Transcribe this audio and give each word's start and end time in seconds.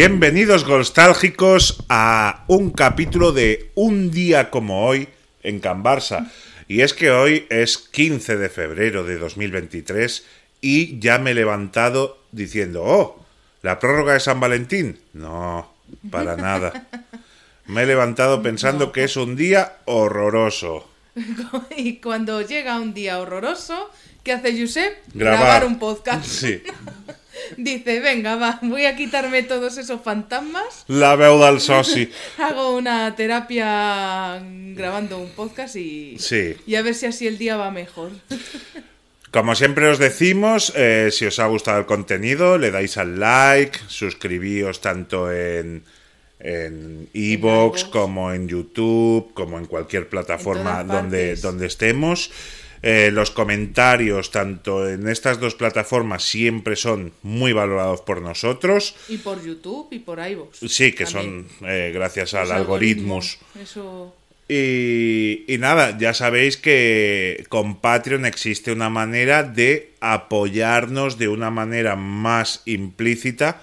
Bienvenidos 0.00 0.66
nostálgicos 0.66 1.84
a 1.90 2.44
un 2.46 2.70
capítulo 2.70 3.32
de 3.32 3.70
Un 3.74 4.10
día 4.10 4.48
como 4.48 4.86
hoy 4.86 5.08
en 5.42 5.60
Can 5.60 5.84
Barça. 5.84 6.30
Y 6.68 6.80
es 6.80 6.94
que 6.94 7.10
hoy 7.10 7.46
es 7.50 7.76
15 7.76 8.38
de 8.38 8.48
febrero 8.48 9.04
de 9.04 9.18
2023 9.18 10.24
y 10.62 10.98
ya 11.00 11.18
me 11.18 11.32
he 11.32 11.34
levantado 11.34 12.18
diciendo, 12.32 12.82
oh, 12.82 13.22
¿la 13.60 13.78
prórroga 13.78 14.14
de 14.14 14.20
San 14.20 14.40
Valentín? 14.40 14.98
No, 15.12 15.70
para 16.10 16.34
nada. 16.34 16.88
Me 17.66 17.82
he 17.82 17.86
levantado 17.86 18.40
pensando 18.42 18.92
que 18.92 19.04
es 19.04 19.18
un 19.18 19.36
día 19.36 19.80
horroroso. 19.84 20.88
Y 21.76 21.96
cuando 21.96 22.40
llega 22.40 22.80
un 22.80 22.94
día 22.94 23.20
horroroso, 23.20 23.90
¿qué 24.24 24.32
hace 24.32 24.58
Josep? 24.58 24.96
Grabar. 25.12 25.66
un 25.66 25.78
podcast. 25.78 26.24
Sí. 26.24 26.62
Dice, 27.56 28.00
venga, 28.00 28.36
va, 28.36 28.58
voy 28.62 28.86
a 28.86 28.96
quitarme 28.96 29.42
todos 29.42 29.76
esos 29.78 30.00
fantasmas. 30.02 30.84
La 30.88 31.16
veu 31.16 31.38
del 31.38 31.60
soci. 31.60 32.10
Hago 32.38 32.76
una 32.76 33.14
terapia 33.16 34.42
grabando 34.74 35.18
un 35.18 35.30
podcast 35.30 35.76
y, 35.76 36.18
Sí. 36.18 36.56
y 36.66 36.74
a 36.74 36.82
ver 36.82 36.94
si 36.94 37.06
así 37.06 37.26
el 37.26 37.38
día 37.38 37.56
va 37.56 37.70
mejor. 37.70 38.10
Como 39.30 39.54
siempre 39.54 39.88
os 39.88 39.98
decimos, 39.98 40.72
eh, 40.74 41.10
si 41.12 41.24
os 41.24 41.38
ha 41.38 41.46
gustado 41.46 41.78
el 41.78 41.86
contenido, 41.86 42.58
le 42.58 42.72
dais 42.72 42.96
al 42.96 43.20
like, 43.20 43.78
suscribíos 43.86 44.80
tanto 44.80 45.30
en 45.30 45.84
en 46.40 47.08
como 47.92 48.32
en 48.32 48.48
YouTube, 48.48 49.32
como 49.34 49.58
en 49.58 49.66
cualquier 49.66 50.08
plataforma 50.08 50.80
En 50.80 50.88
donde, 50.88 51.36
donde 51.36 51.66
estemos. 51.66 52.30
Eh, 52.82 53.10
los 53.12 53.30
comentarios, 53.30 54.30
tanto 54.30 54.88
en 54.88 55.06
estas 55.08 55.38
dos 55.38 55.54
plataformas, 55.54 56.22
siempre 56.22 56.76
son 56.76 57.12
muy 57.22 57.52
valorados 57.52 58.00
por 58.00 58.22
nosotros. 58.22 58.94
Y 59.08 59.18
por 59.18 59.44
YouTube 59.44 59.88
y 59.90 59.98
por 59.98 60.18
iVoox. 60.18 60.58
Sí, 60.66 60.92
que 60.92 61.04
También. 61.04 61.46
son 61.58 61.68
eh, 61.68 61.90
gracias 61.92 62.34
al 62.34 62.50
algoritmos, 62.52 63.38
Eso. 63.60 64.14
Y, 64.48 65.44
y 65.46 65.58
nada, 65.58 65.96
ya 65.96 66.12
sabéis 66.12 66.56
que 66.56 67.44
con 67.48 67.80
Patreon 67.80 68.26
existe 68.26 68.72
una 68.72 68.90
manera 68.90 69.44
de 69.44 69.92
apoyarnos 70.00 71.18
de 71.18 71.28
una 71.28 71.50
manera 71.50 71.94
más 71.94 72.62
implícita 72.64 73.62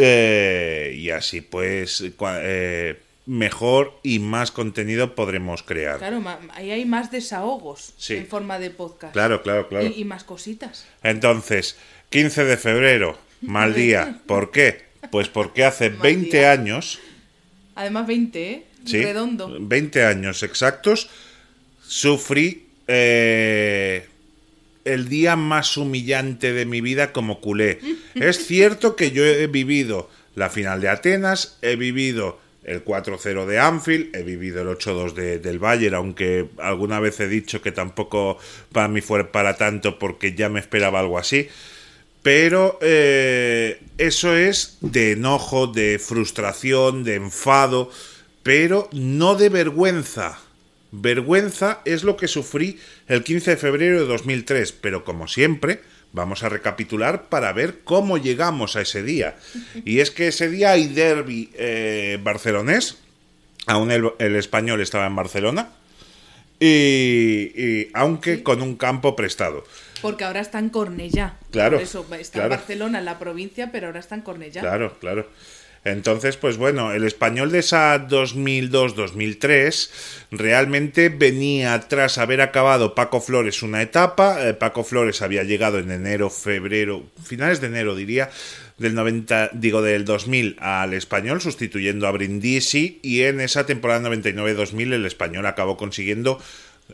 eh, 0.00 0.94
y 0.96 1.10
así 1.10 1.40
pues 1.40 2.04
eh, 2.20 2.96
mejor 3.28 4.00
y 4.02 4.18
más 4.20 4.50
contenido 4.50 5.14
podremos 5.14 5.62
crear. 5.62 5.98
Claro, 5.98 6.22
ahí 6.54 6.70
hay 6.70 6.84
más 6.86 7.10
desahogos 7.10 7.92
Sí. 7.98 8.14
en 8.16 8.26
forma 8.26 8.58
de 8.58 8.70
podcast. 8.70 9.12
Claro, 9.12 9.42
claro, 9.42 9.68
claro. 9.68 9.86
Y, 9.86 10.00
y 10.00 10.04
más 10.04 10.24
cositas. 10.24 10.86
Entonces, 11.02 11.76
15 12.08 12.44
de 12.44 12.56
febrero, 12.56 13.18
mal 13.42 13.74
día. 13.74 14.20
¿Por 14.26 14.50
qué? 14.50 14.86
Pues 15.10 15.28
porque 15.28 15.64
hace 15.64 15.90
Mal 15.90 16.00
20 16.00 16.36
día. 16.38 16.52
años 16.52 16.98
Además, 17.74 18.06
20, 18.08 18.50
¿eh? 18.50 18.64
Sí, 18.86 19.02
Redondo. 19.02 19.54
20 19.60 20.04
años 20.04 20.42
exactos, 20.42 21.08
sufrí 21.86 22.66
eh, 22.88 24.08
el 24.84 25.08
día 25.08 25.36
más 25.36 25.76
humillante 25.76 26.52
de 26.52 26.64
mi 26.64 26.80
vida 26.80 27.12
como 27.12 27.40
culé. 27.40 27.78
es 28.14 28.46
cierto 28.46 28.96
que 28.96 29.10
yo 29.10 29.24
he 29.24 29.46
vivido 29.46 30.10
la 30.34 30.48
final 30.48 30.80
de 30.80 30.88
Atenas, 30.88 31.58
he 31.62 31.76
vivido 31.76 32.40
el 32.64 32.84
4-0 32.84 33.46
de 33.46 33.58
Anfield, 33.58 34.14
he 34.14 34.22
vivido 34.22 34.60
el 34.62 34.68
8-2 34.68 35.14
de- 35.14 35.38
del 35.38 35.58
Bayern, 35.58 35.94
aunque 35.94 36.46
alguna 36.58 37.00
vez 37.00 37.18
he 37.20 37.28
dicho 37.28 37.62
que 37.62 37.72
tampoco 37.72 38.38
para 38.72 38.88
mí 38.88 39.00
fue 39.00 39.24
para 39.24 39.56
tanto 39.56 39.98
porque 39.98 40.34
ya 40.34 40.48
me 40.48 40.60
esperaba 40.60 41.00
algo 41.00 41.18
así. 41.18 41.48
Pero 42.22 42.78
eh, 42.82 43.80
eso 43.96 44.36
es 44.36 44.76
de 44.80 45.12
enojo, 45.12 45.66
de 45.68 45.98
frustración, 45.98 47.04
de 47.04 47.14
enfado, 47.14 47.90
pero 48.42 48.88
no 48.92 49.34
de 49.36 49.48
vergüenza. 49.48 50.38
Vergüenza 50.90 51.80
es 51.84 52.02
lo 52.02 52.16
que 52.16 52.28
sufrí 52.28 52.78
el 53.06 53.22
15 53.22 53.52
de 53.52 53.56
febrero 53.56 54.00
de 54.00 54.06
2003, 54.06 54.72
pero 54.72 55.04
como 55.04 55.28
siempre, 55.28 55.80
vamos 56.12 56.42
a 56.42 56.48
recapitular 56.48 57.28
para 57.28 57.52
ver 57.52 57.80
cómo 57.84 58.18
llegamos 58.18 58.76
a 58.76 58.80
ese 58.80 59.02
día. 59.02 59.36
Y 59.84 60.00
es 60.00 60.10
que 60.10 60.28
ese 60.28 60.48
día 60.48 60.72
hay 60.72 60.88
derby 60.88 61.50
eh, 61.54 62.18
barcelonés, 62.22 62.98
aún 63.66 63.90
el, 63.90 64.10
el 64.18 64.36
español 64.36 64.80
estaba 64.80 65.06
en 65.06 65.16
Barcelona, 65.16 65.70
y, 66.60 67.52
y 67.54 67.90
aunque 67.94 68.42
con 68.42 68.62
un 68.62 68.76
campo 68.76 69.14
prestado. 69.14 69.64
Porque 70.02 70.24
ahora 70.24 70.40
está 70.40 70.58
en 70.58 70.70
Cornellá. 70.70 71.36
Claro, 71.50 71.76
Por 71.76 71.82
eso 71.82 72.06
está 72.18 72.38
claro. 72.40 72.54
en 72.54 72.58
Barcelona, 72.58 72.98
en 73.00 73.04
la 73.04 73.18
provincia, 73.18 73.70
pero 73.72 73.88
ahora 73.88 74.00
está 74.00 74.14
en 74.14 74.22
Cornellá. 74.22 74.60
Claro, 74.60 74.96
claro. 75.00 75.28
Entonces, 75.84 76.36
pues 76.36 76.56
bueno, 76.56 76.92
el 76.92 77.04
español 77.04 77.50
de 77.50 77.60
esa 77.60 78.08
2002-2003 78.08 79.90
realmente 80.32 81.08
venía 81.08 81.78
tras 81.88 82.18
haber 82.18 82.40
acabado 82.40 82.94
Paco 82.94 83.20
Flores 83.20 83.62
una 83.62 83.82
etapa. 83.82 84.46
Eh, 84.46 84.54
Paco 84.54 84.84
Flores 84.84 85.22
había 85.22 85.44
llegado 85.44 85.78
en 85.78 85.90
enero, 85.90 86.30
febrero, 86.30 87.04
finales 87.22 87.60
de 87.60 87.68
enero 87.68 87.94
diría, 87.94 88.30
del 88.76 88.94
90, 88.94 89.50
digo 89.54 89.82
del 89.82 90.04
2000 90.04 90.56
al 90.60 90.94
español, 90.94 91.40
sustituyendo 91.40 92.06
a 92.06 92.12
Brindisi. 92.12 93.00
Y 93.02 93.22
en 93.22 93.40
esa 93.40 93.66
temporada 93.66 94.08
99-2000 94.08 94.94
el 94.94 95.06
español 95.06 95.46
acabó 95.46 95.76
consiguiendo 95.76 96.40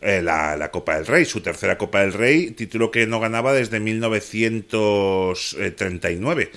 eh, 0.00 0.22
la, 0.22 0.56
la 0.56 0.70
Copa 0.70 0.96
del 0.96 1.06
Rey, 1.06 1.24
su 1.24 1.40
tercera 1.40 1.78
Copa 1.78 2.00
del 2.00 2.12
Rey, 2.12 2.50
título 2.50 2.90
que 2.90 3.06
no 3.06 3.20
ganaba 3.20 3.52
desde 3.52 3.78
1939. 3.80 6.50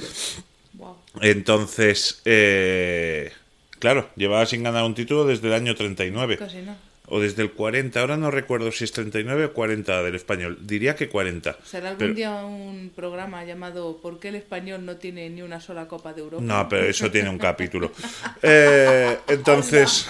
Entonces, 1.22 2.22
eh, 2.26 3.32
claro, 3.80 4.10
llevaba 4.16 4.46
sin 4.46 4.64
ganar 4.64 4.84
un 4.84 4.96
título 4.96 5.26
desde 5.26 5.48
el 5.48 5.54
año 5.54 5.76
39. 5.76 6.38
Casi 6.38 6.58
no. 6.58 6.76
O 7.10 7.22
desde 7.22 7.42
el 7.42 7.52
40, 7.54 8.02
ahora 8.02 8.18
no 8.18 8.32
recuerdo 8.32 8.70
si 8.74 8.84
es 8.84 8.92
39 8.92 9.46
o 9.46 9.54
40 9.54 10.04
del 10.04 10.16
español. 10.16 10.58
Diría 10.62 10.98
que 10.98 11.08
40. 11.08 11.58
¿Será 11.64 11.88
algún 11.92 12.00
Pero- 12.00 12.14
día 12.14 12.32
un 12.46 12.92
programa 12.94 13.46
llamado 13.46 13.96
¿Por 14.02 14.20
qué 14.20 14.28
el 14.28 14.36
español 14.36 14.84
no 14.86 14.98
tiene 14.98 15.30
ni 15.30 15.42
una 15.42 15.62
sola 15.62 15.88
Copa 15.88 16.12
de 16.14 16.20
Europa? 16.20 16.44
No, 16.44 16.68
pero 16.68 16.84
eso 16.86 17.10
tiene 17.10 17.30
un 17.30 17.38
capítulo. 17.38 17.92
Eh, 18.42 19.18
entonces, 19.30 20.08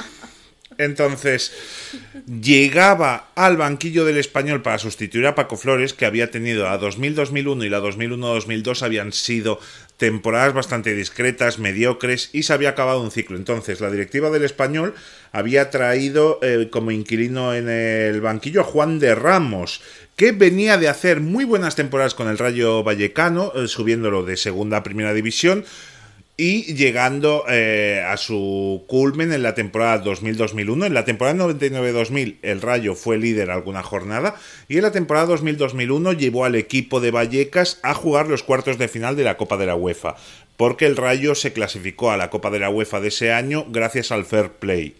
entonces, 0.78 1.54
llegaba 2.42 3.30
al 3.36 3.58
banquillo 3.58 4.06
del 4.06 4.18
español 4.18 4.62
para 4.62 4.78
sustituir 4.78 5.26
a 5.26 5.36
Paco 5.36 5.58
Flores, 5.58 5.94
que 5.94 6.06
había 6.06 6.30
tenido 6.30 6.68
a 6.68 6.80
2000-2001 6.80 7.66
y 7.66 7.70
la 7.70 7.80
2001-2002 7.80 8.84
habían 8.84 9.12
sido 9.12 9.60
temporadas 9.98 10.54
bastante 10.54 10.94
discretas, 10.94 11.58
mediocres, 11.58 12.30
y 12.32 12.44
se 12.44 12.54
había 12.54 12.70
acabado 12.70 13.02
un 13.02 13.12
ciclo. 13.12 13.38
Entonces, 13.38 13.82
la 13.82 13.90
directiva 13.90 14.30
del 14.30 14.44
español 14.44 14.94
había 15.32 15.70
traído 15.70 16.40
eh, 16.44 16.70
como 16.72 16.92
inquilino 16.92 17.56
en 17.56 17.70
el 17.70 18.22
banquillo 18.22 18.62
a 18.62 18.66
Juan 18.66 19.00
de 19.00 19.16
Ramos, 19.16 19.82
que 20.16 20.32
venía 20.32 20.78
de 20.78 20.90
hacer 20.90 21.22
muy 21.22 21.46
buenas 21.46 21.76
temporadas 21.76 22.14
con 22.14 22.28
el 22.28 22.38
Rayo 22.38 22.84
Vallecano, 22.84 23.52
eh, 23.56 23.68
subiéndolo 23.68 24.24
de 24.24 24.38
segunda 24.38 24.78
a 24.78 24.84
primera 24.84 25.14
división, 25.14 25.66
y 26.40 26.76
llegando 26.76 27.46
eh, 27.50 28.04
a 28.08 28.16
su 28.16 28.86
culmen 28.88 29.34
en 29.34 29.42
la 29.42 29.56
temporada 29.56 30.04
2000-2001. 30.04 30.86
En 30.86 30.94
la 30.94 31.04
temporada 31.04 31.46
99-2000 31.48 32.38
el 32.44 32.62
Rayo 32.62 32.94
fue 32.94 33.18
líder 33.18 33.50
alguna 33.50 33.82
jornada 33.82 34.36
y 34.68 34.78
en 34.78 34.84
la 34.84 34.92
temporada 34.92 35.36
2000-2001 35.36 36.16
llevó 36.16 36.46
al 36.46 36.54
equipo 36.54 37.02
de 37.02 37.10
Vallecas 37.10 37.80
a 37.82 37.96
jugar 37.96 38.28
los 38.28 38.44
cuartos 38.44 38.78
de 38.78 38.88
final 38.88 39.16
de 39.16 39.24
la 39.24 39.36
Copa 39.36 39.58
de 39.58 39.66
la 39.66 39.76
UEFA, 39.76 40.16
porque 40.58 40.86
el 40.86 40.96
Rayo 40.96 41.34
se 41.34 41.54
clasificó 41.54 42.12
a 42.12 42.18
la 42.18 42.30
Copa 42.30 42.52
de 42.52 42.60
la 42.60 42.70
UEFA 42.70 43.00
de 43.00 43.08
ese 43.08 43.34
año 43.34 43.66
gracias 43.70 44.12
al 44.12 44.26
fair 44.26 44.52
play 44.52 44.96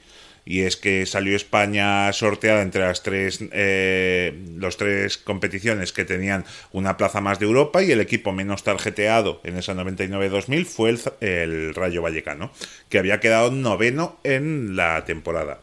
y 0.48 0.62
es 0.62 0.78
que 0.78 1.06
salió 1.06 1.36
España 1.36 2.12
sorteada 2.14 2.62
entre 2.62 2.82
las 2.82 3.04
tres 3.04 3.40
eh, 3.52 4.34
los 4.56 4.78
tres 4.78 5.18
competiciones 5.18 5.92
que 5.92 6.06
tenían 6.06 6.46
una 6.72 6.96
plaza 6.96 7.20
más 7.20 7.38
de 7.40 7.46
Europa 7.46 7.84
y 7.84 7.92
el 7.92 8.00
equipo 8.00 8.32
menos 8.32 8.64
tarjeteado 8.64 9.42
en 9.44 9.58
esa 9.58 9.74
99-2000 9.74 10.66
fue 10.66 10.92
el, 10.92 11.00
el 11.20 11.76
Rayo 11.76 12.02
Vallecano 12.02 12.52
que 12.88 12.98
había 12.98 13.20
quedado 13.20 13.52
noveno 13.52 14.20
en 14.24 14.78
la 14.78 15.04
temporada 15.04 15.60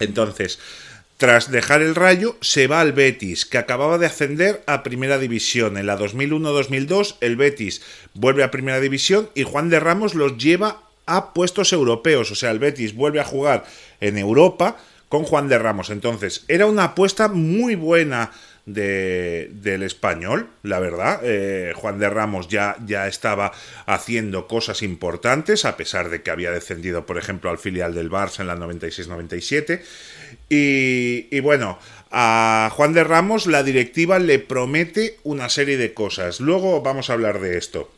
entonces 0.00 0.58
tras 1.16 1.50
dejar 1.50 1.82
el 1.82 1.94
Rayo, 1.94 2.38
se 2.40 2.66
va 2.66 2.80
al 2.80 2.94
Betis, 2.94 3.44
que 3.44 3.58
acababa 3.58 3.98
de 3.98 4.06
ascender 4.06 4.62
a 4.66 4.82
Primera 4.82 5.18
División. 5.18 5.76
En 5.76 5.84
la 5.84 5.98
2001-2002, 5.98 7.16
el 7.20 7.36
Betis 7.36 7.82
vuelve 8.14 8.42
a 8.42 8.50
Primera 8.50 8.80
División 8.80 9.28
y 9.34 9.42
Juan 9.42 9.68
de 9.68 9.80
Ramos 9.80 10.14
los 10.14 10.38
lleva 10.38 10.89
a 11.10 11.34
puestos 11.34 11.72
europeos. 11.72 12.30
O 12.30 12.34
sea, 12.34 12.50
el 12.50 12.58
Betis 12.58 12.94
vuelve 12.94 13.20
a 13.20 13.24
jugar 13.24 13.64
en 14.00 14.16
Europa 14.16 14.76
con 15.08 15.24
Juan 15.24 15.48
de 15.48 15.58
Ramos. 15.58 15.90
Entonces, 15.90 16.44
era 16.46 16.66
una 16.66 16.84
apuesta 16.84 17.28
muy 17.28 17.74
buena 17.74 18.30
de, 18.64 19.50
del 19.54 19.82
español, 19.82 20.48
la 20.62 20.78
verdad. 20.78 21.20
Eh, 21.24 21.72
Juan 21.74 21.98
de 21.98 22.08
Ramos 22.08 22.46
ya, 22.46 22.76
ya 22.86 23.08
estaba 23.08 23.50
haciendo 23.86 24.46
cosas 24.46 24.82
importantes, 24.82 25.64
a 25.64 25.76
pesar 25.76 26.10
de 26.10 26.22
que 26.22 26.30
había 26.30 26.52
descendido, 26.52 27.06
por 27.06 27.18
ejemplo, 27.18 27.50
al 27.50 27.58
filial 27.58 27.92
del 27.92 28.08
Barça 28.08 28.40
en 28.40 28.46
la 28.46 28.56
96-97. 28.56 29.82
Y, 30.48 31.26
y 31.30 31.40
bueno, 31.40 31.80
a 32.12 32.70
Juan 32.72 32.92
de 32.92 33.02
Ramos 33.02 33.46
la 33.46 33.64
directiva 33.64 34.20
le 34.20 34.38
promete 34.38 35.18
una 35.24 35.48
serie 35.48 35.76
de 35.76 35.92
cosas. 35.92 36.38
Luego 36.38 36.82
vamos 36.82 37.10
a 37.10 37.14
hablar 37.14 37.40
de 37.40 37.58
esto. 37.58 37.90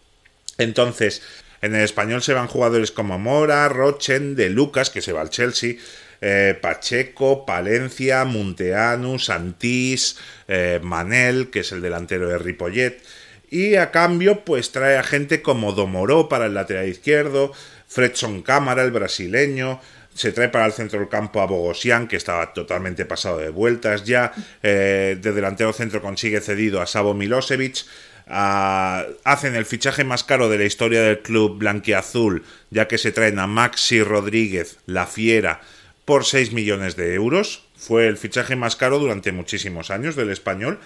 Entonces, 0.57 1.23
En 1.63 1.77
el 1.77 1.83
español 1.83 2.23
se 2.23 2.35
van 2.35 2.49
jugadores 2.49 2.91
como 2.91 3.19
Mora, 3.21 3.69
Rochen, 3.69 4.35
De 4.35 4.51
Lucas, 4.51 4.91
que 4.91 5.01
se 5.01 5.13
va 5.13 5.21
al 5.21 5.31
Chelsea, 5.31 5.77
eh, 6.21 6.59
Pacheco, 6.61 7.47
Palencia, 7.47 8.25
Munteanu, 8.25 9.19
Santís, 9.21 10.19
eh, 10.49 10.81
Manel, 10.83 11.51
que 11.51 11.61
es 11.61 11.71
el 11.71 11.81
delantero 11.81 12.29
de 12.29 12.39
Ripollet. 12.39 13.01
Y 13.49 13.77
a 13.77 13.91
cambio, 13.93 14.45
pues 14.45 14.73
trae 14.73 14.97
a 14.97 15.03
gente 15.05 15.41
como 15.41 15.73
Domoró 15.73 16.29
para 16.29 16.47
el 16.47 16.55
lateral 16.55 16.89
izquierdo, 16.89 17.53
Fredson 17.87 18.43
Cámara, 18.43 18.83
el 18.83 18.91
brasileño. 18.91 19.81
Se 20.15 20.33
trae 20.33 20.49
para 20.49 20.67
el 20.67 20.73
centro 20.73 20.99
del 20.99 21.09
campo 21.09 21.41
a 21.41 21.47
Bogosian, 21.47 22.09
que 22.09 22.17
estaba 22.17 22.53
totalmente 22.53 23.05
pasado 23.05 23.39
de 23.39 23.51
vueltas 23.51 24.05
ya. 24.05 24.33
Eh, 24.63 25.17
de 25.21 25.33
delantero 25.33 25.73
centro 25.73 26.03
consigue 26.03 26.41
cedido 26.41 26.81
a 26.81 26.87
Savo 26.87 27.15
Milosevic. 27.15 27.85
Ah, 28.27 29.05
hacen 29.25 29.55
el 29.55 29.67
fichaje 29.67 30.05
más 30.05 30.25
caro 30.25 30.49
de 30.49 30.59
la 30.59 30.65
historia 30.65 31.03
del 31.03 31.21
club 31.21 31.59
blanquiazul, 31.59 32.45
ya 32.71 32.89
que 32.89 32.99
se 32.99 33.13
traen 33.13 33.39
a 33.39 33.47
Maxi 33.47 34.03
Rodríguez, 34.03 34.79
la 34.87 35.07
fiera, 35.07 35.61
por 36.05 36.25
6 36.25 36.53
millones 36.53 36.97
de 36.97 37.15
euros. 37.15 37.65
Fue 37.77 38.07
el 38.07 38.17
fichaje 38.17 38.57
más 38.57 38.77
caro 38.77 38.99
durante 38.99 39.33
muchísimos 39.33 39.91
años 39.91 40.17
del 40.17 40.31
español. 40.31 40.79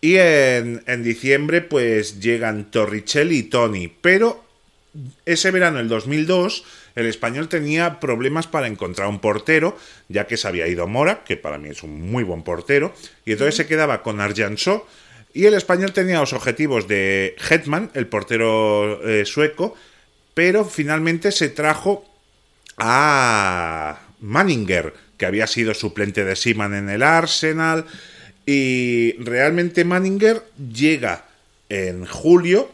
Y 0.00 0.16
en, 0.16 0.82
en 0.86 1.02
diciembre 1.02 1.62
pues 1.62 2.20
llegan 2.20 2.70
Torricelli 2.70 3.38
y 3.38 3.42
Tony. 3.44 3.88
Pero 3.88 4.46
ese 5.24 5.50
verano, 5.50 5.80
el 5.80 5.88
2002, 5.88 6.64
el 6.94 7.06
español 7.06 7.48
tenía 7.48 8.00
problemas 8.00 8.46
para 8.46 8.66
encontrar 8.66 9.08
un 9.08 9.20
portero, 9.20 9.76
ya 10.08 10.26
que 10.26 10.36
se 10.36 10.48
había 10.48 10.66
ido 10.66 10.86
Mora, 10.86 11.24
que 11.24 11.36
para 11.36 11.58
mí 11.58 11.68
es 11.68 11.82
un 11.82 12.10
muy 12.10 12.24
buen 12.24 12.42
portero, 12.42 12.94
y 13.24 13.32
entonces 13.32 13.56
se 13.56 13.66
quedaba 13.66 14.02
con 14.02 14.20
Arjansó. 14.20 14.86
Y 15.36 15.44
el 15.44 15.52
español 15.52 15.92
tenía 15.92 16.20
los 16.20 16.32
objetivos 16.32 16.88
de 16.88 17.36
Hetman, 17.50 17.90
el 17.92 18.06
portero 18.06 19.06
eh, 19.06 19.26
sueco, 19.26 19.76
pero 20.32 20.64
finalmente 20.64 21.30
se 21.30 21.50
trajo 21.50 22.06
a 22.78 24.00
Manninger, 24.22 24.94
que 25.18 25.26
había 25.26 25.46
sido 25.46 25.74
suplente 25.74 26.24
de 26.24 26.36
Seaman 26.36 26.72
en 26.72 26.88
el 26.88 27.02
Arsenal. 27.02 27.84
Y 28.46 29.12
realmente 29.18 29.84
Manninger 29.84 30.42
llega 30.72 31.26
en 31.68 32.06
julio 32.06 32.70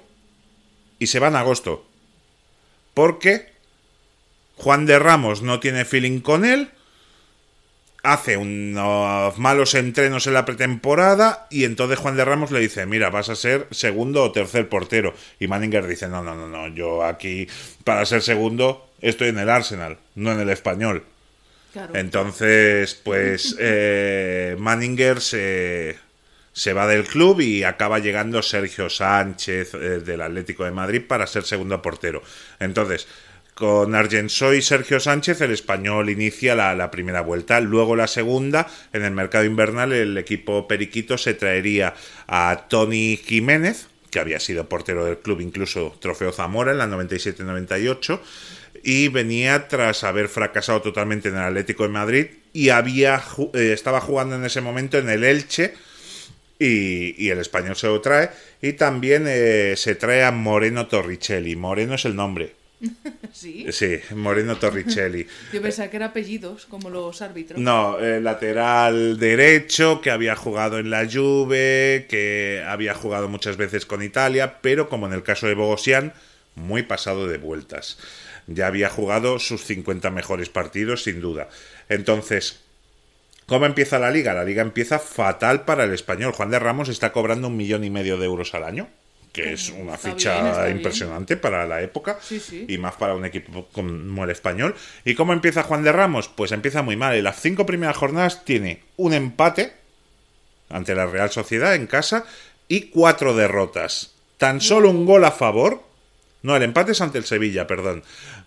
y 1.01 1.09
se 1.09 1.19
va 1.19 1.27
en 1.27 1.37
agosto. 1.37 1.85
Porque 2.95 3.49
Juan 4.55 4.87
de 4.87 5.01
Ramos 5.01 5.43
no 5.43 5.59
tiene 5.59 5.85
feeling 5.85 6.21
con 6.21 6.45
él. 6.45 6.71
Hace 8.05 8.37
unos 8.37 9.39
malos 9.39 9.75
entrenos 9.75 10.27
en 10.27 10.35
la 10.35 10.45
pretemporada 10.45 11.47
y 11.51 11.65
entonces 11.65 12.01
Juan 12.01 12.17
de 12.17 12.25
Ramos 12.25 12.51
le 12.51 12.59
dice, 12.59 12.85
mira, 12.85 13.11
vas 13.11 13.29
a 13.29 13.37
ser 13.37 13.69
segundo 13.71 14.25
o 14.25 14.33
tercer 14.33 14.69
portero. 14.69 15.15
Y 15.39 15.47
Manninger 15.47 15.87
dice, 15.87 16.09
no, 16.09 16.23
no, 16.23 16.35
no, 16.35 16.49
no, 16.49 16.67
yo 16.69 17.05
aquí 17.05 17.47
para 17.85 18.05
ser 18.05 18.23
segundo 18.23 18.91
estoy 19.01 19.29
en 19.29 19.39
el 19.39 19.49
Arsenal, 19.49 19.99
no 20.17 20.33
en 20.33 20.41
el 20.41 20.51
español. 20.51 21.05
Entonces, 21.95 22.95
pues 22.95 23.57
eh, 23.61 24.57
Manninger 24.59 25.21
se, 25.21 25.97
se, 26.53 26.73
va 26.73 26.87
del 26.87 27.05
club 27.05 27.41
y 27.41 27.65
acaba 27.65 27.99
llegando 27.99 28.43
Sergio 28.43 28.91
Sánchez 28.91 29.75
eh, 29.75 29.79
del 30.01 30.23
Atlético 30.23 30.65
de 30.65 30.71
Madrid 30.71 31.03
para 31.07 31.27
ser 31.27 31.45
segundo 31.45 31.81
portero. 31.81 32.23
Entonces, 32.59 33.07
con 33.63 33.95
Argensoy 33.95 34.57
y 34.57 34.63
Sergio 34.63 34.99
Sánchez, 34.99 35.41
el 35.41 35.53
español 35.53 36.11
inicia 36.11 36.57
la, 36.57 36.91
primera 36.91 37.21
vuelta. 37.21 37.61
Luego 37.61 37.95
la 37.95 38.09
segunda, 38.09 38.67
en 38.93 39.05
el 39.05 39.13
mercado 39.13 39.45
invernal, 39.45 39.93
el 39.93 40.19
equipo 40.19 40.67
periquito 40.67 41.17
se 41.17 41.35
traería 41.35 41.95
a 42.27 42.65
Tony 42.69 43.17
Jiménez, 43.25 43.87
que 44.11 44.19
había 44.19 44.41
sido 44.41 44.69
portero 44.69 45.05
del 45.05 45.19
club, 45.19 45.41
incluso 45.41 45.97
trofeo 46.01 46.33
Zamora 46.33 46.73
en 46.73 46.79
la 46.79 46.89
97-98 46.89 48.19
y 48.83 49.07
venía 49.07 49.69
tras 49.69 50.03
haber 50.03 50.27
fracasado 50.29 50.83
totalmente 50.83 51.29
en 51.29 51.37
el 51.37 51.43
Atlético 51.43 51.85
de 51.85 51.91
Madrid 51.91 52.27
y 52.53 52.71
había 52.71 53.23
eh, 53.55 53.71
estaba 53.73 54.01
jugando 54.01 54.35
en 54.35 54.45
ese 54.45 54.61
momento 54.61 54.99
en 54.99 55.09
el 55.09 55.23
Elche 55.23 55.75
y, 56.59 57.31
el 57.31 57.39
español 57.39 57.77
se 57.77 57.87
lo 57.87 58.01
trae 58.01 58.31
y 58.61 58.73
también 58.73 59.27
eh, 59.29 59.75
se 59.77 59.95
trae 59.95 60.25
a 60.25 60.33
Moreno 60.33 60.89
Torricelli 60.89 61.55
Moreno 61.55 61.95
es 61.95 62.05
el 62.07 62.17
nombre 62.17 62.62
¿Sí? 63.33 63.67
Sí, 63.71 63.99
Moreno 64.15 64.57
Torricelli. 64.57 65.27
Yo 65.53 65.63
pensaba 65.63 65.89
que 65.89 65.97
eran 65.97 66.11
apellidos, 66.11 66.67
como 66.67 66.91
los 66.91 67.23
árbitros. 67.23 67.61
No, 67.61 67.99
el 67.99 68.25
lateral 68.25 69.19
derecho, 69.19 70.01
que 70.01 70.11
había 70.11 70.37
jugado 70.37 70.79
en 70.79 70.91
la 70.91 71.09
Juve, 71.11 72.07
que 72.09 72.63
había 72.67 72.95
jugado 72.95 73.29
muchas 73.29 73.57
veces 73.57 73.87
con 73.87 74.03
Italia, 74.03 74.59
pero 74.61 74.89
como 74.89 75.07
en 75.07 75.13
el 75.13 75.23
caso 75.23 75.47
de 75.47 75.55
Bogosian, 75.55 76.13
muy 76.55 76.83
pasado 76.83 77.27
de 77.27 77.39
vueltas 77.39 77.99
ya 78.47 78.67
había 78.67 78.89
jugado 78.89 79.39
sus 79.39 79.65
50 79.65 80.11
mejores 80.11 80.49
partidos, 80.49 81.05
sin 81.05 81.21
duda. 81.21 81.49
Entonces, 81.89 82.61
¿cómo 83.47 83.67
empieza 83.67 83.99
la 83.99 84.11
liga? 84.11 84.35
La 84.35 84.45
liga 84.45 84.63
empieza 84.63 84.99
fatal 84.99 85.65
para 85.65 85.85
el 85.85 85.93
español. 85.93 86.33
Juan 86.33 86.51
de 86.51 86.59
Ramos 86.59 86.89
está 86.89 87.13
cobrando 87.13 87.49
un 87.49 87.57
millón 87.57 87.85
y 87.85 87.91
medio 87.91 88.17
de 88.17 88.27
euros 88.27 88.55
al 88.55 88.65
año 88.65 88.89
que 89.33 89.55
es 89.55 89.71
una 89.71 89.97
ficha 89.97 90.69
impresionante 90.69 91.37
para 91.37 91.67
la 91.67 91.81
época 91.81 92.19
y 92.69 92.77
más 92.79 92.95
para 92.95 93.15
un 93.15 93.25
equipo 93.25 93.69
como 93.73 94.25
el 94.25 94.31
español. 94.31 94.75
¿Y 95.05 95.15
cómo 95.15 95.33
empieza 95.33 95.63
Juan 95.63 95.83
de 95.83 95.93
Ramos? 95.93 96.29
Pues 96.29 96.53
empieza 96.53 96.83
muy 96.83 96.97
mal. 96.97 97.15
En 97.15 97.25
las 97.25 97.41
cinco 97.41 97.65
primeras 97.65 97.97
jornadas 97.97 98.45
tiene 98.45 98.83
un 98.97 99.15
empate 99.15 99.73
ante 100.69 100.95
la 100.95 101.07
Real 101.07 101.31
Sociedad 101.31 101.75
en 101.75 101.87
casa 101.87 102.25
y 102.69 102.83
cuatro 102.91 103.35
derrotas. 103.35 104.13
Tan 104.37 104.61
solo 104.61 104.91
un 104.91 105.07
gol 105.07 105.25
a 105.25 105.31
favor 105.31 105.93
no, 106.43 106.57
el 106.57 106.63
empate 106.63 106.93
es 106.93 107.01
ante 107.01 107.19
el 107.19 107.25
Sevilla, 107.25 107.67
perdón. 107.67 108.03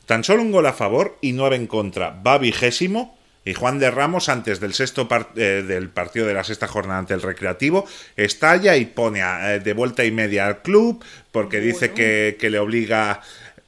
Tan 0.06 0.24
solo 0.24 0.42
un 0.42 0.52
gol 0.52 0.66
a 0.66 0.74
favor 0.74 1.18
y 1.22 1.32
nueve 1.32 1.56
en 1.56 1.68
contra. 1.68 2.12
Va 2.12 2.38
vigésimo. 2.38 3.18
Y 3.46 3.54
Juan 3.54 3.78
de 3.78 3.92
Ramos, 3.92 4.28
antes 4.28 4.60
del 4.60 4.74
sexto 4.74 5.08
eh, 5.36 5.64
del 5.66 5.90
partido 5.90 6.26
de 6.26 6.34
la 6.34 6.44
sexta 6.44 6.68
jornada 6.68 6.98
ante 6.98 7.14
el 7.14 7.22
Recreativo, 7.22 7.88
estalla 8.18 8.76
y 8.76 8.86
pone 8.86 9.22
eh, 9.22 9.60
de 9.60 9.74
vuelta 9.74 10.04
y 10.04 10.10
media 10.10 10.48
al 10.48 10.64
club 10.64 11.06
porque 11.32 11.62
dice 11.62 11.92
que, 11.92 12.36
le 12.42 12.58
obliga. 12.58 13.22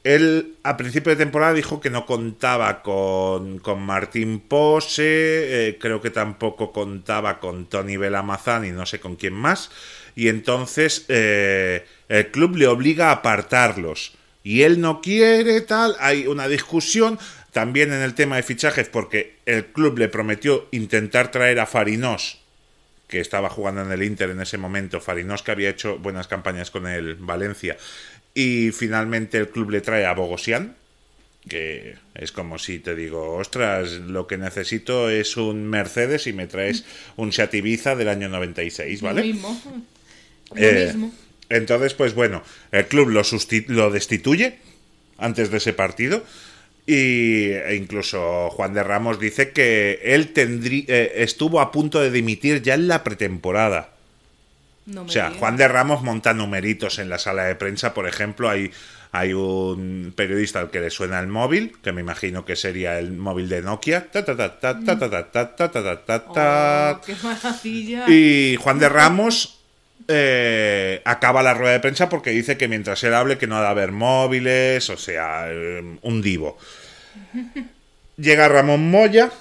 Él 0.03 0.55
a 0.63 0.77
principio 0.77 1.11
de 1.11 1.17
temporada 1.17 1.53
dijo 1.53 1.79
que 1.79 1.91
no 1.91 2.07
contaba 2.07 2.81
con, 2.81 3.59
con 3.59 3.81
Martín 3.83 4.39
Pose, 4.39 5.03
eh, 5.69 5.77
creo 5.79 6.01
que 6.01 6.09
tampoco 6.09 6.71
contaba 6.71 7.39
con 7.39 7.67
Tony 7.67 7.97
Belamazán 7.97 8.65
y 8.65 8.71
no 8.71 8.85
sé 8.87 8.99
con 8.99 9.15
quién 9.15 9.33
más. 9.33 9.69
Y 10.15 10.29
entonces 10.29 11.05
el 11.09 12.31
club 12.31 12.55
le 12.55 12.65
obliga 12.65 13.09
a 13.09 13.11
apartarlos 13.11 14.17
y 14.47 14.63
él 14.63 14.79
no 14.79 15.01
quiere, 15.01 15.59
tal, 15.59 15.97
hay 15.99 16.25
una 16.25 16.47
discusión 16.47 17.19
también 17.57 17.91
en 17.91 18.03
el 18.03 18.13
tema 18.13 18.35
de 18.35 18.43
fichajes 18.43 18.87
porque 18.87 19.37
el 19.47 19.65
club 19.65 19.97
le 19.97 20.09
prometió 20.09 20.67
intentar 20.69 21.31
traer 21.31 21.59
a 21.59 21.65
Farinós, 21.65 22.37
que 23.07 23.19
estaba 23.19 23.49
jugando 23.49 23.81
en 23.81 23.91
el 23.91 24.03
Inter 24.03 24.29
en 24.29 24.39
ese 24.39 24.59
momento, 24.59 25.01
Farinós 25.01 25.41
que 25.41 25.49
había 25.49 25.71
hecho 25.71 25.97
buenas 25.97 26.27
campañas 26.27 26.69
con 26.69 26.85
el 26.85 27.15
Valencia, 27.15 27.75
y 28.35 28.69
finalmente 28.69 29.39
el 29.39 29.49
club 29.49 29.71
le 29.71 29.81
trae 29.81 30.05
a 30.05 30.13
Bogosian, 30.13 30.75
que 31.49 31.95
es 32.13 32.31
como 32.31 32.59
si 32.59 32.77
te 32.77 32.93
digo, 32.93 33.33
ostras, 33.33 33.93
lo 33.93 34.27
que 34.27 34.37
necesito 34.37 35.09
es 35.09 35.35
un 35.35 35.67
Mercedes 35.67 36.27
y 36.27 36.33
me 36.33 36.45
traes 36.45 36.85
un 37.15 37.31
Seat 37.31 37.55
Ibiza 37.55 37.95
del 37.95 38.09
año 38.09 38.29
96, 38.29 39.01
¿vale? 39.01 39.21
Lo 39.21 39.27
mismo. 39.33 39.61
Lo 40.51 40.61
Eh, 40.61 40.85
mismo. 40.85 41.11
Entonces, 41.49 41.95
pues 41.95 42.13
bueno, 42.13 42.43
el 42.71 42.85
club 42.85 43.09
lo, 43.09 43.23
lo 43.69 43.89
destituye 43.89 44.59
antes 45.17 45.49
de 45.49 45.57
ese 45.57 45.73
partido. 45.73 46.23
Y 46.89 47.51
incluso 47.75 48.49
Juan 48.49 48.73
de 48.73 48.81
Ramos 48.81 49.19
dice 49.19 49.51
que 49.51 49.99
él 50.03 50.31
tendrí, 50.31 50.85
estuvo 50.87 51.59
a 51.59 51.69
punto 51.69 51.99
de 51.99 52.09
dimitir 52.09 52.61
ya 52.61 52.75
en 52.75 52.87
la 52.87 53.03
pretemporada. 53.03 53.89
O 54.95 55.09
sea, 55.09 55.31
Juan 55.31 55.57
de 55.57 55.67
Ramos 55.67 56.01
monta 56.01 56.33
numeritos 56.33 56.97
en 56.99 57.09
la 57.09 57.19
sala 57.19 57.43
de 57.43 57.55
prensa, 57.55 57.93
por 57.93 58.07
ejemplo, 58.07 58.49
hay, 58.49 58.71
hay 59.11 59.33
un 59.33 60.13
periodista 60.15 60.61
al 60.61 60.69
que 60.71 60.79
le 60.79 60.89
suena 60.89 61.19
el 61.19 61.27
móvil, 61.27 61.75
que 61.83 61.91
me 61.91 61.99
imagino 61.99 62.45
que 62.45 62.55
sería 62.55 62.97
el 62.97 63.11
móvil 63.11 63.49
de 63.49 63.61
Nokia. 63.61 64.07
Y 68.07 68.55
Juan 68.61 68.79
de 68.79 68.87
Ramos 68.87 69.56
eh, 70.07 71.01
acaba 71.03 71.43
la 71.43 71.53
rueda 71.53 71.73
de 71.73 71.79
prensa 71.79 72.07
porque 72.07 72.29
dice 72.29 72.57
que 72.57 72.67
mientras 72.67 73.03
él 73.03 73.13
hable 73.13 73.37
que 73.37 73.47
no 73.47 73.57
ha 73.57 73.61
de 73.61 73.67
haber 73.67 73.91
móviles, 73.91 74.89
o 74.89 74.97
sea, 74.97 75.47
eh, 75.49 75.97
un 76.01 76.21
divo. 76.21 76.57
Llega 78.15 78.47
Ramón 78.47 78.89
Moya, 78.89 79.31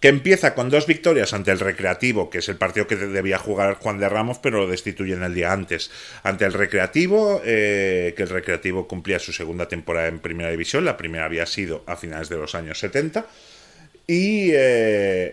que 0.00 0.08
empieza 0.08 0.54
con 0.54 0.68
dos 0.68 0.86
victorias 0.86 1.32
ante 1.32 1.52
el 1.52 1.60
Recreativo, 1.60 2.28
que 2.28 2.38
es 2.38 2.48
el 2.48 2.56
partido 2.56 2.86
que 2.86 2.96
debía 2.96 3.38
jugar 3.38 3.74
Juan 3.74 3.98
de 3.98 4.08
Ramos, 4.08 4.38
pero 4.38 4.58
lo 4.58 4.66
destituyen 4.66 5.22
el 5.22 5.32
día 5.32 5.52
antes. 5.52 5.90
Ante 6.22 6.44
el 6.44 6.52
Recreativo, 6.52 7.40
eh, 7.44 8.14
que 8.16 8.24
el 8.24 8.28
Recreativo 8.30 8.88
cumplía 8.88 9.18
su 9.18 9.32
segunda 9.32 9.68
temporada 9.68 10.08
en 10.08 10.18
Primera 10.18 10.50
División, 10.50 10.84
la 10.84 10.96
primera 10.96 11.24
había 11.24 11.46
sido 11.46 11.84
a 11.86 11.96
finales 11.96 12.28
de 12.28 12.36
los 12.36 12.54
años 12.54 12.78
70, 12.78 13.26
y 14.06 14.52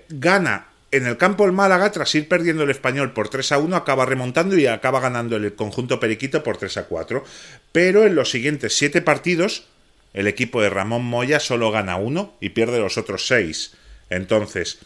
gana 0.08 0.71
en 0.92 1.08
el 1.08 1.18
campo 1.18 1.46
el 1.46 1.52
Málaga, 1.52 1.92
tras 1.92 2.14
ir 2.16 2.28
perdiendo 2.28 2.64
el 2.64 2.70
español 2.70 3.14
por 3.14 3.30
3 3.30 3.54
a 3.54 3.58
1, 3.58 3.76
acaba 3.76 4.06
remontando 4.06 4.58
y 4.58 4.68
acaba 4.68 5.00
ganando 5.00 5.38
el 5.38 5.56
conjunto 5.56 6.00
periquito 6.00 6.44
por 6.44 6.58
3 6.58 6.78
a 6.78 6.84
4. 6.86 7.24
Pero 7.72 8.06
en 8.06 8.16
los 8.16 8.30
siguientes 8.30 8.76
7 8.76 9.02
partidos 9.02 9.66
el 10.14 10.28
equipo 10.28 10.62
de 10.62 10.70
Ramón 10.70 11.06
Moya 11.06 11.40
solo 11.40 11.72
gana 11.72 11.96
uno 11.96 12.34
y 12.40 12.50
pierde 12.50 12.80
los 12.80 12.98
otros 12.98 13.28
seis. 13.28 13.74
Entonces, 14.10 14.80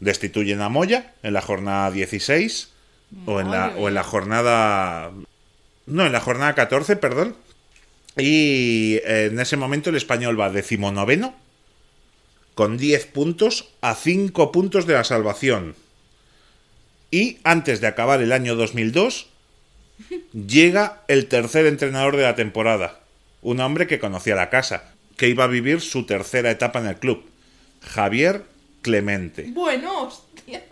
destituyen 0.00 0.60
a 0.60 0.68
Moya 0.68 1.12
en 1.22 1.34
la 1.34 1.40
jornada 1.40 1.90
16 1.90 2.70
o 3.26 3.40
en 3.40 3.50
la, 3.50 3.68
o 3.76 3.88
en 3.88 3.94
la 3.94 4.02
jornada... 4.02 5.12
No, 5.86 6.06
en 6.06 6.12
la 6.12 6.20
jornada 6.20 6.54
14, 6.54 6.96
perdón. 6.96 7.36
Y 8.16 9.00
en 9.04 9.38
ese 9.38 9.56
momento 9.56 9.90
el 9.90 9.96
español 9.96 10.38
va 10.38 10.50
decimonoveno 10.50 11.34
con 12.54 12.76
10 12.76 13.06
puntos 13.06 13.68
a 13.80 13.94
5 13.94 14.52
puntos 14.52 14.86
de 14.86 14.94
la 14.94 15.04
salvación. 15.04 15.74
Y 17.10 17.38
antes 17.44 17.80
de 17.80 17.86
acabar 17.86 18.22
el 18.22 18.32
año 18.32 18.54
2002, 18.56 19.28
llega 20.32 21.02
el 21.08 21.26
tercer 21.26 21.66
entrenador 21.66 22.16
de 22.16 22.22
la 22.22 22.34
temporada. 22.36 23.00
Un 23.42 23.60
hombre 23.60 23.86
que 23.86 23.98
conocía 23.98 24.34
la 24.36 24.50
casa, 24.50 24.84
que 25.16 25.28
iba 25.28 25.44
a 25.44 25.48
vivir 25.48 25.80
su 25.80 26.06
tercera 26.06 26.50
etapa 26.50 26.78
en 26.80 26.86
el 26.86 26.96
club. 26.96 27.24
Javier 27.82 28.44
Clemente. 28.82 29.46
Bueno, 29.48 30.04
hostia. 30.04 30.62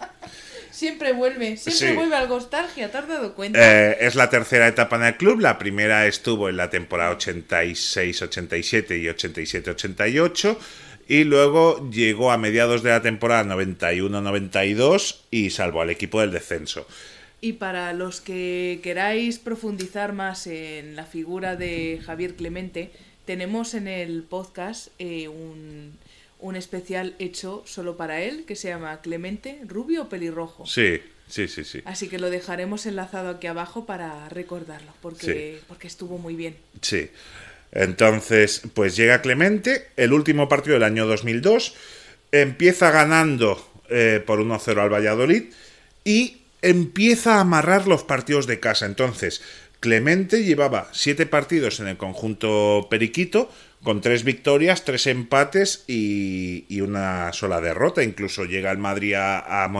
Siempre 0.70 1.12
vuelve, 1.12 1.56
siempre 1.56 1.88
Sí. 1.88 1.94
vuelve 1.94 2.14
al 2.14 2.28
nostalgia, 2.28 2.90
¿te 2.90 2.99
has 2.99 3.08
dado 3.08 3.35
cuenta? 3.35 3.58
Eh, 3.61 3.97
es 4.00 4.14
la 4.14 4.30
tercera 4.30 4.68
etapa 4.68 4.94
en 4.97 5.02
el 5.04 5.16
club. 5.16 5.40
La 5.40 5.58
primera 5.58 6.06
estuvo 6.06 6.49
en 6.49 6.56
la 6.56 6.70
temporada 6.70 7.11
86-87 7.18 8.97
y 8.97 9.08
87-88. 9.08 10.56
Y 11.09 11.25
luego 11.25 11.91
llegó 11.91 12.31
a 12.31 12.37
mediados 12.38 12.83
de 12.83 12.91
la 12.91 13.00
temporada 13.00 13.57
91-92 13.57 15.21
y 15.31 15.50
salvó 15.50 15.81
al 15.81 15.88
equipo 15.91 16.21
del 16.21 16.31
descenso. 16.31 16.87
Y 17.41 17.55
para 17.55 17.93
los 17.95 18.21
que 18.21 18.81
queráis 18.83 19.38
profundizar 19.38 20.12
más 20.12 20.47
en 20.47 20.97
la 20.97 21.07
figura 21.07 21.57
de 21.57 22.00
Javier 22.05 22.35
Clemente, 22.35 22.91
tenemos 23.25 23.75
en 23.75 23.88
el 23.88 24.23
podcast 24.23 24.88
eh, 24.99 25.29
un, 25.29 25.97
un 26.41 26.57
especial 26.57 27.15
hecho 27.19 27.62
solo 27.67 27.97
para 27.97 28.21
él 28.21 28.45
que 28.45 28.57
se 28.57 28.69
llama 28.69 29.00
Clemente, 29.00 29.61
rubio 29.67 30.03
o 30.03 30.09
pelirrojo. 30.09 30.67
Sí, 30.67 31.00
sí, 31.27 31.49
sí, 31.49 31.65
sí. 31.65 31.81
Así 31.85 32.09
que 32.09 32.19
lo 32.19 32.29
dejaremos 32.29 32.87
enlazado 32.87 33.31
aquí 33.31 33.47
abajo 33.47 33.87
para 33.87 34.29
recordarlo, 34.29 34.93
porque, 35.00 35.61
porque 35.69 35.87
estuvo 35.87 36.19
muy 36.19 36.37
bien. 36.37 36.57
Sí. 36.83 37.09
Entonces, 37.72 38.62
pues 38.75 38.96
llega 38.96 39.20
Clemente, 39.20 39.88
el 39.96 40.12
último 40.12 40.48
partido 40.48 40.75
del 40.75 40.84
año 40.84 41.06
2002, 41.06 41.75
empieza 42.32 42.90
ganando 42.90 43.66
eh, 43.90 44.22
por 44.26 44.40
1-0 44.40 44.78
al 44.80 44.92
Valladolid 44.92 45.44
y 46.04 46.38
empieza 46.62 47.37
a 47.37 47.40
amarrar 47.40 47.87
los 47.87 48.04
partidos 48.04 48.46
de 48.46 48.60
casa. 48.60 48.87
Entonces, 48.87 49.42
Clemente 49.80 50.42
llevaba 50.42 50.88
siete 50.92 51.25
partidos 51.25 51.78
en 51.78 51.87
el 51.87 51.96
conjunto 51.96 52.88
Periquito, 52.90 53.48
con 53.82 54.00
tres 54.00 54.25
victorias, 54.25 54.84
tres 54.84 55.06
empates 55.06 55.84
y, 55.87 56.64
y 56.68 56.80
una 56.80 57.32
sola 57.32 57.60
derrota. 57.60 58.02
Incluso 58.02 58.44
llega 58.44 58.72
el 58.72 58.78
Madrid 58.78 59.14
a, 59.14 59.64
a 59.64 59.70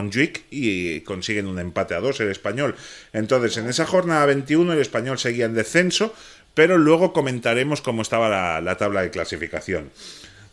y 0.50 1.00
consiguen 1.00 1.47
un 1.47 1.59
empate 1.59 1.95
a 1.95 2.00
dos 2.00 2.21
el 2.21 2.30
español. 2.30 2.76
Entonces, 3.12 3.57
en 3.57 3.68
esa 3.68 3.87
jornada 3.87 4.26
21 4.26 4.73
el 4.73 4.80
español 4.80 5.18
seguía 5.18 5.47
en 5.47 5.54
descenso, 5.54 6.14
pero 6.59 6.77
luego 6.77 7.12
comentaremos 7.12 7.81
cómo 7.83 8.03
estaba 8.03 8.29
la, 8.29 8.61
la 8.61 8.77
tabla 8.77 9.03
de 9.03 9.11
clasificación. 9.12 9.93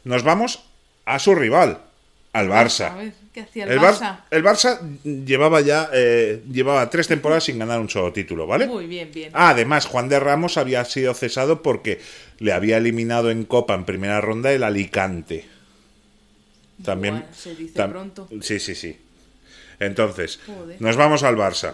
Nos 0.03 0.21
vamos 0.21 0.62
a 1.05 1.17
su 1.17 1.33
rival, 1.33 1.79
al 2.31 2.47
Barça. 2.47 2.91
A 2.91 2.95
ver, 2.97 3.13
¿qué 3.33 3.41
hacía 3.41 3.63
el, 3.63 3.71
El, 3.71 3.79
Bar- 3.79 3.95
Barça? 3.95 4.19
el 4.29 4.43
Barça 4.43 5.00
llevaba 5.25 5.62
ya 5.62 5.89
eh, 5.91 6.43
llevaba 6.51 6.88
tres 6.91 7.07
temporadas 7.07 7.45
sin 7.45 7.57
ganar 7.57 7.79
un 7.79 7.89
solo 7.89 8.13
título, 8.13 8.45
¿vale? 8.45 8.67
Muy 8.67 8.85
bien, 8.85 9.09
bien. 9.12 9.31
Ah, 9.33 9.50
además, 9.50 9.88
Juan 9.88 10.07
de 10.07 10.19
Ramos 10.19 10.57
había 10.57 10.85
sido 10.85 11.12
cesado 11.15 11.63
porque 11.63 12.00
le 12.38 12.53
había 12.53 12.77
eliminado 12.77 13.31
en 13.31 13.43
Copa 13.43 13.74
en 13.74 13.85
primera 13.85 14.21
ronda 14.21 14.51
el 14.51 14.62
Alicante. 14.62 15.47
También. 16.83 17.25
Se 17.33 17.55
dice 17.55 17.74
tam- 17.79 17.89
pronto. 17.89 18.27
Sí, 18.43 18.59
sí, 18.59 18.75
sí. 18.75 18.95
Entonces, 19.79 20.39
Joder. 20.45 20.79
nos 20.79 20.97
vamos 20.97 21.24
al 21.24 21.35
Barça. 21.35 21.74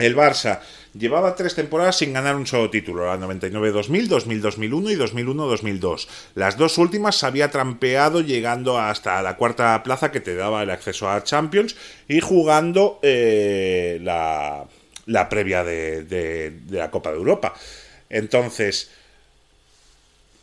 El 0.00 0.16
Barça 0.16 0.58
llevaba 0.94 1.34
tres 1.34 1.54
temporadas 1.54 1.96
sin 1.98 2.12
ganar 2.12 2.36
un 2.36 2.46
solo 2.46 2.70
título, 2.70 3.06
la 3.06 3.16
99-2000, 3.18 4.08
2000-2001 4.08 4.92
y 4.92 4.96
2001-2002. 5.22 6.08
Las 6.34 6.56
dos 6.56 6.78
últimas 6.78 7.16
se 7.16 7.26
había 7.26 7.50
trampeado 7.50 8.20
llegando 8.20 8.78
hasta 8.78 9.22
la 9.22 9.36
cuarta 9.36 9.82
plaza 9.82 10.10
que 10.12 10.20
te 10.20 10.34
daba 10.34 10.62
el 10.62 10.70
acceso 10.70 11.08
a 11.10 11.22
Champions 11.24 11.76
y 12.08 12.20
jugando 12.20 12.98
eh, 13.02 13.98
la, 14.02 14.66
previa 15.28 15.64
de, 15.64 16.04
de- 16.04 16.50
de 16.50 16.78
la 16.78 16.90
Copa 16.90 17.10
de 17.10 17.16
Europa. 17.16 17.54
Entonces, 18.10 18.90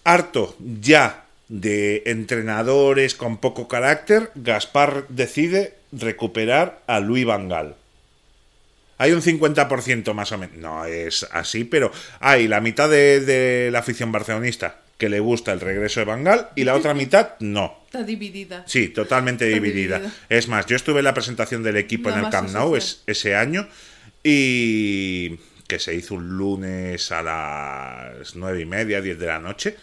harto 0.03 0.55
ya 0.59 1.25
de 1.47 2.03
entrenadores 2.05 3.15
con 3.15 3.37
poco 3.37 3.67
carácter, 3.67 4.31
Gaspar 4.35 5.05
decide 5.09 5.73
recuperar 5.91 6.79
a 6.87 6.99
Luis 6.99 7.25
Vangal. 7.25 7.75
Hay 8.99 9.11
un 9.13 9.21
50% 9.23 10.13
más 10.13 10.31
o 10.31 10.37
menos. 10.37 10.57
No 10.57 10.85
es 10.85 11.25
así, 11.31 11.63
pero 11.63 11.91
hay 12.19 12.47
la 12.47 12.61
mitad 12.61 12.87
de, 12.89 13.21
de 13.21 13.71
la 13.71 13.79
afición 13.79 14.11
barcelonista 14.11 14.81
que 14.99 15.09
le 15.09 15.19
gusta 15.21 15.53
el 15.53 15.61
regreso 15.61 16.01
de 16.01 16.05
Vangal 16.05 16.49
y 16.55 16.65
la 16.65 16.75
otra 16.75 16.93
mitad 16.93 17.35
no. 17.39 17.79
Está 17.85 18.03
dividida. 18.03 18.63
Sí, 18.67 18.89
totalmente 18.89 19.45
dividida. 19.45 19.97
dividida. 19.99 20.15
Es 20.27 20.47
más, 20.49 20.65
yo 20.67 20.75
estuve 20.75 20.99
en 20.99 21.05
la 21.05 21.13
presentación 21.13 21.63
del 21.63 21.77
equipo 21.77 22.09
en 22.11 22.19
el 22.19 22.29
Camp 22.29 22.49
Nou 22.51 22.75
es- 22.75 23.01
ese 23.07 23.33
año 23.35 23.67
y 24.23 25.37
que 25.67 25.79
se 25.79 25.95
hizo 25.95 26.15
un 26.15 26.37
lunes 26.37 27.11
a 27.11 27.21
las 27.23 28.35
nueve 28.35 28.61
y 28.61 28.65
media, 28.65 29.01
10 29.01 29.17
de 29.17 29.25
la 29.27 29.39
noche. 29.39 29.77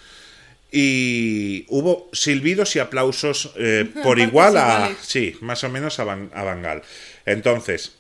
Y 0.71 1.65
hubo 1.69 2.11
silbidos 2.13 2.77
y 2.77 2.81
aplausos 2.81 3.53
eh, 3.57 3.89
por 4.03 4.19
igual 4.19 4.57
a... 4.59 4.91
Sí, 5.01 5.37
más 5.41 5.65
o 5.65 5.71
menos 5.71 5.99
a, 6.01 6.05
Van- 6.05 6.31
a 6.35 6.43
Bangal. 6.43 6.83
Entonces, 7.25 7.95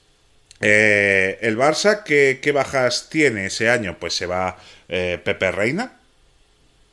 eh, 0.61 1.39
el 1.43 1.57
Barça, 1.57 2.03
¿qué, 2.05 2.39
qué 2.43 2.53
bajas 2.53 3.09
tiene 3.11 3.47
ese 3.47 3.69
año? 3.69 3.97
Pues 3.99 4.15
se 4.15 4.27
va 4.27 4.57
eh, 4.89 5.21
Pepe 5.23 5.51
Reina, 5.51 5.93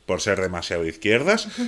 por 0.06 0.20
ser 0.20 0.40
demasiado 0.40 0.86
izquierdas. 0.86 1.48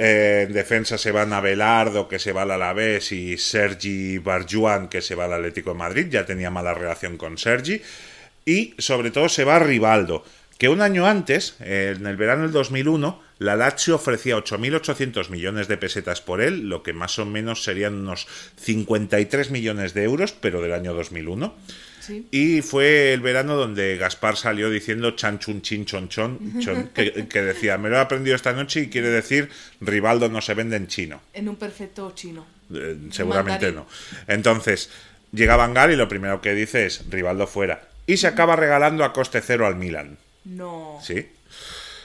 Eh, 0.00 0.44
en 0.46 0.52
defensa 0.52 0.96
se 0.96 1.10
van 1.10 1.32
a 1.32 1.40
Belardo, 1.40 2.06
que 2.06 2.20
se 2.20 2.30
va 2.30 2.42
al 2.42 2.52
Alavés, 2.52 3.10
y 3.10 3.36
Sergi 3.36 4.18
Barjuan, 4.18 4.88
que 4.88 5.02
se 5.02 5.16
va 5.16 5.24
al 5.24 5.32
Atlético 5.32 5.70
de 5.70 5.78
Madrid. 5.78 6.06
Ya 6.08 6.24
tenía 6.24 6.50
mala 6.50 6.72
relación 6.72 7.16
con 7.16 7.36
Sergi. 7.36 7.82
Y 8.44 8.74
sobre 8.78 9.10
todo 9.10 9.28
se 9.28 9.42
va 9.42 9.58
Rivaldo, 9.58 10.24
que 10.58 10.68
un 10.68 10.82
año 10.82 11.06
antes, 11.06 11.54
en 11.60 12.06
el 12.06 12.16
verano 12.16 12.42
del 12.42 12.52
2001, 12.52 13.22
la 13.38 13.54
Lazio 13.54 13.94
ofrecía 13.94 14.36
8.800 14.36 15.30
millones 15.30 15.68
de 15.68 15.76
pesetas 15.76 16.20
por 16.20 16.40
él, 16.40 16.68
lo 16.68 16.82
que 16.82 16.92
más 16.92 17.18
o 17.20 17.24
menos 17.24 17.62
serían 17.62 17.94
unos 17.94 18.26
53 18.56 19.52
millones 19.52 19.94
de 19.94 20.02
euros, 20.02 20.32
pero 20.32 20.60
del 20.60 20.72
año 20.72 20.94
2001. 20.94 21.54
Sí. 22.00 22.26
Y 22.32 22.62
fue 22.62 23.12
el 23.12 23.20
verano 23.20 23.54
donde 23.54 23.96
Gaspar 23.98 24.36
salió 24.36 24.70
diciendo 24.70 25.12
chan 25.12 25.38
chun 25.38 25.62
chin 25.62 25.84
chon 25.84 26.08
chon, 26.08 26.58
chon, 26.58 26.88
que, 26.94 27.28
que 27.28 27.42
decía, 27.42 27.78
me 27.78 27.90
lo 27.90 27.96
he 27.96 28.00
aprendido 28.00 28.34
esta 28.34 28.52
noche 28.52 28.80
y 28.80 28.88
quiere 28.88 29.10
decir 29.10 29.50
Rivaldo 29.80 30.28
no 30.28 30.40
se 30.40 30.54
vende 30.54 30.76
en 30.76 30.88
chino. 30.88 31.20
En 31.34 31.48
un 31.48 31.56
perfecto 31.56 32.10
chino. 32.14 32.46
Eh, 32.74 32.96
seguramente 33.10 33.66
Mandarín. 33.66 33.74
no. 33.76 33.86
Entonces, 34.26 34.90
llega 35.32 35.56
Bangal 35.56 35.92
y 35.92 35.96
lo 35.96 36.08
primero 36.08 36.40
que 36.40 36.54
dice 36.54 36.86
es 36.86 37.04
Rivaldo 37.10 37.46
fuera. 37.46 37.88
Y 38.06 38.16
se 38.16 38.26
acaba 38.26 38.56
regalando 38.56 39.04
a 39.04 39.12
coste 39.12 39.42
cero 39.42 39.66
al 39.66 39.76
Milan. 39.76 40.16
No. 40.48 40.98
¿Sí? 41.02 41.26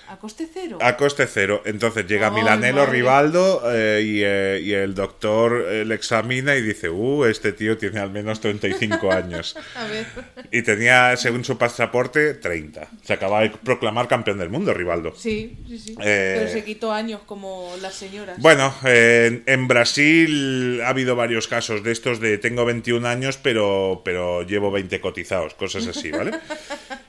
¿A 0.10 0.18
coste 0.18 0.48
cero? 0.54 0.78
A 0.82 0.96
coste 0.98 1.26
cero. 1.26 1.64
Entonces 1.66 2.06
llega 2.06 2.30
Milanelo. 2.30 2.86
Rivaldo 2.86 3.64
eh, 3.74 4.02
y, 4.06 4.22
eh, 4.24 4.60
y 4.62 4.74
el 4.74 4.94
doctor 4.94 5.66
eh, 5.68 5.86
le 5.86 5.96
examina 5.96 6.56
y 6.56 6.62
dice, 6.62 6.90
uh, 6.90 7.26
este 7.26 7.54
tío 7.54 7.78
tiene 7.78 8.00
al 8.00 8.12
menos 8.12 8.42
35 8.42 9.12
años. 9.12 9.56
A 9.76 9.86
ver. 9.86 10.06
Y 10.52 10.62
tenía, 10.62 11.16
según 11.16 11.44
su 11.46 11.58
pasaporte, 11.58 12.34
30. 12.36 12.90
Se 13.04 13.14
acaba 13.14 13.42
de 13.42 13.52
proclamar 13.52 14.08
campeón 14.08 14.38
del 14.38 14.50
mundo, 14.50 14.74
Rivaldo. 14.74 15.16
Sí, 15.18 15.58
sí, 15.68 15.80
sí. 15.80 15.96
Eh, 16.02 16.36
Pero 16.38 16.52
se 16.52 16.64
quitó 16.64 16.92
años 16.92 17.22
como 17.26 17.74
las 17.82 17.96
señoras. 17.96 18.38
Bueno, 18.40 18.76
eh, 18.86 19.28
en, 19.28 19.44
en 19.48 19.68
Brasil 19.68 20.82
ha 20.84 20.90
habido 20.90 21.16
varios 21.16 21.48
casos 21.48 21.82
de 21.82 21.92
estos 21.92 22.20
de 22.20 22.38
tengo 22.38 22.66
21 22.66 23.08
años, 23.08 23.40
pero, 23.42 24.02
pero 24.04 24.44
llevo 24.44 24.70
20 24.70 25.00
cotizados, 25.02 25.54
cosas 25.56 25.88
así, 25.88 26.12
¿vale? 26.12 26.34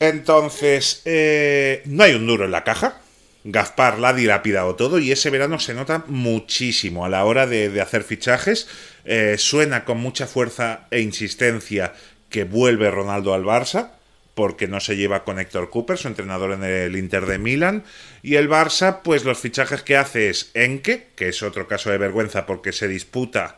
Entonces, 0.00 1.02
eh, 1.04 1.82
no 1.86 2.04
hay 2.04 2.14
un 2.14 2.26
duro 2.26 2.44
en 2.44 2.52
la 2.52 2.64
caja. 2.64 3.00
Gaspar 3.44 3.98
la 3.98 4.10
ha 4.10 4.14
dilapidado 4.14 4.74
todo 4.74 4.98
y 4.98 5.12
ese 5.12 5.30
verano 5.30 5.58
se 5.58 5.74
nota 5.74 6.04
muchísimo 6.06 7.04
a 7.04 7.08
la 7.08 7.24
hora 7.24 7.46
de, 7.46 7.80
hacer 7.80 8.04
fichajes. 8.04 8.68
Eh, 9.04 9.36
suena 9.38 9.84
con 9.84 9.98
mucha 9.98 10.26
fuerza 10.26 10.86
e 10.90 11.00
insistencia 11.00 11.94
que 12.28 12.44
vuelve 12.44 12.90
Ronaldo 12.90 13.32
al 13.32 13.44
Barça 13.44 13.92
porque 14.38 14.68
no 14.68 14.78
se 14.78 14.96
lleva 14.96 15.24
con 15.24 15.40
Héctor 15.40 15.68
Cooper, 15.68 15.98
su 15.98 16.06
entrenador 16.06 16.52
en 16.52 16.62
el 16.62 16.94
Inter 16.94 17.26
de 17.26 17.38
Milán. 17.38 17.82
Y 18.22 18.36
el 18.36 18.48
Barça, 18.48 19.00
pues 19.02 19.24
los 19.24 19.38
fichajes 19.38 19.82
que 19.82 19.96
hace 19.96 20.28
es 20.28 20.52
Enke, 20.54 21.08
que 21.16 21.28
es 21.28 21.42
otro 21.42 21.66
caso 21.66 21.90
de 21.90 21.98
vergüenza 21.98 22.46
porque 22.46 22.70
se 22.70 22.86
disputa 22.86 23.56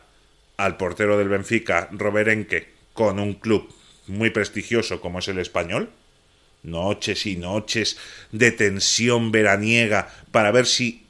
al 0.57 0.77
portero 0.77 1.19
del 1.19 1.29
Benfica, 1.29 1.87
Robert 1.91 2.29
Enke, 2.29 2.67
con 2.93 3.19
un 3.19 3.35
club 3.35 3.71
muy 4.07 4.31
prestigioso 4.31 5.01
como 5.01 5.19
es 5.19 5.27
el 5.27 5.37
español. 5.37 5.91
Noches 6.63 7.25
y 7.25 7.35
noches 7.35 7.97
de 8.31 8.51
tensión 8.51 9.31
veraniega 9.31 10.09
para 10.31 10.51
ver 10.51 10.65
si 10.65 11.03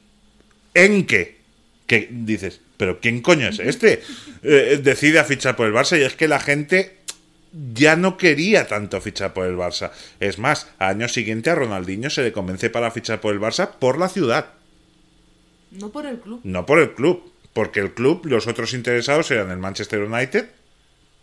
en 0.74 1.06
qué, 1.06 1.38
que 1.86 2.08
dices, 2.10 2.60
pero 2.76 3.00
¿quién 3.00 3.20
coño 3.20 3.48
es 3.48 3.58
este? 3.58 4.02
Eh, 4.44 4.80
decide 4.82 5.20
a 5.20 5.24
fichar 5.24 5.54
por 5.54 5.68
el 5.68 5.72
Barça 5.72 5.96
y 5.96 6.02
es 6.02 6.16
que 6.16 6.26
la 6.26 6.40
gente 6.40 6.96
ya 7.52 7.94
no 7.94 8.16
quería 8.16 8.66
tanto 8.66 9.00
fichar 9.00 9.32
por 9.32 9.46
el 9.46 9.54
Barça. 9.54 9.92
Es 10.18 10.40
más, 10.40 10.66
al 10.78 10.96
año 10.96 11.08
siguiente 11.08 11.48
a 11.48 11.54
Ronaldinho 11.54 12.10
se 12.10 12.24
le 12.24 12.32
convence 12.32 12.68
para 12.68 12.90
fichar 12.90 13.20
por 13.20 13.32
el 13.32 13.40
Barça 13.40 13.70
por 13.70 13.98
la 13.98 14.08
ciudad. 14.08 14.54
No 15.70 15.90
por 15.90 16.06
el 16.06 16.18
club. 16.18 16.40
No 16.42 16.66
por 16.66 16.80
el 16.80 16.92
club, 16.94 17.32
porque 17.52 17.78
el 17.78 17.94
club, 17.94 18.26
los 18.26 18.48
otros 18.48 18.74
interesados 18.74 19.30
eran 19.30 19.52
el 19.52 19.58
Manchester 19.58 20.00
United 20.00 20.48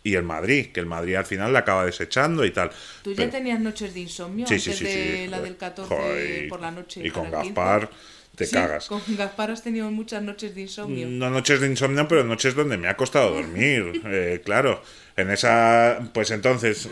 y 0.02 0.14
el 0.14 0.22
Madrid, 0.22 0.68
que 0.72 0.80
el 0.80 0.86
Madrid 0.86 1.14
al 1.16 1.26
final 1.26 1.52
la 1.52 1.60
acaba 1.60 1.84
desechando 1.84 2.44
y 2.44 2.50
tal. 2.50 2.70
¿Tú 3.02 3.12
ya 3.12 3.28
tenías 3.30 3.60
noches 3.60 3.92
de 3.94 4.00
insomnio 4.00 4.46
Sí, 4.46 4.54
antes 4.54 4.76
sí, 4.76 4.86
sí, 4.86 4.98
de 4.98 5.28
la 5.28 5.40
del 5.40 5.56
14 5.56 5.94
Joder, 5.94 6.48
por 6.48 6.60
la 6.60 6.70
noche? 6.70 7.00
Y 7.06 7.10
con 7.10 7.24
para 7.24 7.36
el 7.38 7.42
15? 7.54 7.54
Gaspar 7.54 7.90
te 8.36 8.46
Sí, 8.46 8.54
cagas. 8.54 8.86
Con 8.86 9.02
Gaspar 9.16 9.50
has 9.50 9.62
tenido 9.62 9.90
muchas 9.90 10.22
noches 10.22 10.54
de 10.54 10.62
insomnio. 10.62 11.06
No 11.08 11.28
noches 11.30 11.60
de 11.60 11.66
insomnio, 11.66 12.08
pero 12.08 12.24
noches 12.24 12.54
donde 12.54 12.76
me 12.78 12.88
ha 12.88 12.96
costado 12.96 13.30
dormir. 13.34 14.00
eh, 14.06 14.40
claro, 14.44 14.82
en 15.16 15.30
esa. 15.30 16.00
Pues 16.14 16.30
entonces, 16.30 16.88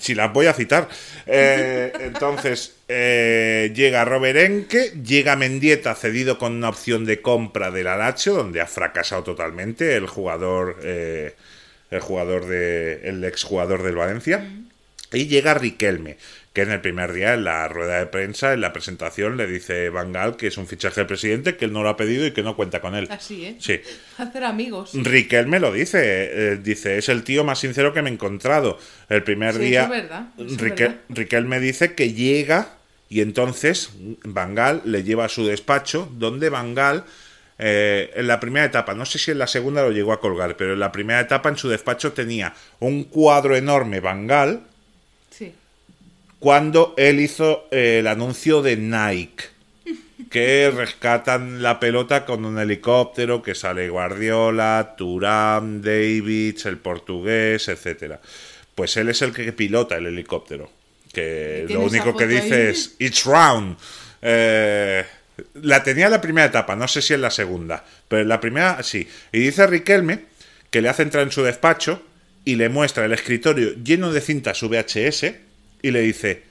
si 0.00 0.14
las 0.14 0.32
voy 0.32 0.46
a 0.46 0.52
citar. 0.54 0.88
eh, 1.26 1.92
entonces, 2.00 2.74
eh, 2.88 3.70
llega 3.74 4.04
Roberenque, 4.04 4.92
llega 5.04 5.36
Mendieta 5.36 5.94
cedido 5.94 6.38
con 6.38 6.54
una 6.54 6.70
opción 6.70 7.04
de 7.04 7.20
compra 7.22 7.70
del 7.70 7.86
Alacho, 7.86 8.34
donde 8.34 8.60
ha 8.60 8.66
fracasado 8.66 9.22
totalmente 9.22 9.94
el 9.96 10.06
jugador. 10.06 10.78
El 11.90 12.00
jugador 12.00 12.46
de. 12.46 13.08
el 13.08 13.24
exjugador 13.24 13.82
del 13.82 13.96
Valencia. 13.96 14.46
Y 15.10 15.26
llega 15.26 15.54
Riquelme, 15.54 16.18
que 16.52 16.60
en 16.60 16.70
el 16.70 16.82
primer 16.82 17.14
día, 17.14 17.32
en 17.32 17.42
la 17.44 17.66
rueda 17.66 17.98
de 17.98 18.04
prensa, 18.04 18.52
en 18.52 18.60
la 18.60 18.74
presentación, 18.74 19.38
le 19.38 19.46
dice 19.46 19.88
Van 19.88 20.12
Gaal 20.12 20.36
que 20.36 20.48
es 20.48 20.58
un 20.58 20.66
fichaje 20.66 21.00
del 21.00 21.06
presidente, 21.06 21.56
que 21.56 21.64
él 21.64 21.72
no 21.72 21.82
lo 21.82 21.88
ha 21.88 21.96
pedido 21.96 22.26
y 22.26 22.32
que 22.32 22.42
no 22.42 22.56
cuenta 22.56 22.82
con 22.82 22.94
él. 22.94 23.08
Así, 23.10 23.46
¿eh? 23.46 23.56
Sí. 23.58 23.80
Hacer 24.18 24.44
amigos. 24.44 24.90
Riquelme 24.92 25.60
lo 25.60 25.72
dice, 25.72 26.00
eh, 26.52 26.56
dice, 26.62 26.98
es 26.98 27.08
el 27.08 27.24
tío 27.24 27.42
más 27.42 27.58
sincero 27.60 27.94
que 27.94 28.02
me 28.02 28.10
he 28.10 28.12
encontrado. 28.12 28.78
El 29.08 29.22
primer 29.22 29.54
Sí, 29.54 29.60
día, 29.60 29.84
eso 29.84 29.94
es 29.94 30.02
verdad, 30.02 30.26
eso 30.36 30.44
es 30.46 30.60
Rique- 30.60 30.82
verdad. 30.88 30.96
Riquelme 31.08 31.60
dice 31.60 31.94
que 31.94 32.12
llega 32.12 32.74
y 33.08 33.22
entonces 33.22 33.88
Van 34.24 34.54
Gaal 34.54 34.82
le 34.84 35.04
lleva 35.04 35.24
a 35.24 35.28
su 35.30 35.46
despacho, 35.46 36.12
donde 36.18 36.50
Van 36.50 36.74
Gaal, 36.74 37.04
eh, 37.58 38.10
en 38.14 38.26
la 38.26 38.38
primera 38.40 38.66
etapa, 38.66 38.94
no 38.94 39.04
sé 39.04 39.18
si 39.18 39.30
en 39.32 39.38
la 39.38 39.46
segunda 39.46 39.82
lo 39.82 39.90
llegó 39.90 40.12
a 40.12 40.20
colgar, 40.20 40.56
pero 40.56 40.74
en 40.74 40.78
la 40.80 40.92
primera 40.92 41.20
etapa 41.20 41.48
en 41.48 41.56
su 41.56 41.68
despacho 41.68 42.12
tenía 42.12 42.54
un 42.80 43.04
cuadro 43.04 43.56
enorme 43.56 44.00
Van 44.00 44.26
Gaal, 44.26 44.62
Sí. 45.30 45.52
cuando 46.38 46.94
él 46.96 47.20
hizo 47.20 47.66
eh, 47.70 47.98
el 48.00 48.06
anuncio 48.06 48.62
de 48.62 48.76
Nike, 48.76 49.44
que 50.30 50.70
rescatan 50.74 51.62
la 51.62 51.80
pelota 51.80 52.24
con 52.24 52.44
un 52.44 52.58
helicóptero, 52.58 53.42
que 53.42 53.54
sale 53.54 53.88
Guardiola, 53.88 54.94
Turán, 54.96 55.80
Davids, 55.82 56.66
el 56.66 56.78
portugués, 56.78 57.68
etcétera. 57.68 58.20
Pues 58.74 58.96
él 58.96 59.08
es 59.08 59.22
el 59.22 59.32
que 59.32 59.52
pilota 59.52 59.96
el 59.96 60.06
helicóptero. 60.06 60.70
Que 61.12 61.66
¿Y 61.68 61.72
lo 61.72 61.80
único 61.80 62.14
que 62.16 62.26
dice 62.26 62.54
ahí? 62.54 62.66
es 62.68 62.94
It's 62.98 63.24
round. 63.24 63.76
Eh, 64.22 65.04
la 65.54 65.82
tenía 65.82 66.06
en 66.06 66.12
la 66.12 66.20
primera 66.20 66.46
etapa, 66.46 66.76
no 66.76 66.88
sé 66.88 67.02
si 67.02 67.14
en 67.14 67.20
la 67.20 67.30
segunda, 67.30 67.84
pero 68.08 68.22
en 68.22 68.28
la 68.28 68.40
primera 68.40 68.82
sí. 68.82 69.08
Y 69.32 69.38
dice 69.40 69.66
Riquelme 69.66 70.20
que 70.70 70.82
le 70.82 70.88
hace 70.88 71.02
entrar 71.02 71.24
en 71.24 71.32
su 71.32 71.42
despacho 71.42 72.02
y 72.44 72.56
le 72.56 72.68
muestra 72.68 73.04
el 73.04 73.12
escritorio 73.12 73.72
lleno 73.82 74.12
de 74.12 74.20
cintas 74.20 74.62
VHS 74.62 75.34
y 75.82 75.90
le 75.90 76.00
dice, 76.00 76.42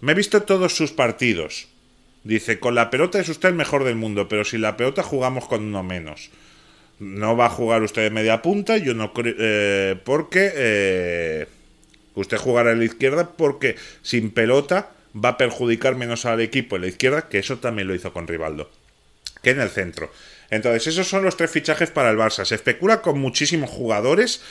me 0.00 0.12
he 0.12 0.14
visto 0.14 0.42
todos 0.42 0.76
sus 0.76 0.92
partidos. 0.92 1.68
Dice, 2.24 2.58
con 2.58 2.74
la 2.74 2.90
pelota 2.90 3.20
es 3.20 3.28
usted 3.28 3.50
el 3.50 3.54
mejor 3.54 3.84
del 3.84 3.96
mundo, 3.96 4.28
pero 4.28 4.44
sin 4.44 4.60
la 4.60 4.76
pelota 4.76 5.02
jugamos 5.02 5.46
con 5.46 5.62
uno 5.62 5.82
menos. 5.82 6.30
No 6.98 7.36
va 7.36 7.46
a 7.46 7.50
jugar 7.50 7.82
usted 7.82 8.02
de 8.02 8.10
media 8.10 8.42
punta, 8.42 8.78
yo 8.78 8.94
no 8.94 9.12
creo... 9.12 9.34
eh, 9.38 9.96
porque... 10.04 10.52
eh, 10.54 11.46
usted 12.16 12.38
jugará 12.38 12.72
en 12.72 12.80
la 12.80 12.86
izquierda 12.86 13.30
porque 13.36 13.76
sin 14.02 14.30
pelota 14.30 14.90
va 15.16 15.30
a 15.30 15.38
perjudicar 15.38 15.96
menos 15.96 16.26
al 16.26 16.40
equipo 16.40 16.76
en 16.76 16.82
la 16.82 16.88
izquierda, 16.88 17.28
que 17.28 17.38
eso 17.38 17.58
también 17.58 17.88
lo 17.88 17.94
hizo 17.94 18.12
con 18.12 18.26
Rivaldo, 18.26 18.70
que 19.42 19.50
en 19.50 19.60
el 19.60 19.70
centro. 19.70 20.10
Entonces, 20.50 20.86
esos 20.86 21.08
son 21.08 21.24
los 21.24 21.36
tres 21.36 21.50
fichajes 21.50 21.90
para 21.90 22.10
el 22.10 22.16
Barça. 22.16 22.44
Se 22.44 22.54
especula 22.54 23.02
con 23.02 23.18
muchísimos 23.18 23.70
jugadores, 23.70 24.42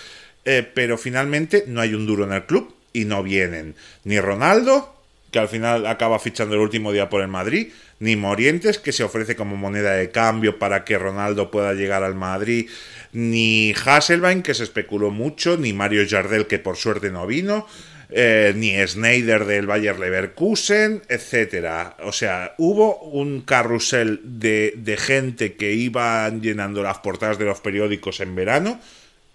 eh, 0.44 0.70
pero 0.74 0.98
finalmente 0.98 1.66
no 1.68 1.82
hay 1.82 1.94
un 1.94 2.06
duro 2.06 2.26
en 2.26 2.34
el 2.34 2.46
club 2.46 2.74
y 2.94 3.06
no 3.06 3.24
vienen 3.24 3.76
ni 4.04 4.20
Ronaldo, 4.20 4.96
que 5.32 5.40
al 5.40 5.50
final 5.50 5.86
acaba 5.86 6.20
fichando 6.20 6.56
el 6.56 6.62
último 6.62 6.92
día 6.92 7.10
por 7.10 7.22
el 7.22 7.28
Madrid, 7.28 7.70
ni 8.00 8.16
Morientes, 8.16 8.78
que 8.78 8.92
se 8.92 9.04
ofrece 9.04 9.36
como 9.36 9.56
moneda 9.56 9.94
de 9.94 10.10
cambio 10.10 10.60
para 10.60 10.84
que 10.84 10.98
Ronaldo 10.98 11.52
pueda 11.52 11.74
llegar 11.74 12.04
al 12.04 12.16
Madrid, 12.16 12.70
ni 13.12 13.74
Hasselbein, 13.74 14.44
que 14.44 14.54
se 14.54 14.64
especuló 14.64 15.12
mucho, 15.12 15.58
ni 15.58 15.74
Mario 15.74 16.06
Jardel, 16.08 16.48
que 16.48 16.60
por 16.60 16.78
suerte 16.78 17.12
no 17.12 17.26
vino, 17.28 17.68
eh, 18.10 18.54
ni 18.56 18.76
Snyder 18.88 19.46
del 19.46 19.68
Bayer 19.68 20.00
Leverkusen, 20.00 21.02
etcétera. 21.10 21.98
O 22.04 22.12
sea, 22.12 22.54
hubo 22.58 23.00
un 23.00 23.42
carrusel 23.42 24.22
de, 24.24 24.74
de 24.78 24.98
gente 24.98 25.56
que 25.56 25.74
iban 25.74 26.42
llenando 26.42 26.84
las 26.84 27.00
portadas 27.00 27.38
de 27.38 27.46
los 27.46 27.62
periódicos 27.62 28.20
en 28.20 28.36
verano 28.36 28.80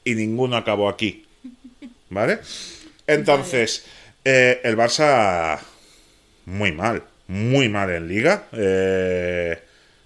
y 0.05 0.15
ninguno 0.15 0.57
acabó 0.57 0.89
aquí. 0.89 1.27
¿Vale? 2.11 2.41
Entonces, 3.07 3.87
eh, 4.25 4.61
el 4.65 4.77
Barça 4.77 5.59
muy 6.47 6.73
mal, 6.73 7.03
muy 7.29 7.69
mal 7.69 7.91
en 7.91 8.09
liga. 8.09 8.47
Eh, 8.53 9.59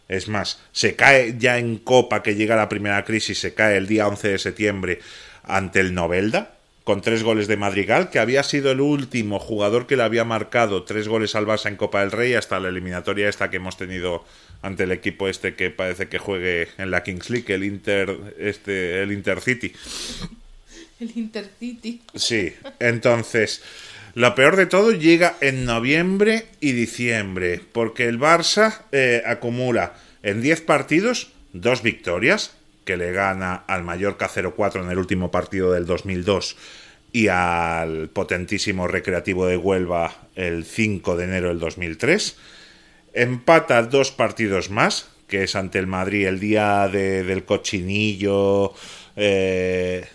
es 0.09 0.29
más, 0.29 0.61
se 0.73 0.95
cae 0.95 1.37
ya 1.39 1.59
en 1.59 1.79
Copa, 1.79 2.23
que 2.23 2.35
llega 2.35 2.57
la 2.57 2.69
primera 2.69 3.05
crisis, 3.05 3.39
se 3.39 3.55
cae 3.55 3.77
el 3.77 3.87
día 3.87 4.07
11 4.07 4.29
de 4.29 4.39
septiembre 4.39 4.99
ante 5.43 5.81
el 5.81 5.95
Novelda, 5.95 6.54
con 6.85 7.01
tres 7.01 7.23
goles 7.23 7.49
de 7.49 7.57
Madrigal, 7.57 8.11
que 8.11 8.19
había 8.19 8.43
sido 8.43 8.71
el 8.71 8.81
último 8.81 9.39
jugador 9.39 9.87
que 9.87 9.97
le 9.97 10.03
había 10.03 10.25
marcado 10.25 10.85
tres 10.85 11.09
goles 11.09 11.35
al 11.35 11.47
Barça 11.47 11.69
en 11.69 11.77
Copa 11.77 12.01
del 12.01 12.13
Rey 12.13 12.35
hasta 12.35 12.61
la 12.61 12.69
eliminatoria 12.69 13.29
esta 13.29 13.51
que 13.51 13.57
hemos 13.57 13.79
tenido 13.79 14.25
ante 14.61 14.85
el 14.85 14.93
equipo 14.93 15.29
este 15.29 15.55
que 15.55 15.71
parece 15.71 16.09
que 16.09 16.19
juegue 16.19 16.69
en 16.77 16.91
la 16.91 17.03
Kings 17.03 17.31
League, 17.31 17.53
el 17.55 17.65
Inter, 17.65 18.35
este, 18.39 19.03
el 19.03 19.13
Intercity. 19.13 19.73
El 21.01 21.11
Intercity. 21.17 22.03
Sí, 22.15 22.53
entonces, 22.79 23.63
lo 24.15 24.35
peor 24.35 24.57
de 24.57 24.67
todo 24.67 24.93
llega 24.93 25.37
en 25.41 25.65
noviembre 25.65 26.47
y 26.61 26.73
diciembre, 26.73 27.61
porque 27.73 28.07
el 28.07 28.21
Barça 28.21 28.83
eh, 28.93 29.23
acumula 29.27 29.95
en 30.23 30.41
10 30.41 30.61
partidos 30.61 31.33
dos 31.53 31.83
victorias, 31.83 32.55
que 32.85 32.97
le 32.97 33.13
gana 33.13 33.55
al 33.67 33.83
Mallorca 33.85 34.29
0-4 34.29 34.83
en 34.83 34.91
el 34.91 34.99
último 34.99 35.31
partido 35.31 35.73
del 35.73 35.87
2002 35.87 36.57
y 37.13 37.29
al 37.29 38.09
potentísimo 38.09 38.89
Recreativo 38.89 39.47
de 39.47 39.57
Huelva 39.57 40.13
el 40.35 40.65
5 40.65 41.17
de 41.17 41.25
enero 41.25 41.49
del 41.49 41.61
2003. 41.61 42.37
Empata 43.13 43.83
dos 43.85 44.11
partidos 44.11 44.71
más, 44.71 45.09
que 45.29 45.45
es 45.45 45.55
ante 45.57 45.79
el 45.79 45.87
Madrid 45.87 46.27
el 46.27 46.41
día 46.41 46.89
de- 46.89 47.23
del 47.23 47.45
cochinillo, 47.45 48.75
eh, 49.17 50.07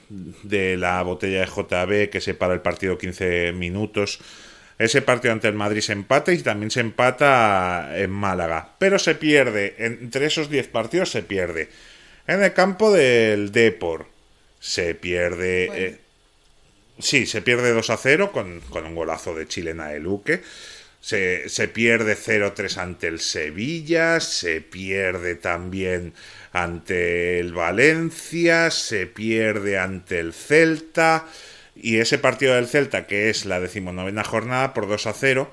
de 0.44 0.76
la 0.78 1.02
botella 1.04 1.40
de 1.40 1.46
JB 1.48 2.10
que 2.10 2.20
separa 2.20 2.54
el 2.54 2.60
partido 2.62 2.98
15 2.98 3.54
minutos. 3.54 4.20
Ese 4.78 5.02
partido 5.02 5.34
ante 5.34 5.48
el 5.48 5.54
Madrid 5.56 5.82
se 5.82 5.94
empata 5.94 6.32
y 6.34 6.40
también 6.40 6.72
se 6.72 6.82
empata 6.82 7.92
en 7.98 8.12
Málaga. 8.12 8.76
Pero 8.78 9.00
se 9.00 9.16
pierde, 9.16 9.76
entre 9.80 10.26
esos 10.26 10.50
10 10.50 10.68
partidos 10.68 11.10
se 11.12 11.24
pierde. 11.24 11.70
En 12.30 12.44
el 12.44 12.54
campo 12.54 12.92
del 12.92 13.52
Depor 13.52 14.06
se 14.60 14.94
pierde... 14.94 15.66
Bueno. 15.68 15.82
eh, 15.82 16.00
Sí, 17.00 17.26
se 17.26 17.42
pierde 17.42 17.72
2 17.72 17.90
a 17.92 17.98
0 17.98 18.32
con, 18.34 18.60
con 18.60 18.86
un 18.86 18.94
golazo 18.94 19.34
de 19.34 19.48
chilena 19.48 19.88
de 19.88 20.00
Luque. 20.00 20.42
Se, 21.00 21.48
se 21.48 21.70
pierde 21.70 22.18
0-3 22.18 22.78
ante 22.78 23.08
el 23.08 23.20
Sevilla, 23.22 24.20
se 24.20 24.60
pierde 24.60 25.36
también 25.36 26.14
ante 26.52 27.40
el 27.40 27.54
Valencia, 27.54 28.70
se 28.70 29.08
pierde 29.08 29.80
ante 29.80 30.20
el 30.20 30.34
Celta. 30.34 31.26
Y 31.74 32.00
ese 32.00 32.18
partido 32.18 32.56
del 32.56 32.68
Celta, 32.68 33.08
que 33.08 33.30
es 33.30 33.46
la 33.46 33.62
decimonovena 33.62 34.26
jornada, 34.26 34.74
por 34.74 34.90
2 34.90 35.08
a 35.08 35.14
0, 35.14 35.50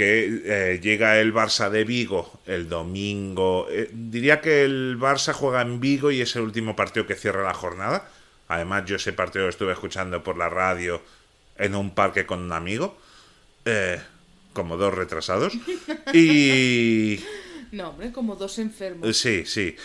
que 0.00 0.40
eh, 0.46 0.80
llega 0.80 1.20
el 1.20 1.34
Barça 1.34 1.68
de 1.68 1.84
Vigo 1.84 2.40
el 2.46 2.70
domingo. 2.70 3.66
Eh, 3.68 3.90
diría 3.92 4.40
que 4.40 4.64
el 4.64 4.98
Barça 4.98 5.34
juega 5.34 5.60
en 5.60 5.78
Vigo 5.78 6.10
y 6.10 6.22
es 6.22 6.34
el 6.36 6.42
último 6.42 6.74
partido 6.74 7.06
que 7.06 7.14
cierra 7.14 7.42
la 7.42 7.52
jornada. 7.52 8.08
Además, 8.48 8.86
yo 8.86 8.96
ese 8.96 9.12
partido 9.12 9.44
lo 9.44 9.50
estuve 9.50 9.74
escuchando 9.74 10.24
por 10.24 10.38
la 10.38 10.48
radio 10.48 11.02
en 11.58 11.74
un 11.74 11.90
parque 11.94 12.24
con 12.24 12.40
un 12.40 12.52
amigo, 12.52 12.96
eh, 13.66 14.00
como 14.54 14.78
dos 14.78 14.94
retrasados. 14.94 15.52
Y, 16.14 17.22
No, 17.70 17.90
hombre, 17.90 18.10
como 18.10 18.36
dos 18.36 18.58
enfermos. 18.58 19.14
Sí, 19.14 19.44
sí. 19.44 19.76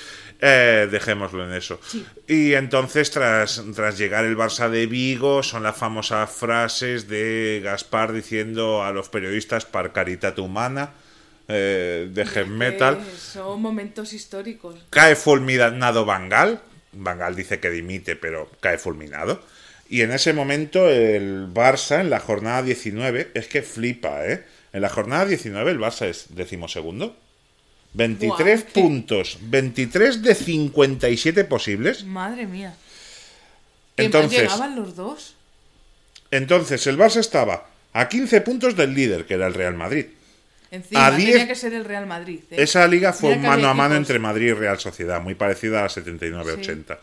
Eh, 0.42 0.88
dejémoslo 0.92 1.46
en 1.46 1.54
eso. 1.54 1.80
Sí. 1.88 2.06
Y 2.28 2.54
entonces, 2.54 3.10
tras, 3.12 3.64
tras 3.74 3.98
llegar 3.98 4.26
el 4.26 4.38
Barça 4.38 4.70
de 4.70 4.86
Vigo, 4.86 5.44
son 5.44 5.64
las 5.64 5.78
famosas 5.78 6.30
frases 6.30 7.08
de 7.08 7.62
Gaspar 7.64 8.12
diciendo 8.12 8.84
a 8.84 8.92
los 8.92 9.10
periodistas 9.10 9.66
par 9.66 9.94
caritat 9.94 10.38
humana, 10.40 10.92
eh, 11.48 12.10
de 12.12 12.26
heavy 12.26 12.50
metal. 12.50 13.00
Son 13.18 13.62
momentos 13.62 14.14
históricos. 14.14 14.76
Cae 14.90 15.16
fulminado 15.16 16.06
Bangal. 16.06 16.62
Bangal 16.92 17.36
dice 17.36 17.60
que 17.60 17.70
dimite, 17.70 18.16
pero 18.16 18.50
cae 18.60 18.78
fulminado. 18.78 19.42
Y 19.88 20.02
en 20.02 20.12
ese 20.12 20.34
momento 20.34 20.90
el 20.90 21.48
Barça, 21.54 22.02
en 22.02 22.10
la 22.10 22.20
jornada 22.20 22.64
19, 22.64 23.32
es 23.34 23.48
que 23.48 23.62
flipa, 23.62 24.26
¿eh? 24.26 24.44
En 24.74 24.82
la 24.82 24.90
jornada 24.90 25.26
19 25.26 25.72
el 25.72 25.80
Barça 25.80 26.08
es 26.08 26.36
decimosegundo. 26.36 27.16
23 27.96 28.30
Buah, 28.38 28.50
es 28.54 28.64
que- 28.66 28.82
puntos, 28.82 29.38
23 29.42 30.22
de 30.22 30.36
57 30.36 31.44
posibles. 31.46 32.04
Madre 32.04 32.46
mía. 32.46 32.76
¿Qué 33.96 34.04
más 34.04 34.06
Entonces, 34.08 34.42
llegaban 34.42 34.76
los 34.76 34.96
dos? 34.96 35.36
entonces 36.32 36.86
el 36.88 36.98
Barça 36.98 37.18
estaba 37.22 37.68
a 37.94 38.10
15 38.10 38.42
puntos 38.42 38.76
del 38.76 38.94
líder, 38.94 39.26
que 39.26 39.36
era 39.36 39.48
el 39.48 39.54
Real 39.54 39.74
Madrid. 39.76 40.08
Encima 40.72 41.06
a 41.08 41.12
diez- 41.18 41.32
tenía 41.32 41.48
que 41.48 41.56
ser 41.56 41.74
el 41.74 41.86
Real 41.86 42.06
Madrid. 42.06 42.40
¿eh? 42.52 42.56
Esa 42.64 42.86
liga 42.88 43.14
fue 43.14 43.34
un 43.34 43.42
mano 43.44 43.70
a 43.70 43.74
mano 43.74 43.96
entre 43.96 44.20
Madrid 44.20 44.48
y 44.48 44.54
Real 44.54 44.78
Sociedad, 44.80 45.22
muy 45.22 45.36
parecida 45.36 45.80
a 45.80 45.84
la 45.84 45.90
79-80. 45.90 46.98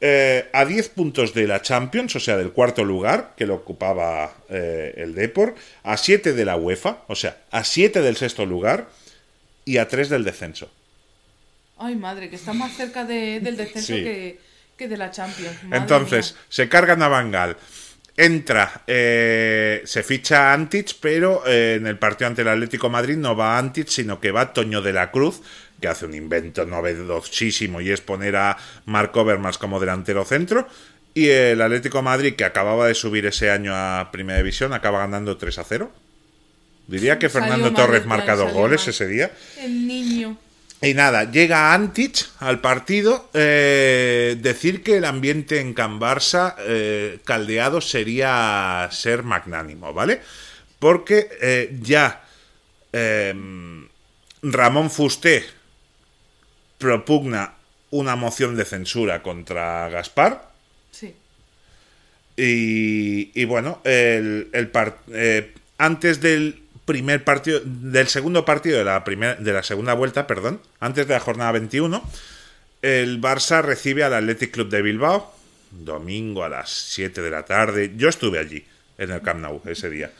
Eh, 0.00 0.48
a 0.52 0.64
10 0.64 0.88
puntos 0.90 1.34
de 1.34 1.46
la 1.48 1.60
Champions, 1.60 2.14
o 2.16 2.20
sea, 2.20 2.36
del 2.36 2.52
cuarto 2.52 2.84
lugar, 2.84 3.34
que 3.36 3.46
lo 3.46 3.56
ocupaba 3.56 4.32
eh, 4.48 4.94
el 4.96 5.14
Depor, 5.14 5.56
a 5.82 5.96
7 5.96 6.32
de 6.32 6.44
la 6.44 6.56
UEFA, 6.56 6.98
o 7.08 7.16
sea, 7.16 7.38
a 7.50 7.64
7 7.64 8.00
del 8.00 8.16
sexto 8.16 8.46
lugar 8.46 8.88
y 9.72 9.78
a 9.78 9.86
3 9.86 10.08
del 10.08 10.24
descenso. 10.24 10.70
Ay, 11.78 11.94
madre, 11.94 12.28
que 12.30 12.36
está 12.36 12.52
más 12.52 12.76
cerca 12.76 13.04
de- 13.04 13.40
del 13.40 13.56
descenso 13.56 13.94
Sí. 13.94 14.02
que, 14.02 14.40
que 14.76 14.88
de 14.88 14.96
la 14.96 15.10
Champions. 15.10 15.62
Madre 15.64 15.78
Entonces, 15.78 16.32
mía. 16.32 16.42
se 16.48 16.68
cargan 16.68 17.02
a 17.02 17.08
Bangal. 17.08 17.56
Entra, 18.16 18.82
eh, 18.86 19.82
se 19.84 20.02
ficha 20.02 20.50
a 20.50 20.54
Antich, 20.54 20.96
pero 21.00 21.44
eh, 21.46 21.74
en 21.76 21.86
el 21.86 21.98
partido 21.98 22.26
ante 22.28 22.42
el 22.42 22.48
Atlético 22.48 22.88
de 22.88 22.92
Madrid 22.92 23.16
no 23.16 23.36
va 23.36 23.58
Antich, 23.58 23.88
sino 23.90 24.20
que 24.20 24.32
va 24.32 24.52
Toño 24.52 24.82
de 24.82 24.92
la 24.92 25.12
Cruz, 25.12 25.40
que 25.80 25.86
hace 25.86 26.04
un 26.06 26.14
invento 26.14 26.64
novedosísimo 26.66 27.80
y 27.80 27.90
es 27.92 28.00
poner 28.00 28.34
a 28.34 28.56
Marc 28.86 29.14
Overmars 29.16 29.58
como 29.58 29.78
delantero 29.78 30.24
centro. 30.24 30.66
Y 31.14 31.28
el 31.28 31.62
Atlético 31.62 31.98
de 31.98 32.02
Madrid, 32.02 32.34
que 32.34 32.44
acababa 32.44 32.88
de 32.88 32.94
subir 32.94 33.24
ese 33.26 33.50
año 33.52 33.72
a 33.74 34.08
Primera 34.10 34.38
División, 34.38 34.72
acaba 34.72 34.98
ganando 35.00 35.36
3 35.36 35.58
a 35.58 35.64
0. 35.64 35.92
Diría 36.88 37.18
que 37.18 37.28
Fernando 37.28 37.72
Torres 37.72 38.04
marca 38.06 38.34
dos 38.34 38.52
goles 38.52 38.80
mal. 38.80 38.88
ese 38.90 39.06
día. 39.06 39.30
El 39.60 39.86
niño. 39.86 40.36
Y 40.80 40.94
nada, 40.94 41.30
llega 41.30 41.74
Antich 41.74 42.26
al 42.40 42.60
partido. 42.60 43.28
eh, 43.34 44.36
decir 44.40 44.82
que 44.82 44.96
el 44.96 45.04
ambiente 45.04 45.60
en 45.60 45.74
Can 45.74 46.00
Barça 46.00 46.54
eh, 46.60 47.18
caldeado 47.24 47.80
sería 47.80 48.88
ser 48.90 49.22
magnánimo, 49.22 49.92
¿vale? 49.92 50.20
Porque 50.78 51.28
eh, 51.42 51.76
ya 51.82 52.22
eh, 52.92 53.34
Ramón 54.42 54.90
Fusté 54.90 55.44
propugna 56.78 57.54
una 57.90 58.16
moción 58.16 58.56
de 58.56 58.64
censura 58.64 59.22
contra 59.22 59.88
Gaspar. 59.90 60.48
Sí. 60.90 61.14
Y, 62.36 63.32
y 63.34 63.44
bueno, 63.46 63.80
el, 63.84 64.48
el 64.52 64.68
par- 64.68 64.98
antes 65.76 66.20
del 66.20 66.62
primer 66.88 67.22
partido, 67.22 67.60
del 67.62 68.08
segundo 68.08 68.46
partido 68.46 68.78
de 68.78 68.84
la, 68.84 69.04
primer, 69.04 69.38
de 69.38 69.52
la 69.52 69.62
segunda 69.62 69.92
vuelta, 69.92 70.26
perdón, 70.26 70.62
antes 70.80 71.06
de 71.06 71.12
la 71.12 71.20
jornada 71.20 71.52
21, 71.52 72.02
el 72.80 73.20
Barça 73.20 73.60
recibe 73.62 74.04
al 74.04 74.14
Athletic 74.14 74.52
Club 74.52 74.70
de 74.70 74.80
Bilbao, 74.80 75.34
domingo 75.70 76.44
a 76.44 76.48
las 76.48 76.70
7 76.70 77.20
de 77.20 77.30
la 77.30 77.44
tarde. 77.44 77.92
Yo 77.94 78.08
estuve 78.08 78.38
allí, 78.38 78.64
en 78.96 79.10
el 79.10 79.20
Camp 79.20 79.40
Nou, 79.40 79.60
ese 79.66 79.90
día. 79.90 80.10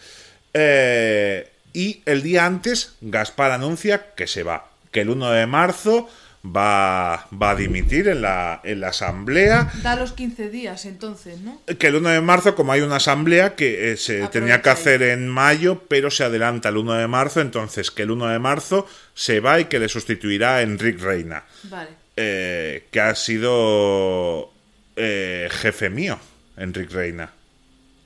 Eh, 0.52 1.48
y 1.72 2.02
el 2.04 2.22
día 2.22 2.44
antes, 2.44 2.96
Gaspar 3.00 3.52
anuncia 3.52 4.14
que 4.14 4.26
se 4.26 4.42
va, 4.42 4.68
que 4.92 5.00
el 5.00 5.08
1 5.08 5.30
de 5.30 5.46
marzo 5.46 6.06
va, 6.44 7.26
va 7.32 7.50
a 7.50 7.54
dimitir 7.56 8.08
en 8.08 8.22
la, 8.22 8.60
en 8.64 8.80
la 8.80 8.88
asamblea 8.88 9.70
Da 9.82 9.96
los 9.96 10.12
15 10.12 10.50
días 10.50 10.84
entonces, 10.84 11.40
¿no? 11.40 11.60
que 11.78 11.86
el 11.88 11.96
1 11.96 12.08
de 12.10 12.20
marzo, 12.20 12.54
como 12.54 12.72
hay 12.72 12.80
una 12.80 12.96
asamblea 12.96 13.54
que 13.56 13.92
eh, 13.92 13.96
se 13.96 14.22
Aprovecha 14.22 14.30
tenía 14.30 14.62
que 14.62 14.68
ahí. 14.70 14.72
hacer 14.74 15.02
en 15.02 15.28
mayo, 15.28 15.82
pero 15.88 16.10
se 16.10 16.24
adelanta 16.24 16.68
el 16.68 16.76
1 16.76 16.94
de 16.94 17.08
marzo, 17.08 17.40
entonces 17.40 17.90
que 17.90 18.02
el 18.02 18.10
1 18.12 18.28
de 18.28 18.38
marzo 18.38 18.86
se 19.14 19.40
va 19.40 19.60
y 19.60 19.64
que 19.66 19.78
le 19.78 19.88
sustituirá 19.88 20.56
a 20.56 20.62
Enric 20.62 21.00
Reina, 21.00 21.44
Vale. 21.64 21.90
eh, 22.16 22.86
que 22.90 23.00
ha 23.00 23.14
sido 23.14 24.52
eh, 24.96 25.48
jefe 25.50 25.90
mío, 25.90 26.18
Enric 26.56 26.90
Reina. 26.92 27.32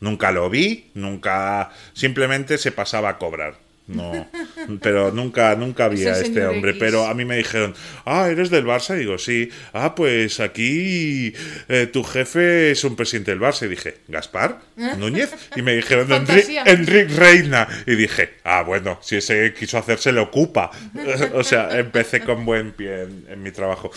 Nunca 0.00 0.32
lo 0.32 0.50
vi, 0.50 0.90
nunca, 0.94 1.70
simplemente 1.92 2.58
se 2.58 2.72
pasaba 2.72 3.10
a 3.10 3.18
cobrar. 3.18 3.54
No, 3.94 4.28
pero 4.80 5.12
nunca, 5.12 5.54
nunca 5.56 5.88
vi 5.88 6.06
a 6.06 6.18
este 6.18 6.46
hombre. 6.46 6.72
X. 6.72 6.80
Pero 6.80 7.06
a 7.06 7.14
mí 7.14 7.24
me 7.24 7.36
dijeron, 7.36 7.74
ah, 8.04 8.28
¿eres 8.28 8.50
del 8.50 8.64
Barça? 8.64 8.96
Y 8.96 9.00
digo, 9.00 9.18
sí. 9.18 9.50
Ah, 9.72 9.94
pues 9.94 10.40
aquí 10.40 11.32
eh, 11.68 11.86
tu 11.92 12.02
jefe 12.04 12.70
es 12.70 12.84
un 12.84 12.96
presidente 12.96 13.30
del 13.30 13.40
Barça. 13.40 13.66
Y 13.66 13.68
dije, 13.68 13.98
¿Gaspar? 14.08 14.60
¿Núñez? 14.98 15.32
Y 15.56 15.62
me 15.62 15.74
dijeron. 15.74 16.08
Enric 16.66 17.10
Reina. 17.16 17.68
Y 17.86 17.94
dije, 17.94 18.34
ah, 18.44 18.62
bueno, 18.62 18.98
si 19.02 19.16
ese 19.16 19.54
quiso 19.54 19.78
hacerse, 19.78 20.12
le 20.12 20.20
ocupa. 20.20 20.70
o 21.34 21.44
sea, 21.44 21.78
empecé 21.78 22.20
con 22.20 22.44
buen 22.44 22.72
pie 22.72 23.02
en, 23.02 23.26
en 23.28 23.42
mi 23.42 23.50
trabajo. 23.50 23.90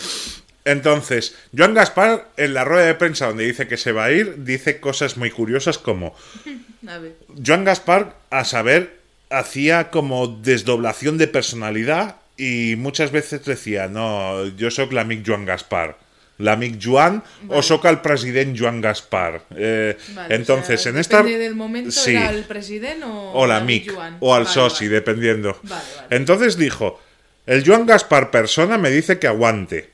Entonces, 0.66 1.36
Joan 1.56 1.74
Gaspar, 1.74 2.28
en 2.36 2.52
la 2.52 2.64
rueda 2.64 2.86
de 2.86 2.94
prensa 2.96 3.28
donde 3.28 3.44
dice 3.44 3.68
que 3.68 3.76
se 3.76 3.92
va 3.92 4.06
a 4.06 4.10
ir, 4.10 4.42
dice 4.42 4.80
cosas 4.80 5.16
muy 5.16 5.30
curiosas 5.30 5.78
como. 5.78 6.16
Joan 7.46 7.64
Gaspar, 7.64 8.16
a 8.30 8.44
saber, 8.44 8.95
hacía 9.30 9.90
como 9.90 10.26
desdoblación 10.28 11.18
de 11.18 11.28
personalidad 11.28 12.16
y 12.36 12.74
muchas 12.76 13.10
veces 13.12 13.44
decía, 13.44 13.88
no, 13.88 14.46
yo 14.56 14.70
soy 14.70 14.88
l'amic 14.90 15.26
Joan 15.26 15.44
Gaspar. 15.44 15.98
L'amic 16.38 16.78
Joan 16.82 17.24
o 17.48 17.62
soy 17.62 17.80
el 17.84 18.00
president 18.02 18.58
Joan 18.58 18.82
Gaspar. 18.82 19.42
Eh, 19.56 19.96
Vale, 20.14 20.34
entonces, 20.34 20.80
o 20.80 20.82
sea, 20.82 20.92
en 20.92 20.98
esta... 20.98 21.22
del 21.22 21.54
momento, 21.54 21.90
Sí. 21.90 22.10
¿era 22.10 22.28
el 22.30 22.44
presidente 22.44 23.04
o, 23.06 23.32
O 23.32 23.46
la 23.46 23.58
l'amic 23.60 23.86
MIC, 23.86 23.94
Joan? 23.94 24.16
o 24.20 24.34
al 24.34 24.44
Vale, 24.44 24.54
soci, 24.54 24.86
dependiendo. 24.86 25.58
Vale, 25.62 25.82
vale. 25.96 26.08
Entonces 26.16 26.58
dijo, 26.58 27.00
el 27.46 27.64
Joan 27.66 27.86
Gaspar 27.86 28.30
persona 28.30 28.76
me 28.76 28.90
dice 28.90 29.18
que 29.18 29.26
aguante, 29.28 29.88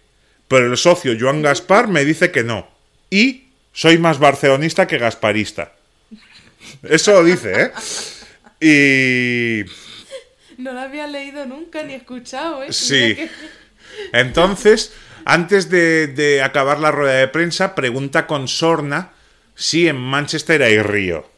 pero 0.48 0.66
el 0.66 0.76
socio 0.76 1.12
Joan 1.18 1.42
Gaspar 1.42 1.86
me 1.86 2.04
dice 2.04 2.32
que 2.32 2.42
no. 2.42 2.66
Y 3.08 3.44
soy 3.72 3.98
más 3.98 4.18
barcelonista 4.18 4.88
que 4.88 4.98
gasparista. 4.98 5.72
Eso 6.82 7.12
lo 7.12 7.24
dice, 7.24 7.52
¿eh? 7.62 7.70
Y 8.62 9.64
No 10.58 10.72
lo 10.72 10.80
había 10.80 11.06
leído 11.06 11.44
nunca 11.46 11.82
ni 11.82 11.94
escuchado, 11.94 12.62
¿eh? 12.62 12.72
Sí. 12.72 13.14
Que- 13.16 13.30
entonces, 14.12 14.92
antes 15.24 15.68
de, 15.68 16.06
de 16.08 16.42
acabar 16.42 16.78
la 16.78 16.90
rueda 16.90 17.14
de 17.18 17.28
prensa, 17.28 17.74
pregunta 17.74 18.26
con 18.26 18.48
sorna 18.48 19.10
si 19.54 19.88
en 19.88 19.96
Manchester 19.96 20.62
hay 20.62 20.80
río. 20.80 21.28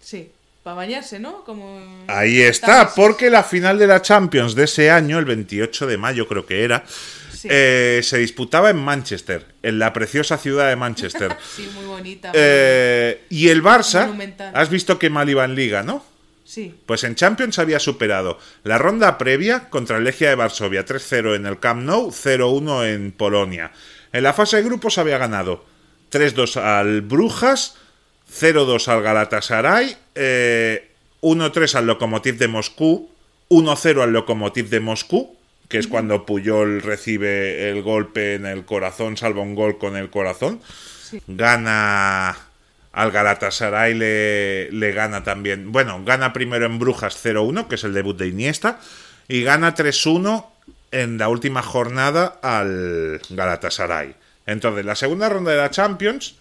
Sí. 0.00 0.32
Para 0.62 0.76
bañarse, 0.76 1.18
¿no? 1.18 1.44
Como... 1.44 2.04
Ahí 2.08 2.42
está, 2.42 2.92
porque 2.94 3.30
la 3.30 3.42
final 3.42 3.78
de 3.78 3.86
la 3.86 4.02
Champions 4.02 4.54
de 4.54 4.64
ese 4.64 4.90
año, 4.90 5.18
el 5.18 5.24
28 5.24 5.86
de 5.86 5.96
mayo 5.96 6.28
creo 6.28 6.44
que 6.44 6.62
era, 6.64 6.84
Sí. 7.32 7.46
eh, 7.50 8.00
se 8.02 8.18
disputaba 8.18 8.68
en 8.68 8.76
Manchester, 8.78 9.46
en 9.62 9.78
la 9.78 9.92
preciosa 9.92 10.36
ciudad 10.38 10.68
de 10.68 10.76
Manchester. 10.76 11.36
Sí, 11.56 11.70
muy 11.74 11.84
bonita. 11.86 12.32
Eh, 12.34 13.22
y 13.30 13.48
el 13.48 13.62
Barça, 13.62 14.10
has 14.52 14.68
visto 14.68 14.98
que 14.98 15.08
mal 15.08 15.30
iba 15.30 15.44
en 15.44 15.54
liga, 15.54 15.82
¿no? 15.84 16.04
Sí. 16.48 16.74
Pues 16.86 17.04
en 17.04 17.14
Champions 17.14 17.58
había 17.58 17.78
superado 17.78 18.38
la 18.64 18.78
ronda 18.78 19.18
previa 19.18 19.68
contra 19.68 19.98
el 19.98 20.04
Legia 20.04 20.30
de 20.30 20.34
Varsovia 20.34 20.86
3-0 20.86 21.36
en 21.36 21.44
el 21.44 21.60
Camp 21.60 21.82
Nou, 21.82 22.10
0-1 22.10 22.86
en 22.86 23.12
Polonia. 23.12 23.70
En 24.14 24.22
la 24.22 24.32
fase 24.32 24.56
de 24.56 24.62
grupos 24.62 24.96
había 24.96 25.18
ganado 25.18 25.66
3-2 26.10 26.56
al 26.56 27.02
Brujas, 27.02 27.76
0-2 28.32 28.88
al 28.88 29.02
Galatasaray, 29.02 29.94
eh, 30.14 30.90
1-3 31.20 31.74
al 31.74 31.86
Lokomotiv 31.86 32.38
de 32.38 32.48
Moscú, 32.48 33.10
1-0 33.50 34.02
al 34.02 34.14
Lokomotiv 34.14 34.70
de 34.70 34.80
Moscú, 34.80 35.36
que 35.68 35.76
es 35.76 35.86
cuando 35.86 36.24
Puyol 36.24 36.80
recibe 36.80 37.68
el 37.68 37.82
golpe 37.82 38.36
en 38.36 38.46
el 38.46 38.64
corazón, 38.64 39.18
salva 39.18 39.42
un 39.42 39.54
gol 39.54 39.76
con 39.76 39.98
el 39.98 40.08
corazón. 40.08 40.62
Gana 41.26 42.47
al 42.98 43.12
Galatasaray, 43.12 43.94
le, 43.94 44.72
le 44.72 44.90
gana 44.90 45.22
también. 45.22 45.70
Bueno, 45.70 46.02
gana 46.04 46.32
primero 46.32 46.66
en 46.66 46.80
Brujas 46.80 47.24
0-1, 47.24 47.68
que 47.68 47.76
es 47.76 47.84
el 47.84 47.94
debut 47.94 48.18
de 48.18 48.26
Iniesta, 48.26 48.80
y 49.28 49.44
gana 49.44 49.76
3-1 49.76 50.44
en 50.90 51.16
la 51.16 51.28
última 51.28 51.62
jornada 51.62 52.40
al 52.42 53.20
Galatasaray. 53.30 54.16
Entonces, 54.46 54.84
la 54.84 54.96
segunda 54.96 55.28
ronda 55.28 55.52
de 55.52 55.58
la 55.58 55.70
Champions, 55.70 56.34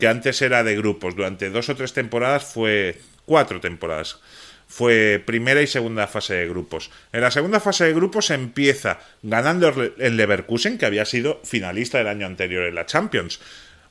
que 0.00 0.08
antes 0.08 0.42
era 0.42 0.64
de 0.64 0.74
grupos, 0.74 1.14
durante 1.14 1.50
dos 1.50 1.68
o 1.68 1.76
tres 1.76 1.92
temporadas 1.92 2.44
fue 2.44 3.00
cuatro 3.24 3.60
temporadas. 3.60 4.18
fue 4.66 5.22
primera 5.24 5.62
y 5.62 5.68
segunda 5.68 6.08
fase 6.08 6.34
de 6.34 6.48
grupos. 6.48 6.90
En 7.12 7.20
la 7.20 7.30
segunda 7.30 7.60
fase 7.60 7.84
de 7.84 7.94
grupos 7.94 8.30
empieza 8.30 8.98
ganando 9.22 9.68
el 9.68 10.16
Leverkusen, 10.16 10.78
que 10.78 10.86
había 10.86 11.04
sido 11.04 11.40
finalista 11.44 11.98
del 11.98 12.08
año 12.08 12.26
anterior 12.26 12.64
en 12.64 12.74
la 12.74 12.86
Champions. 12.86 13.38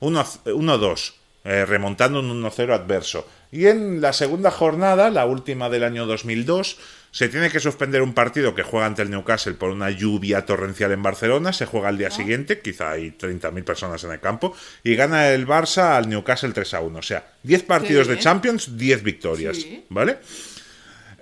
1-2, 0.02 1.14
eh, 1.46 1.64
remontando 1.66 2.20
un 2.20 2.44
1-0 2.44 2.74
adverso. 2.74 3.28
Y 3.52 3.68
en 3.68 4.02
la 4.02 4.12
segunda 4.12 4.52
jornada, 4.52 5.10
la 5.12 5.26
última 5.26 5.70
del 5.70 5.84
año 5.84 6.06
2002, 6.06 6.78
se 7.12 7.30
tiene 7.30 7.50
que 7.50 7.62
suspender 7.62 8.02
un 8.02 8.14
partido 8.14 8.54
que 8.56 8.64
juega 8.64 8.88
ante 8.88 9.04
el 9.04 9.10
Newcastle 9.10 9.54
por 9.54 9.70
una 9.70 9.90
lluvia 9.90 10.46
torrencial 10.46 10.92
en 10.92 11.02
Barcelona. 11.02 11.54
Se 11.54 11.66
juega 11.66 11.88
al 11.88 11.98
día 11.98 12.12
siguiente, 12.12 12.60
quizá 12.60 12.92
hay 12.92 13.12
30.000 13.12 13.64
personas 13.64 14.04
en 14.04 14.12
el 14.12 14.20
campo. 14.20 14.54
Y 14.84 14.96
gana 14.96 15.30
el 15.30 15.48
Barça 15.48 15.96
al 15.96 16.10
Newcastle 16.10 16.52
3 16.52 16.74
a 16.74 16.82
1. 16.82 17.00
O 17.00 17.02
sea, 17.02 17.26
10 17.44 17.64
partidos 17.64 18.08
de 18.08 18.20
Champions, 18.20 18.78
10 18.78 19.04
victorias. 19.04 19.66
¿Vale? 19.88 20.18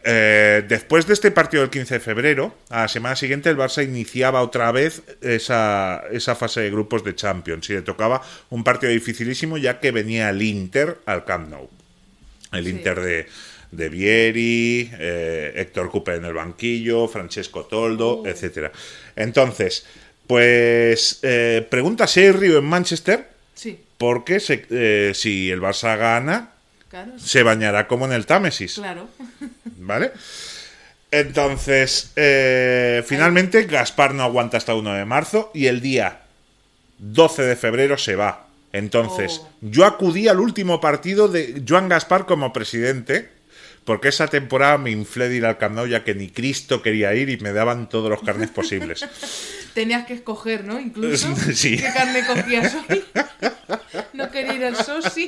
Eh, 0.06 0.64
después 0.68 1.08
de 1.08 1.14
este 1.14 1.32
partido 1.32 1.62
del 1.62 1.70
15 1.70 1.94
de 1.94 2.00
febrero, 2.02 2.56
a 2.70 2.82
la 2.82 2.88
semana 2.88 3.16
siguiente 3.16 3.50
el 3.50 3.58
Barça 3.58 3.84
iniciaba 3.84 4.42
otra 4.42 4.72
vez 4.72 5.02
esa, 5.22 6.04
esa 6.12 6.36
fase 6.36 6.62
de 6.62 6.70
grupos 6.72 7.04
de 7.06 7.16
Champions 7.16 7.70
y 7.70 7.74
le 7.74 7.82
tocaba 7.84 8.22
un 8.50 8.64
partido 8.64 8.92
dificilísimo 8.92 9.58
ya 9.58 9.80
que 9.80 9.92
venía 9.92 10.30
el 10.30 10.42
Inter 10.42 11.00
al 11.06 11.24
Camp 11.24 11.50
Nou. 11.50 11.70
El 12.52 12.68
Inter 12.68 13.00
de, 13.00 13.28
de 13.72 13.90
Vieri, 13.90 14.92
eh, 15.00 15.54
Héctor 15.56 15.90
Cooper 15.90 16.16
en 16.16 16.26
el 16.26 16.34
banquillo, 16.34 17.08
Francesco 17.08 17.66
Toldo, 17.66 18.22
uh. 18.22 18.28
etcétera. 18.28 18.72
Entonces, 19.16 19.86
pues 20.28 21.20
eh, 21.24 21.66
pregunta 21.70 22.08
Sergio 22.08 22.58
en 22.58 22.66
Manchester, 22.66 23.28
sí. 23.56 23.80
porque 23.98 24.42
eh, 24.48 25.12
si 25.16 25.50
el 25.50 25.62
Barça 25.62 25.98
gana, 25.98 26.52
se 27.18 27.42
bañará 27.42 27.88
como 27.88 28.06
en 28.06 28.14
el 28.14 28.26
Támesis. 28.26 28.76
Claro. 28.76 29.10
¿Vale? 29.86 30.12
Entonces, 31.12 32.12
finalmente 33.06 33.64
Gaspar 33.66 34.14
no 34.14 34.24
aguanta 34.24 34.58
hasta 34.58 34.74
1 34.74 34.94
de 34.94 35.06
marzo 35.06 35.52
y 35.54 35.68
el 35.68 35.80
día 35.80 36.22
12 36.98 37.44
de 37.44 37.56
febrero 37.56 37.98
se 37.98 38.16
va. 38.16 38.48
Entonces, 38.72 39.42
oh. 39.44 39.50
yo 39.62 39.86
acudí 39.86 40.28
al 40.28 40.40
último 40.40 40.82
partido 40.82 41.28
de 41.28 41.64
Joan 41.68 41.90
Gaspar 41.90 42.26
como 42.26 42.52
presidente, 42.52 43.30
porque 43.86 44.08
esa 44.08 44.28
temporada 44.28 44.80
me 44.80 44.90
inflé 44.90 45.30
de 45.30 45.36
ir 45.36 45.46
al 45.46 45.60
Camp 45.60 45.76
Nou 45.76 45.86
ya 45.86 46.04
que 46.04 46.16
ni 46.16 46.30
Cristo 46.30 46.82
quería 46.82 47.14
ir 47.14 47.30
y 47.30 47.38
me 47.38 47.54
daban 47.54 47.88
todos 47.88 48.10
los 48.10 48.24
carnes 48.24 48.50
posibles. 48.60 49.06
Tenías 49.76 50.06
que 50.06 50.14
escoger, 50.14 50.66
¿no? 50.66 50.80
Incluso. 50.80 51.34
Sí. 51.54 51.78
¿Qué 51.78 51.94
carne 51.94 52.26
cogías 52.26 52.76
hoy? 52.90 53.04
no 54.14 54.32
quería 54.32 54.54
ir 54.56 54.66
al 54.66 54.76
Sosi. 54.76 55.28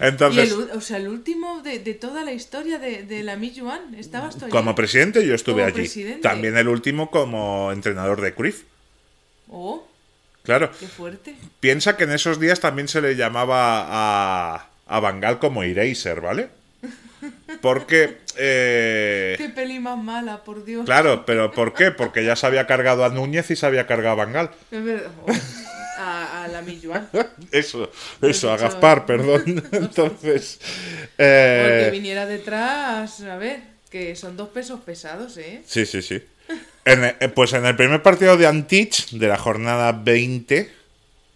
Entonces, 0.00 0.52
o 0.52 0.80
sea, 0.80 0.98
el 0.98 1.08
último 1.08 1.62
de, 1.62 1.78
toda 1.94 2.24
la 2.24 2.32
historia 2.32 2.78
de, 2.78 3.02
de 3.02 3.22
la 3.22 3.36
Mi 3.36 3.56
Juan, 3.56 3.94
¿estabas 3.96 4.36
tú 4.36 4.44
allí? 4.44 4.52
Como 4.52 4.74
presidente 4.74 5.26
yo 5.26 5.34
estuve 5.34 5.64
allí. 5.64 5.88
También 6.22 6.56
el 6.56 6.68
último 6.68 7.10
como 7.10 7.72
entrenador 7.72 8.20
de 8.20 8.34
Cruyff. 8.34 8.62
Oh. 9.48 9.86
Claro. 10.42 10.70
Qué 10.78 10.86
fuerte. 10.86 11.36
Piensa 11.60 11.96
que 11.96 12.04
en 12.04 12.12
esos 12.12 12.40
días 12.40 12.60
también 12.60 12.88
se 12.88 13.02
le 13.02 13.16
llamaba 13.16 13.86
a, 13.88 14.70
a 14.86 15.00
Bangal 15.00 15.38
como 15.38 15.62
Eraser, 15.62 16.20
¿vale? 16.20 16.48
Porque... 17.60 18.18
Eh... 18.36 19.34
Qué 19.36 19.48
peli 19.48 19.80
más 19.80 20.02
mala, 20.02 20.44
por 20.44 20.64
Dios. 20.64 20.84
Claro, 20.84 21.26
pero 21.26 21.52
¿por 21.52 21.74
qué? 21.74 21.90
Porque 21.90 22.24
ya 22.24 22.36
se 22.36 22.46
había 22.46 22.66
cargado 22.66 23.04
a 23.04 23.08
Núñez 23.08 23.50
y 23.50 23.56
se 23.56 23.66
había 23.66 23.86
cargado 23.86 24.12
a 24.12 24.24
Bangal. 24.24 24.50
A, 25.98 26.48
la 26.48 26.62
Milluan. 26.62 27.08
Eso, 27.52 27.90
eso, 28.22 28.52
a 28.52 28.56
Gaspar, 28.56 29.04
perdón. 29.04 29.42
Entonces... 29.72 30.60
Eh... 31.18 31.84
Porque 31.86 31.90
viniera 31.90 32.26
detrás, 32.26 33.20
a 33.22 33.36
ver, 33.36 33.60
que 33.90 34.14
son 34.14 34.36
dos 34.36 34.50
pesos 34.50 34.80
pesados, 34.80 35.36
¿eh? 35.38 35.62
Sí, 35.66 35.86
sí, 35.86 36.02
sí. 36.02 36.22
Eh, 36.84 37.28
pues 37.34 37.52
en 37.52 37.66
el 37.66 37.76
primer 37.76 38.02
partido 38.02 38.36
de 38.36 38.46
Antich, 38.46 39.10
de 39.10 39.28
la 39.28 39.36
jornada 39.36 39.92
20, 39.92 40.70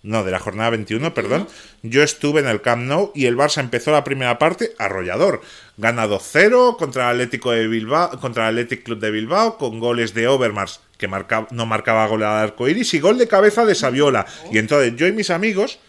no, 0.03 0.25
de 0.25 0.31
la 0.31 0.38
jornada 0.38 0.70
21, 0.70 1.14
perdón, 1.14 1.46
yo 1.83 2.03
estuve 2.03 2.40
en 2.40 2.48
el 2.48 2.61
Camp 2.61 2.83
Nou 2.83 3.12
y 3.14 3.27
el 3.27 3.37
Barça 3.37 3.61
empezó 3.61 3.92
la 3.92 4.03
primera 4.03 4.38
parte 4.38 4.72
arrollador. 4.79 5.42
Gana 5.77 6.07
2-0 6.07 6.77
contra 6.77 7.05
el 7.05 7.16
Atlético 7.16 7.53
de 7.53 7.68
Bilbao, 7.68 8.18
contra 8.18 8.48
el 8.48 8.57
Athletic 8.57 8.83
Club 8.83 8.98
de 8.98 9.11
Bilbao, 9.11 9.59
con 9.59 9.79
goles 9.79 10.14
de 10.14 10.27
Overmars, 10.27 10.81
que 11.02 11.46
no 11.50 11.66
marcaba 11.66 12.06
gol 12.06 12.22
al 12.22 12.44
arco 12.44 12.68
iris, 12.68 12.94
y 12.94 13.00
gol 13.00 13.18
de 13.18 13.26
cabeza 13.26 13.64
de 13.64 13.74
Saviola. 13.74 14.24
Y 14.52 14.58
entonces 14.58 14.94
yo 14.94 15.08
y 15.08 15.12
mis 15.12 15.30
amigos 15.30 15.80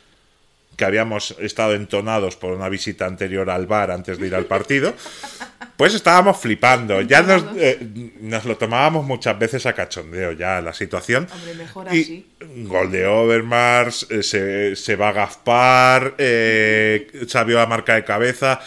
que 0.75 0.85
habíamos 0.85 1.35
estado 1.39 1.75
entonados 1.75 2.35
por 2.35 2.51
una 2.51 2.67
visita 2.67 3.05
anterior 3.05 3.47
al 3.51 3.67
bar 3.67 3.91
antes 3.91 4.17
de 4.17 4.25
ir 4.25 4.33
al 4.33 4.45
partido, 4.45 4.95
pues 5.77 5.93
estábamos 5.93 6.39
flipando. 6.39 7.01
Ya 7.01 7.21
nos, 7.21 7.45
eh, 7.57 7.77
nos 8.21 8.45
lo 8.45 8.57
tomábamos 8.57 9.05
muchas 9.05 9.37
veces 9.37 9.67
a 9.67 9.73
cachondeo 9.73 10.31
ya 10.31 10.59
la 10.61 10.73
situación. 10.73 11.27
Hombre, 11.31 11.53
mejor 11.53 11.89
así. 11.89 12.27
Gol 12.39 12.91
de 12.91 13.05
Overmars, 13.05 14.07
eh, 14.09 14.23
se, 14.23 14.75
se, 14.75 14.95
va 14.95 15.09
a 15.09 15.13
Gaspar, 15.13 16.15
eh, 16.17 17.25
Sabio 17.27 17.61
a 17.61 17.67
marca 17.67 17.93
de 17.93 18.03
cabeza, 18.03 18.59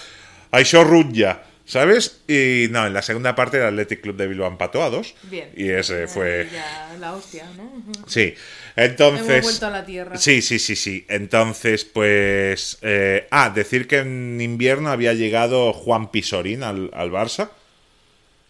Aisho 0.52 0.85
ya 1.11 1.45
¿Sabes? 1.66 2.20
Y 2.29 2.68
no, 2.70 2.87
en 2.87 2.94
la 2.94 3.02
segunda 3.02 3.35
parte 3.35 3.59
el 3.59 3.64
Athletic 3.64 4.00
Club 4.00 4.16
de 4.16 4.29
Bilbao 4.29 4.48
empató 4.48 4.85
a 4.85 4.90
dos. 4.90 5.14
Bien. 5.24 5.50
Y 5.57 5.68
ese 5.68 6.07
fue. 6.07 6.48
Ya 6.52 6.96
la 7.00 7.14
hostia, 7.14 7.44
¿no? 7.57 7.83
Sí. 8.07 8.35
Entonces. 8.76 9.29
Hemos 9.29 9.42
vuelto 9.42 9.66
a 9.66 9.70
la 9.70 9.85
tierra. 9.85 10.16
Sí, 10.16 10.42
sí, 10.42 10.61
sí, 10.61 10.76
sí. 10.76 11.05
Entonces, 11.09 11.85
pues. 11.85 12.79
Eh, 12.83 13.26
ah, 13.33 13.50
decir 13.50 13.88
que 13.88 13.98
en 13.98 14.40
invierno 14.40 14.90
había 14.90 15.12
llegado 15.12 15.72
Juan 15.72 16.12
Pisorín 16.12 16.62
al, 16.62 16.90
al 16.94 17.11
Barça 17.11 17.50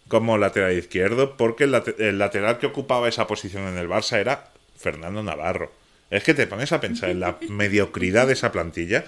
como 0.09 0.39
lateral 0.39 0.77
izquierdo, 0.77 1.37
porque 1.37 1.65
el, 1.65 1.83
el, 1.99 2.19
lateral 2.19 2.59
que 2.59 2.67
ocupaba 2.67 3.09
esa 3.09 3.27
posición 3.27 3.67
en 3.67 3.79
el 3.79 3.89
Barça 3.89 4.19
era 4.19 4.51
Fernando 4.77 5.23
Navarro. 5.23 5.73
Es 6.11 6.23
que 6.23 6.35
te 6.35 6.47
pones 6.47 6.71
a 6.73 6.81
pensar 6.81 7.11
en 7.11 7.21
la 7.21 7.39
mediocridad 7.49 8.27
de 8.27 8.35
esa 8.35 8.53
plantilla. 8.53 9.05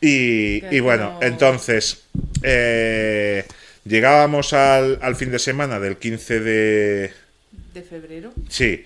Y, 0.00 0.80
bueno, 0.80 1.18
entonces, 1.22 2.04
eh, 2.42 3.44
llegábamos 3.84 4.52
al, 4.52 4.98
al, 5.02 5.16
fin 5.16 5.30
de 5.30 5.38
semana 5.38 5.80
del 5.80 5.96
15 5.96 6.40
de... 6.40 7.12
¿De 7.74 7.82
febrero? 7.82 8.32
Sí. 8.48 8.84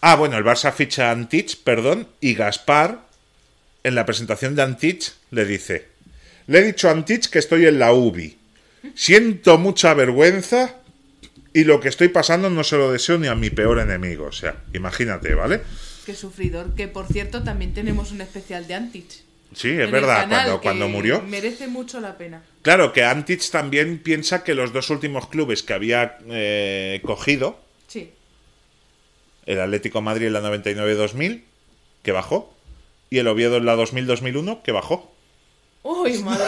Ah, 0.00 0.16
bueno, 0.16 0.36
el 0.36 0.44
Barça 0.44 0.72
ficha 0.72 1.08
a 1.08 1.12
Antich, 1.12 1.62
perdón, 1.62 2.08
y 2.20 2.34
Gaspar, 2.34 3.00
en 3.84 3.94
la 3.94 4.06
presentación 4.06 4.54
de 4.54 4.62
Antich, 4.62 5.12
le 5.30 5.44
dice, 5.44 5.88
le 6.46 6.60
he 6.60 6.62
dicho 6.62 6.88
a 6.88 6.92
Antich 6.92 7.28
que 7.28 7.38
estoy 7.38 7.66
en 7.66 7.78
la 7.78 7.92
UBI. 7.92 8.36
Siento 8.94 9.58
mucha 9.58 9.94
vergüenza 9.94 10.76
y 11.52 11.64
lo 11.64 11.80
que 11.80 11.88
estoy 11.88 12.08
pasando 12.08 12.50
no 12.50 12.62
se 12.64 12.76
lo 12.76 12.92
deseo 12.92 13.18
ni 13.18 13.26
a 13.28 13.34
mi 13.34 13.50
peor 13.50 13.80
enemigo. 13.80 14.26
O 14.26 14.32
sea, 14.32 14.62
imagínate, 14.74 15.34
¿vale? 15.34 15.62
Qué 16.04 16.14
sufridor. 16.14 16.74
Que 16.74 16.86
por 16.86 17.06
cierto, 17.06 17.42
también 17.42 17.74
tenemos 17.74 18.12
un 18.12 18.20
especial 18.20 18.66
de 18.66 18.74
Antich. 18.74 19.25
Sí, 19.56 19.70
es 19.70 19.90
verdad, 19.90 20.28
cuando, 20.28 20.60
cuando 20.60 20.86
murió. 20.86 21.22
Merece 21.22 21.66
mucho 21.66 21.98
la 21.98 22.18
pena. 22.18 22.42
Claro, 22.60 22.92
que 22.92 23.04
Antich 23.04 23.50
también 23.50 24.00
piensa 24.00 24.44
que 24.44 24.54
los 24.54 24.74
dos 24.74 24.90
últimos 24.90 25.28
clubes 25.28 25.62
que 25.62 25.72
había 25.72 26.18
eh, 26.28 27.00
cogido, 27.02 27.58
sí. 27.86 28.12
el 29.46 29.58
Atlético 29.58 30.02
Madrid 30.02 30.26
en 30.26 30.34
la 30.34 30.42
99-2000, 30.42 31.42
que 32.02 32.12
bajó, 32.12 32.54
y 33.08 33.16
el 33.16 33.28
Oviedo 33.28 33.56
en 33.56 33.64
la 33.64 33.76
2000-2001, 33.76 34.60
que 34.60 34.72
bajó. 34.72 35.10
¡Uy, 35.82 36.18
madre! 36.18 36.44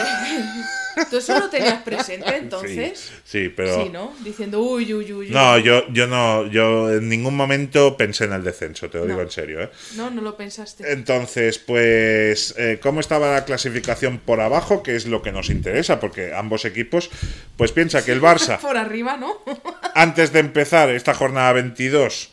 ¿Tú 1.09 1.17
eso 1.17 1.39
lo 1.39 1.49
tenías 1.49 1.81
presente 1.83 2.35
entonces? 2.35 3.11
Sí, 3.23 3.49
pero. 3.49 3.83
Sí, 3.83 3.89
¿no? 3.89 4.13
Diciendo, 4.23 4.61
uy, 4.61 4.93
uy, 4.93 5.11
uy. 5.13 5.29
No, 5.29 5.57
yo, 5.57 5.87
yo 5.89 6.07
no, 6.07 6.47
yo 6.47 6.91
en 6.91 7.09
ningún 7.09 7.35
momento 7.35 7.95
pensé 7.97 8.25
en 8.25 8.33
el 8.33 8.43
descenso, 8.43 8.89
te 8.89 8.97
lo 8.97 9.05
digo 9.05 9.21
en 9.21 9.31
serio, 9.31 9.61
¿eh? 9.61 9.69
No, 9.95 10.09
no 10.09 10.21
lo 10.21 10.35
pensaste. 10.35 10.91
Entonces, 10.91 11.59
pues, 11.59 12.55
eh, 12.57 12.79
¿cómo 12.81 12.99
estaba 12.99 13.33
la 13.33 13.45
clasificación 13.45 14.19
por 14.19 14.41
abajo? 14.41 14.83
Que 14.83 14.95
es 14.95 15.05
lo 15.05 15.21
que 15.21 15.31
nos 15.31 15.49
interesa, 15.49 15.99
porque 15.99 16.33
ambos 16.33 16.65
equipos, 16.65 17.09
pues 17.57 17.71
piensa 17.71 18.03
que 18.03 18.11
el 18.11 18.21
Barça. 18.21 18.57
por 18.61 18.77
arriba, 18.77 19.17
¿no? 19.17 19.37
antes 19.95 20.33
de 20.33 20.39
empezar 20.39 20.89
esta 20.89 21.13
jornada 21.13 21.53
22, 21.53 22.31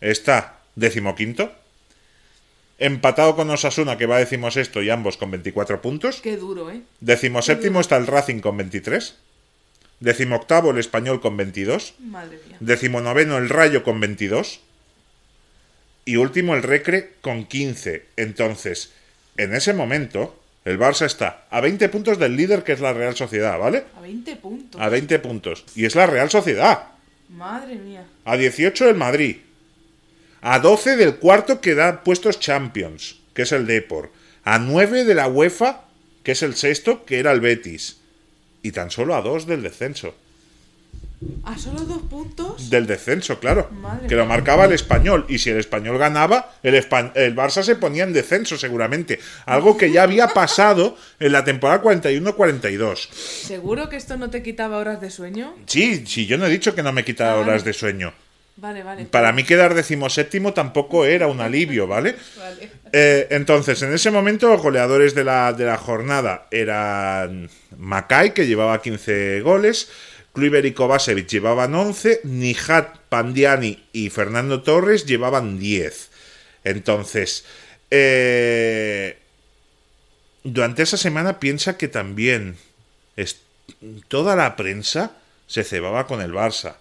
está 0.00 0.58
decimoquinto. 0.74 1.52
Empatado 2.78 3.34
con 3.34 3.50
Osasuna, 3.50 3.98
que 3.98 4.06
va 4.06 4.18
decimos 4.18 4.56
esto, 4.56 4.82
y 4.82 4.90
ambos 4.90 5.16
con 5.16 5.32
24 5.32 5.82
puntos. 5.82 6.20
Qué 6.20 6.36
duro, 6.36 6.70
¿eh? 6.70 6.82
Decimo 7.00 7.42
séptimo 7.42 7.80
está 7.80 7.96
el 7.96 8.06
Racing 8.06 8.40
con 8.40 8.56
23. 8.56 9.16
Decimo 10.00 10.36
octavo 10.36 10.70
el 10.70 10.78
Español 10.78 11.20
con 11.20 11.36
22. 11.36 11.94
Madre 11.98 12.38
mía. 12.46 12.56
Décimo 12.60 13.00
noveno 13.00 13.36
el 13.36 13.48
Rayo 13.48 13.82
con 13.82 13.98
22. 13.98 14.60
Y 16.04 16.16
último 16.16 16.54
el 16.54 16.62
Recre 16.62 17.14
con 17.20 17.46
15. 17.46 18.06
Entonces, 18.16 18.92
en 19.36 19.54
ese 19.54 19.74
momento, 19.74 20.40
el 20.64 20.78
Barça 20.78 21.06
está 21.06 21.46
a 21.50 21.60
20 21.60 21.88
puntos 21.88 22.18
del 22.18 22.36
líder 22.36 22.62
que 22.62 22.72
es 22.72 22.80
la 22.80 22.92
Real 22.92 23.16
Sociedad, 23.16 23.58
¿vale? 23.58 23.84
A 23.96 24.00
20 24.00 24.36
puntos. 24.36 24.80
A 24.80 24.88
20 24.88 25.18
puntos. 25.18 25.64
Y 25.74 25.84
es 25.84 25.96
la 25.96 26.06
Real 26.06 26.30
Sociedad. 26.30 26.92
Madre 27.28 27.74
mía. 27.74 28.06
A 28.24 28.36
18 28.36 28.88
el 28.88 28.94
Madrid. 28.94 29.38
A 30.40 30.58
12 30.60 30.96
del 30.96 31.16
cuarto 31.16 31.60
que 31.60 31.74
da 31.74 32.02
puestos 32.04 32.38
Champions, 32.40 33.16
que 33.34 33.42
es 33.42 33.52
el 33.52 33.66
Depor. 33.66 34.10
A 34.44 34.58
9 34.58 35.04
de 35.04 35.14
la 35.14 35.28
UEFA, 35.28 35.82
que 36.22 36.32
es 36.32 36.42
el 36.42 36.54
sexto, 36.54 37.04
que 37.04 37.18
era 37.18 37.32
el 37.32 37.40
Betis. 37.40 37.96
y 38.62 38.72
tan 38.72 38.90
solo 38.90 39.14
a 39.14 39.22
dos 39.22 39.46
del 39.46 39.62
descenso. 39.62 40.14
¿A 41.44 41.56
solo 41.58 41.80
dos 41.80 42.02
puntos? 42.02 42.70
Del 42.70 42.86
descenso, 42.86 43.38
claro. 43.40 43.68
Madre 43.72 44.06
que 44.08 44.14
lo 44.14 44.24
marcaba 44.26 44.66
el 44.66 44.72
español. 44.72 45.24
Y 45.28 45.38
si 45.38 45.50
el 45.50 45.58
español 45.58 45.98
ganaba, 45.98 46.54
el, 46.62 46.74
espa- 46.74 47.10
el 47.16 47.34
Barça 47.34 47.62
se 47.64 47.74
ponía 47.76 48.04
en 48.04 48.12
descenso 48.12 48.56
seguramente. 48.58 49.18
Algo 49.46 49.76
que 49.76 49.90
ya 49.90 50.02
había 50.04 50.28
pasado 50.28 50.96
en 51.18 51.32
la 51.32 51.44
temporada 51.44 51.82
41-42. 51.82 53.08
¿Seguro 53.12 53.88
que 53.88 53.96
esto 53.96 54.16
no 54.16 54.30
te 54.30 54.42
quitaba 54.42 54.78
horas 54.78 55.00
de 55.00 55.10
sueño? 55.10 55.54
Sí, 55.66 56.04
sí, 56.06 56.26
yo 56.26 56.38
no 56.38 56.46
he 56.46 56.50
dicho 56.50 56.74
que 56.74 56.82
no 56.84 56.92
me 56.92 57.04
quitara 57.04 57.32
Ah, 57.32 57.36
horas 57.38 57.64
de 57.64 57.72
sueño. 57.72 58.12
Vale, 58.60 58.82
vale. 58.82 59.04
Para 59.04 59.32
mí 59.32 59.44
quedar 59.44 59.74
decimoséptimo 59.74 60.52
tampoco 60.52 61.04
era 61.04 61.28
un 61.28 61.40
alivio, 61.40 61.86
¿vale? 61.86 62.16
Vale. 62.36 62.70
Eh, 62.92 63.28
entonces, 63.30 63.80
en 63.82 63.92
ese 63.94 64.10
momento, 64.10 64.48
los 64.48 64.60
goleadores 64.60 65.14
de 65.14 65.22
la, 65.22 65.52
de 65.52 65.64
la 65.64 65.76
jornada 65.78 66.48
eran 66.50 67.48
Mackay, 67.76 68.32
que 68.34 68.48
llevaba 68.48 68.82
15 68.82 69.42
goles, 69.42 69.88
Kluivert 70.32 70.66
y 70.66 70.72
Kovacevic 70.72 71.28
llevaban 71.28 71.72
11, 71.74 72.20
Nihat, 72.24 72.96
Pandiani 73.08 73.84
y 73.92 74.10
Fernando 74.10 74.62
Torres 74.62 75.06
llevaban 75.06 75.60
10. 75.60 76.10
Entonces, 76.64 77.44
eh, 77.92 79.18
durante 80.42 80.82
esa 80.82 80.96
semana 80.96 81.38
piensa 81.38 81.76
que 81.78 81.86
también 81.86 82.56
es- 83.16 83.40
toda 84.08 84.34
la 84.34 84.56
prensa 84.56 85.12
se 85.46 85.62
cebaba 85.62 86.08
con 86.08 86.20
el 86.22 86.32
Barça. 86.32 86.74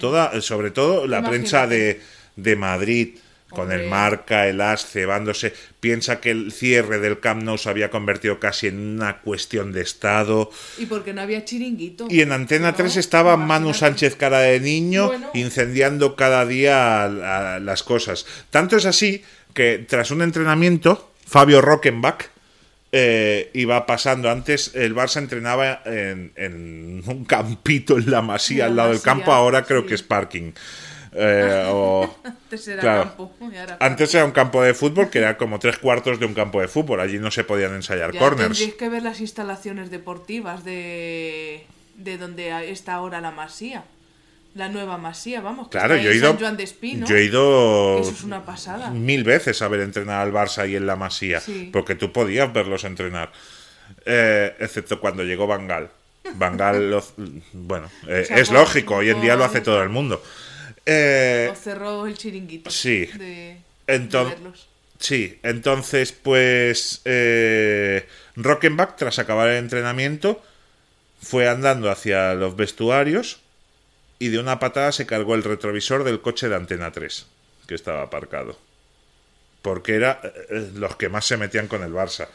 Toda, 0.00 0.40
sobre 0.40 0.70
todo 0.72 1.06
la 1.06 1.18
Imagínate. 1.18 1.28
prensa 1.30 1.66
de, 1.66 2.00
de 2.36 2.56
Madrid, 2.56 3.08
con 3.50 3.72
el 3.72 3.88
marca, 3.88 4.46
el 4.46 4.60
as, 4.60 4.86
cebándose. 4.86 5.52
Piensa 5.80 6.20
que 6.20 6.30
el 6.30 6.52
cierre 6.52 7.00
del 7.00 7.18
Camp 7.18 7.42
Nou 7.42 7.58
se 7.58 7.68
había 7.68 7.90
convertido 7.90 8.38
casi 8.38 8.68
en 8.68 8.78
una 8.78 9.18
cuestión 9.26 9.72
de 9.72 9.82
Estado. 9.82 10.50
Y 10.78 10.86
porque 10.86 11.12
no 11.12 11.20
había 11.22 11.44
chiringuito. 11.44 12.06
Y 12.08 12.20
en 12.22 12.30
Antena 12.30 12.70
No, 12.70 12.76
3 12.76 12.96
estaba 12.96 13.36
Manu. 13.36 13.74
Sánchez 13.74 14.14
cara 14.14 14.38
de 14.40 14.60
niño 14.60 15.08
Bueno. 15.08 15.30
incendiando 15.34 16.14
cada 16.14 16.46
día 16.46 17.08
la- 17.08 17.58
las 17.58 17.82
cosas. 17.82 18.24
Tanto 18.50 18.76
es 18.76 18.86
así 18.86 19.24
que 19.52 19.84
tras 19.88 20.12
un 20.12 20.22
entrenamiento, 20.22 21.10
Fabio 21.26 21.60
Rockenbach 21.60 22.26
eh, 22.92 23.50
iba 23.54 23.86
pasando. 23.86 24.30
Antes 24.30 24.74
el 24.74 24.94
Barça 24.94 25.18
entrenaba 25.18 25.82
en, 25.84 26.32
en 26.36 27.02
un 27.06 27.24
campito 27.24 27.98
en 27.98 28.10
la 28.10 28.22
masía, 28.22 28.66
al 28.66 28.76
la 28.76 28.82
lado 28.82 28.94
del 28.94 29.02
campo. 29.02 29.32
Ahora 29.32 29.62
creo 29.64 29.82
sí. 29.82 29.88
que 29.88 29.94
es 29.94 30.02
parking. 30.02 30.52
Eh, 31.12 31.64
o- 31.68 32.08
Antes 32.24 32.68
era 32.68 32.80
claro. 32.80 33.02
campo. 33.02 33.32
y 33.52 33.56
ahora 33.56 33.76
Antes 33.80 34.14
era 34.14 34.24
un 34.24 34.30
campo 34.30 34.62
de 34.62 34.74
fútbol 34.74 35.10
que 35.10 35.18
era 35.18 35.36
como 35.36 35.58
tres 35.58 35.76
cuartos 35.78 36.20
de 36.20 36.26
un 36.26 36.34
campo 36.34 36.60
de 36.60 36.68
fútbol. 36.68 37.00
Allí 37.00 37.18
no 37.18 37.30
se 37.30 37.44
podían 37.44 37.74
ensayar 37.74 38.12
Ya 38.12 38.20
corners. 38.20 38.48
tendréis 38.58 38.74
que 38.74 38.88
ver 38.88 39.02
las 39.02 39.20
instalaciones 39.20 39.90
deportivas 39.90 40.64
de, 40.64 41.66
de 41.96 42.16
donde 42.18 42.70
está 42.70 42.94
ahora 42.94 43.20
la 43.20 43.30
Masía. 43.32 43.84
La 44.54 44.68
nueva 44.68 44.98
Masía, 44.98 45.40
vamos. 45.40 45.68
que 45.68 45.78
Claro, 45.78 45.96
yo 45.96 46.10
he 46.10 46.16
ido. 46.16 46.36
San 46.38 46.56
de 46.56 46.64
Espí, 46.64 46.94
¿no? 46.94 47.06
Yo 47.06 47.16
he 47.16 47.24
ido. 47.24 48.00
Eso 48.00 48.10
es 48.10 48.22
una 48.24 48.44
pasada. 48.44 48.90
mil 48.90 49.22
veces 49.24 49.62
a 49.62 49.68
ver 49.68 49.80
entrenar 49.80 50.20
al 50.26 50.32
Barça 50.32 50.68
y 50.68 50.74
en 50.76 50.86
la 50.86 50.96
Masía, 50.96 51.40
Sí. 51.40 51.70
porque 51.72 51.94
tú 51.94 52.12
podías 52.12 52.52
verlos 52.52 52.84
entrenar, 52.84 53.30
Eh, 54.06 54.54
excepto 54.60 55.00
cuando 55.00 55.22
llegó 55.24 55.46
Bangal. 55.46 55.90
Bangal, 56.34 56.90
lo- 56.90 57.04
bueno, 57.52 57.90
eh, 58.08 58.22
O 58.22 58.26
sea, 58.26 58.36
es 58.38 58.50
lógico, 58.50 58.96
hoy 58.96 59.10
en 59.10 59.20
día 59.20 59.36
lo 59.36 59.44
hace 59.44 59.60
todo 59.60 59.82
el 59.82 59.88
mundo. 59.88 60.22
Eh, 60.86 61.52
cerró 61.60 62.06
el 62.06 62.16
chiringuito. 62.16 62.70
sí. 62.70 63.06
De, 63.06 63.58
Enton- 63.88 64.24
de 64.28 64.34
verlos. 64.36 64.68
sí, 64.98 65.38
entonces, 65.42 66.12
pues, 66.12 67.02
Rockenbach, 68.36 68.96
tras 68.96 69.18
acabar 69.18 69.48
el 69.48 69.56
entrenamiento, 69.58 70.42
fue 71.22 71.48
andando 71.48 71.90
hacia 71.90 72.34
los 72.34 72.56
vestuarios 72.56 73.40
y 74.20 74.28
de 74.28 74.38
una 74.38 74.60
patada 74.60 74.92
se 74.92 75.06
cargó 75.06 75.34
el 75.34 75.42
retrovisor 75.42 76.04
del 76.04 76.20
coche 76.20 76.48
de 76.48 76.54
Antena 76.54 76.92
3, 76.92 77.26
que 77.66 77.74
estaba 77.74 78.02
aparcado. 78.02 78.56
Porque 79.62 79.94
era 79.94 80.20
eh, 80.22 80.32
eh, 80.50 80.70
los 80.74 80.94
que 80.96 81.08
más 81.08 81.24
se 81.24 81.38
metían 81.38 81.66
con 81.66 81.82
el 81.82 81.92
Barça. 81.92 82.28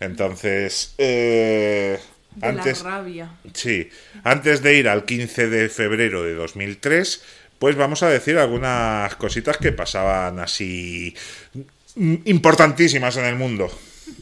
Entonces, 0.00 0.94
eh, 0.98 1.98
De 2.36 2.46
antes, 2.46 2.82
la 2.82 2.90
rabia. 2.90 3.30
sí, 3.54 3.88
antes 4.22 4.62
de 4.62 4.74
ir 4.74 4.88
al 4.88 5.06
15 5.06 5.48
de 5.48 5.68
febrero 5.70 6.22
de 6.22 6.34
2003, 6.34 7.22
pues 7.58 7.74
vamos 7.74 8.02
a 8.02 8.10
decir 8.10 8.36
algunas 8.36 9.16
cositas 9.16 9.56
que 9.56 9.72
pasaban 9.72 10.40
así 10.40 11.16
mm, 11.94 12.16
importantísimas 12.26 13.16
en 13.16 13.24
el 13.24 13.36
mundo. 13.36 13.70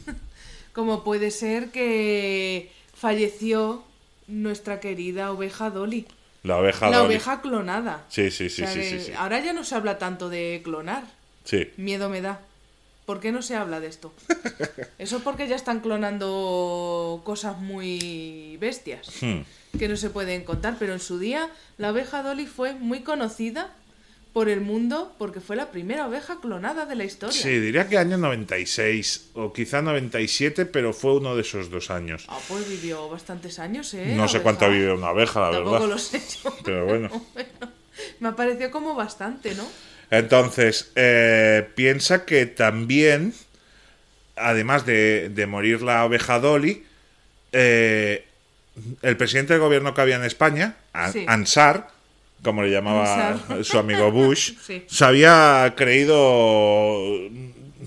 Como 0.71 1.03
puede 1.03 1.31
ser 1.31 1.69
que 1.71 2.71
falleció 2.95 3.83
nuestra 4.27 4.79
querida 4.79 5.31
oveja 5.31 5.69
Dolly. 5.69 6.07
La 6.43 6.57
oveja 6.57 6.89
la 6.89 6.97
Dolly. 6.97 7.07
oveja 7.15 7.41
clonada. 7.41 8.05
Sí, 8.09 8.29
sí, 8.31 8.49
sí, 8.49 8.63
O 8.63 8.65
sea 8.67 8.73
sí, 8.73 8.79
que 8.79 8.99
sí, 8.99 9.05
sí. 9.07 9.11
Ahora 9.17 9.39
ya 9.39 9.53
no 9.53 9.63
se 9.63 9.75
habla 9.75 9.97
tanto 9.97 10.29
de 10.29 10.61
clonar. 10.63 11.03
Sí. 11.45 11.69
Miedo 11.77 12.09
me 12.09 12.21
da. 12.21 12.41
¿Por 13.05 13.19
qué 13.19 13.31
no 13.33 13.41
se 13.41 13.55
habla 13.55 13.79
de 13.81 13.87
esto? 13.87 14.13
Eso 14.97 15.17
es 15.17 15.23
porque 15.23 15.47
ya 15.47 15.55
están 15.57 15.81
clonando 15.81 17.21
cosas 17.25 17.57
muy 17.59 18.57
bestias 18.61 19.07
Hmm. 19.21 19.41
que 19.77 19.87
no 19.89 19.97
se 19.97 20.09
pueden 20.09 20.43
contar. 20.43 20.75
Pero 20.79 20.93
en 20.93 20.99
su 20.99 21.19
día 21.19 21.49
la 21.77 21.91
oveja 21.91 22.23
Dolly 22.23 22.45
fue 22.45 22.73
muy 22.73 23.01
conocida 23.01 23.73
por 24.33 24.49
el 24.49 24.61
mundo 24.61 25.13
porque 25.19 25.39
fue 25.39 25.55
la 25.55 25.69
primera 25.71 26.07
oveja 26.07 26.39
clonada 26.41 26.85
de 26.87 26.95
la 26.95 27.03
historia. 27.03 27.39
Sí, 27.39 27.59
diría 27.59 27.87
que 27.87 27.97
año 27.99 28.17
96 28.17 29.29
o 29.35 29.53
quizá 29.53 29.81
97, 29.83 30.65
pero 30.65 30.91
fue 30.91 31.13
uno 31.15 31.35
de 31.35 31.41
esos 31.43 31.69
dos 31.69 31.91
años. 31.91 32.25
Ah, 32.27 32.39
pues 32.47 32.67
vivió 32.67 33.07
bastantes 33.09 33.59
años, 33.59 33.93
¿eh? 33.93 34.13
No 34.15 34.27
sé 34.27 34.37
oveja. 34.37 34.43
cuánto 34.43 34.69
vive 34.69 34.91
una 34.91 35.09
abeja, 35.09 35.39
la 35.39 35.51
Tampoco 35.51 35.71
verdad. 35.73 35.87
lo 35.89 35.97
sé 35.99 36.19
yo. 36.43 36.55
Pero 36.65 36.85
bueno. 36.85 37.09
Me 38.19 38.29
ha 38.29 38.35
parecido 38.35 38.71
como 38.71 38.95
bastante, 38.95 39.53
¿no? 39.53 39.67
Entonces, 40.09 40.91
eh, 40.95 41.67
piensa 41.75 42.25
que 42.25 42.47
también, 42.47 43.33
además 44.35 44.85
de, 44.85 45.29
de 45.29 45.45
morir 45.47 45.81
la 45.83 46.03
oveja 46.05 46.39
Dolly, 46.39 46.83
eh, 47.51 48.25
el 49.03 49.15
presidente 49.17 49.53
del 49.53 49.61
gobierno 49.61 49.93
que 49.93 50.01
había 50.01 50.15
en 50.15 50.23
España, 50.23 50.75
Sí. 51.11 51.23
Ansar, 51.27 51.89
como 52.43 52.61
le 52.63 52.69
llamaba 52.71 53.39
su 53.63 53.77
amigo 53.77 54.11
Bush, 54.11 54.53
Sí. 54.67 54.83
se 54.87 55.05
había 55.05 55.73
creído, 55.77 57.09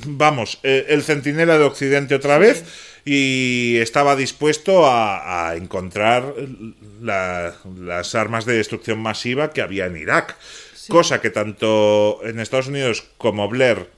vamos, 0.07 0.59
eh, 0.62 0.87
el 0.88 1.03
centinela 1.03 1.59
de 1.59 1.64
Occidente 1.64 2.14
otra 2.14 2.38
vez 2.38 2.64
y 3.05 3.77
estaba 3.79 4.16
dispuesto 4.16 4.87
a, 4.87 5.49
a 5.51 5.57
encontrar 5.57 6.35
la- 7.01 7.55
las 7.79 8.14
armas 8.14 8.45
de 8.47 8.55
destrucción 8.57 8.99
masiva 8.99 9.51
que 9.53 9.62
había 9.62 9.87
en 9.87 9.97
Irak. 9.97 10.37
Cosa 10.88 11.21
que 11.21 11.31
tanto 11.31 12.21
en 12.25 12.38
Estados 12.38 12.69
Unidos 12.69 13.05
como 13.19 13.49
Blair 13.49 13.88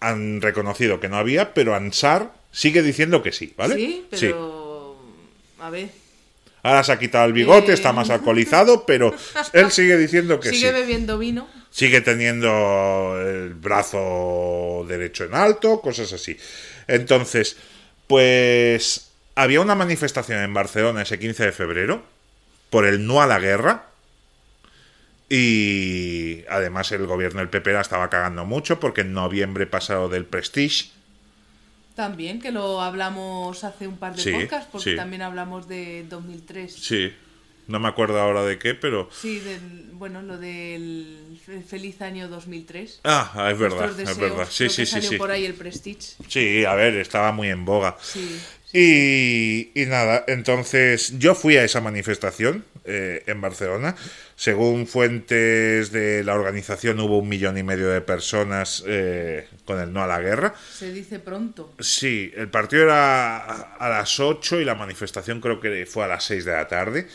han 0.00 0.40
reconocido 0.40 1.00
que 1.00 1.08
no 1.08 1.16
había, 1.16 1.54
pero 1.54 1.74
Ansar 1.74 2.32
sigue 2.50 2.82
diciendo 2.82 3.22
que 3.22 3.32
sí, 3.32 3.52
¿vale? 3.56 3.74
Sí, 3.76 4.06
pero... 4.10 4.96
A 5.60 5.70
ver, 5.70 5.90
Ahora 6.62 6.84
se 6.84 6.92
ha 6.92 6.98
quitado 6.98 7.24
el 7.26 7.32
bigote, 7.32 7.72
Eh. 7.72 7.74
está 7.74 7.92
más 7.92 8.08
alcoholizado, 8.10 8.86
pero 8.86 9.14
él 9.52 9.70
sigue 9.72 9.96
diciendo 9.96 10.38
que 10.40 10.50
sigue 10.50 10.68
sí. 10.68 10.74
bebiendo 10.74 11.18
vino. 11.18 11.48
Sigue 11.70 12.00
teniendo 12.02 13.16
el 13.20 13.54
brazo 13.54 14.84
derecho 14.86 15.24
en 15.24 15.34
alto, 15.34 15.80
cosas 15.80 16.12
así. 16.12 16.36
Entonces, 16.86 17.56
pues 18.06 19.08
había 19.34 19.60
una 19.60 19.74
manifestación 19.74 20.40
en 20.42 20.52
Barcelona 20.54 21.02
ese 21.02 21.18
15 21.18 21.46
de 21.46 21.52
febrero 21.52 22.02
por 22.70 22.86
el 22.86 23.06
no 23.06 23.22
a 23.22 23.26
la 23.26 23.38
guerra. 23.40 23.86
Y 25.28 26.44
además 26.50 26.92
el 26.92 27.06
gobierno 27.06 27.40
del 27.40 27.48
PP 27.48 27.72
la 27.72 27.80
estaba 27.80 28.10
cagando 28.10 28.44
mucho 28.44 28.78
porque 28.78 29.00
en 29.00 29.14
noviembre 29.14 29.66
pasado 29.66 30.08
del 30.10 30.26
Prestige 30.26 30.90
También, 31.94 32.40
que 32.40 32.50
lo 32.52 32.80
hablamos 32.80 33.64
hace 33.64 33.86
un 33.86 33.96
par 33.98 34.16
de 34.16 34.22
Sí, 34.22 34.32
podcasts, 34.32 34.68
porque 34.72 34.90
sí. 34.92 34.96
también 34.96 35.20
hablamos 35.22 35.68
de 35.68 36.06
2003. 36.08 36.72
Sí, 36.74 37.12
no 37.68 37.78
me 37.80 37.88
acuerdo 37.88 38.20
ahora 38.20 38.42
de 38.44 38.58
qué, 38.58 38.74
pero... 38.74 39.08
Sí, 39.12 39.40
del, 39.40 39.90
bueno, 39.92 40.20
lo 40.22 40.38
del 40.38 41.38
fe- 41.44 41.62
feliz 41.62 42.00
año 42.02 42.28
2003. 42.28 43.00
Ah, 43.04 43.48
es 43.52 43.58
verdad, 43.58 43.98
es 44.00 44.18
verdad. 44.18 44.46
Sí, 44.50 44.68
sí, 44.68 44.84
sí, 44.86 45.00
sí. 45.02 45.16
por 45.16 45.30
ahí 45.30 45.44
el 45.44 45.54
Prestige. 45.54 46.14
Sí, 46.28 46.64
a 46.64 46.74
ver, 46.74 46.96
estaba 46.96 47.32
muy 47.32 47.48
en 47.48 47.64
boga. 47.64 47.96
Sí. 48.02 48.40
Y, 48.74 49.70
y 49.80 49.84
nada, 49.86 50.24
entonces 50.28 51.18
yo 51.18 51.34
fui 51.34 51.56
a 51.58 51.64
esa 51.64 51.80
manifestación 51.82 52.64
eh, 52.84 53.22
en 53.26 53.40
Barcelona. 53.40 53.94
Según 54.34 54.86
fuentes 54.86 55.92
de 55.92 56.24
la 56.24 56.34
organización 56.34 56.98
hubo 57.00 57.18
un 57.18 57.28
millón 57.28 57.58
y 57.58 57.62
medio 57.62 57.88
de 57.90 58.00
personas 58.00 58.82
eh, 58.86 59.46
con 59.66 59.78
el 59.78 59.92
no 59.92 60.02
a 60.02 60.06
la 60.06 60.20
guerra. 60.20 60.54
Se 60.72 60.90
dice 60.92 61.18
pronto. 61.18 61.74
Sí, 61.78 62.32
el 62.34 62.48
partido 62.48 62.84
era 62.84 63.36
a- 63.36 63.76
a 63.78 63.88
las 63.88 64.18
8 64.18 64.60
y 64.60 64.64
la 64.64 64.74
manifestación 64.74 65.40
creo 65.40 65.60
que 65.60 65.84
fue 65.86 66.04
a 66.04 66.08
las 66.08 66.24
6 66.24 66.44
de 66.46 66.52
la 66.52 66.66
tarde. 66.66 67.06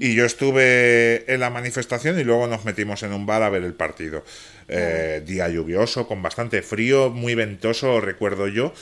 Y 0.00 0.14
yo 0.14 0.24
estuve 0.24 1.32
en 1.32 1.40
la 1.40 1.50
manifestación 1.50 2.18
y 2.18 2.24
luego 2.24 2.46
nos 2.46 2.64
metimos 2.64 3.02
en 3.02 3.12
un 3.12 3.26
bar 3.26 3.42
a 3.42 3.48
ver 3.48 3.64
el 3.64 3.74
partido. 3.74 4.24
Eh, 4.68 5.22
día 5.24 5.48
lluvioso, 5.48 6.06
con 6.06 6.22
bastante 6.22 6.62
frío, 6.62 7.10
muy 7.10 7.34
ventoso, 7.34 8.00
recuerdo 8.00 8.48
yo. 8.48 8.72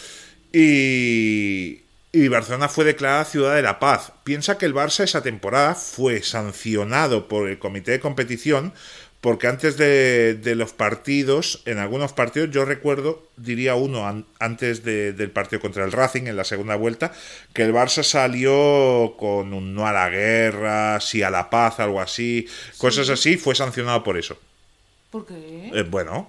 Y, 0.52 1.82
y 2.12 2.28
Barcelona 2.28 2.68
fue 2.68 2.84
declarada 2.84 3.24
ciudad 3.24 3.56
de 3.56 3.62
la 3.62 3.80
paz. 3.80 4.12
Piensa 4.22 4.56
que 4.56 4.66
el 4.66 4.74
Barça 4.74 5.04
esa 5.04 5.22
temporada 5.22 5.74
fue 5.74 6.22
sancionado 6.22 7.28
por 7.28 7.48
el 7.48 7.58
comité 7.58 7.90
de 7.90 8.00
competición 8.00 8.72
porque 9.24 9.46
antes 9.46 9.78
de, 9.78 10.34
de 10.34 10.54
los 10.54 10.74
partidos, 10.74 11.62
en 11.64 11.78
algunos 11.78 12.12
partidos, 12.12 12.50
yo 12.50 12.66
recuerdo, 12.66 13.26
diría 13.38 13.74
uno 13.74 14.06
an- 14.06 14.26
antes 14.38 14.84
de- 14.84 15.14
del 15.14 15.30
partido 15.30 15.60
contra 15.62 15.82
el 15.86 15.92
Racing 15.92 16.26
en 16.26 16.36
la 16.36 16.44
segunda 16.44 16.76
vuelta, 16.76 17.10
que 17.54 17.62
el 17.62 17.72
Barça 17.72 18.02
salió 18.02 19.14
con 19.16 19.54
un 19.54 19.74
no 19.74 19.86
a 19.86 19.92
la 19.92 20.10
guerra, 20.10 21.00
sí 21.00 21.22
a 21.22 21.30
la 21.30 21.48
paz, 21.48 21.80
algo 21.80 22.02
así, 22.02 22.46
cosas 22.76 23.08
así, 23.08 23.38
fue 23.38 23.54
sancionado 23.54 24.04
por 24.04 24.18
eso. 24.18 24.36
¿Por 25.10 25.24
qué? 25.24 25.70
Eh, 25.72 25.84
bueno, 25.88 26.28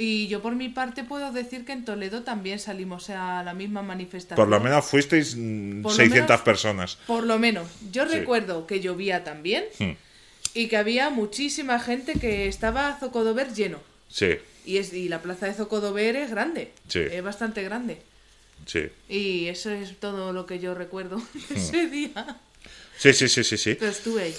Y 0.00 0.28
yo 0.28 0.40
por 0.40 0.54
mi 0.54 0.68
parte 0.68 1.02
puedo 1.04 1.32
decir 1.32 1.64
que 1.64 1.72
en 1.72 1.84
Toledo 1.84 2.22
también 2.22 2.58
salimos 2.60 3.10
a 3.10 3.42
la 3.42 3.52
misma 3.52 3.82
manifestación. 3.82 4.36
por 4.36 4.48
lo 4.48 4.60
menos 4.60 4.84
fuisteis 4.86 5.34
Por 5.34 5.90
lo 5.90 5.90
600 5.90 6.28
menos- 6.30 6.40
personas. 6.42 6.98
Por 7.06 7.24
lo 7.24 7.38
menos. 7.38 7.66
Yo 7.92 8.06
Sí. 8.08 8.18
recuerdo 8.18 8.66
que 8.66 8.78
llovía 8.80 9.24
también 9.24 9.64
Hmm. 9.80 9.90
Y 10.54 10.68
que 10.68 10.76
había 10.76 11.10
muchísima 11.10 11.78
gente 11.80 12.14
que 12.14 12.48
estaba 12.48 12.96
Zocodover 13.00 13.52
lleno. 13.54 13.80
Sí, 14.08 14.36
Y, 14.64 14.78
es, 14.78 14.92
y 14.92 15.08
la 15.08 15.20
plaza 15.22 15.46
de 15.46 15.54
Zocodover 15.54 16.16
es 16.16 16.30
grande. 16.30 16.72
Sí. 16.88 17.00
Es 17.00 17.22
bastante 17.22 17.62
grande. 17.62 17.98
sí. 18.66 18.88
Y 19.08 19.46
eso 19.48 19.70
es 19.70 19.98
todo 20.00 20.32
lo 20.32 20.46
que 20.46 20.58
yo 20.58 20.74
recuerdo 20.74 21.20
de 21.48 21.54
ese 21.54 21.86
día. 21.88 22.38
Sí, 22.96 23.12
sí, 23.12 23.28
sí, 23.28 23.44
sí, 23.44 23.56
sí. 23.56 23.74
Pero 23.74 23.90
estuve 23.92 24.22
ahí. 24.22 24.34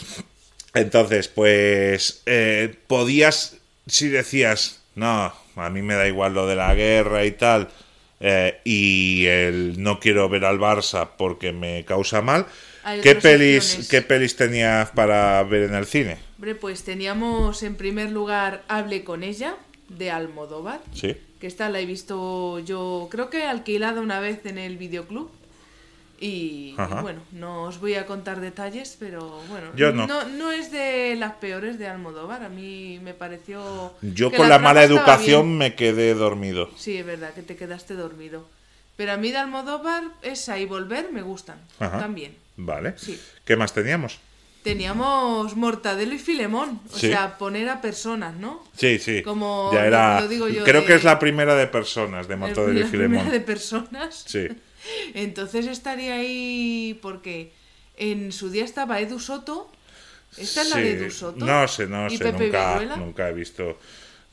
Entonces, 0.73 1.27
pues 1.27 2.21
eh, 2.25 2.75
podías, 2.87 3.57
si 3.87 4.07
decías, 4.09 4.81
no, 4.95 5.33
a 5.55 5.69
mí 5.69 5.81
me 5.81 5.95
da 5.95 6.07
igual 6.07 6.33
lo 6.33 6.45
de 6.47 6.55
la 6.55 6.73
guerra 6.75 7.25
y 7.25 7.31
tal, 7.31 7.69
eh, 8.19 8.59
y 8.65 9.25
el 9.25 9.81
no 9.81 9.99
quiero 9.99 10.29
ver 10.29 10.45
al 10.45 10.59
Barça 10.59 11.09
porque 11.17 11.51
me 11.53 11.85
causa 11.85 12.21
mal, 12.21 12.45
Hay 12.89 13.01
¿qué 13.01 13.15
pelis, 13.15 13.63
opciones. 13.65 13.89
¿qué 13.89 14.01
pelis 14.01 14.35
tenías 14.35 14.89
para 14.91 15.43
ver 15.43 15.63
en 15.63 15.75
el 15.75 15.85
cine? 15.85 16.17
Hombre, 16.37 16.55
pues 16.55 16.83
teníamos 16.83 17.63
en 17.63 17.75
primer 17.75 18.11
lugar 18.11 18.63
Hable 18.67 19.03
con 19.03 19.23
ella, 19.23 19.55
de 19.89 20.11
Almodóvar. 20.11 20.81
Sí. 20.93 21.15
Que 21.39 21.47
esta 21.47 21.69
la 21.69 21.79
he 21.79 21.85
visto 21.85 22.59
yo, 22.59 23.07
creo 23.11 23.29
que 23.29 23.43
alquilada 23.43 24.01
una 24.01 24.19
vez 24.19 24.45
en 24.45 24.57
el 24.57 24.77
videoclub. 24.77 25.29
Y, 26.21 26.75
y 26.77 27.01
bueno, 27.01 27.21
no 27.31 27.63
os 27.63 27.79
voy 27.79 27.95
a 27.95 28.05
contar 28.05 28.41
detalles, 28.41 28.97
pero 28.99 29.41
bueno, 29.49 29.67
Yo 29.77 29.93
no. 29.93 30.05
no. 30.05 30.51
es 30.51 30.69
de 30.69 31.15
las 31.15 31.35
peores 31.35 31.79
de 31.79 31.87
Almodóvar. 31.87 32.43
A 32.43 32.49
mí 32.49 32.99
me 33.01 33.13
pareció. 33.13 33.93
Yo 34.01 34.29
que 34.29 34.35
con 34.35 34.49
la, 34.49 34.55
trama 34.55 34.69
mala 34.73 34.83
educación 34.83 35.57
me 35.57 35.75
quedé 35.75 36.13
dormido. 36.15 36.69
Sí, 36.75 36.97
es 36.97 37.05
verdad 37.05 37.33
que 37.33 37.41
te 37.41 37.55
quedaste 37.55 37.93
dormido. 37.93 38.45
Pero 38.99 39.13
a 39.13 39.17
mí 39.17 39.31
de 39.31 39.37
Almodóvar, 39.37 40.03
esa 40.21 40.59
y 40.59 40.65
volver 40.65 41.09
me 41.13 41.21
gustan 41.21 41.57
Ajá. 41.79 41.99
también. 41.99 42.35
Vale. 42.57 42.95
Sí. 42.97 43.17
¿Qué 43.45 43.55
más 43.55 43.71
teníamos? 43.73 44.19
Teníamos 44.61 45.55
Mortadelo 45.55 46.13
y 46.13 46.19
Filemón, 46.19 46.81
o 46.93 46.97
Sí. 46.97 47.07
sea, 47.07 47.37
poner 47.37 47.69
a 47.69 47.79
personas, 47.79 48.35
¿no? 48.35 48.61
Sí, 48.75 48.99
sí. 48.99 49.23
Como 49.23 49.69
ya 49.73 49.85
era. 49.85 50.19
lo 50.19 50.27
digo 50.27 50.49
yo 50.49 50.65
creo 50.65 50.81
de- 50.81 50.87
que 50.87 50.95
es 50.95 51.05
la 51.05 51.17
primera 51.17 51.55
de 51.55 51.67
personas 51.67 52.27
de 52.27 52.35
Mortadelo 52.35 52.73
y 52.77 52.83
la 52.83 52.89
primera 52.89 53.09
Filemón. 53.09 53.31
de 53.31 53.39
personas. 53.39 54.25
Sí. 54.27 54.47
Entonces 55.13 55.65
estaría 55.67 56.15
ahí 56.15 56.99
porque 57.01 57.53
en 57.95 58.33
su 58.33 58.49
día 58.49 58.65
estaba 58.65 58.99
Edu 58.99 59.17
Soto. 59.21 59.71
¿Esta 60.35 60.61
es 60.63 60.69
la 60.71 60.75
de 60.75 60.91
Edu 60.91 61.09
Soto? 61.09 61.45
No 61.45 61.65
sé, 61.69 61.87
no 61.87 62.07
¿Y 62.07 62.17
sé, 62.17 62.31
nunca, 62.33 62.81
nunca 62.97 63.29
he 63.29 63.33
visto 63.33 63.79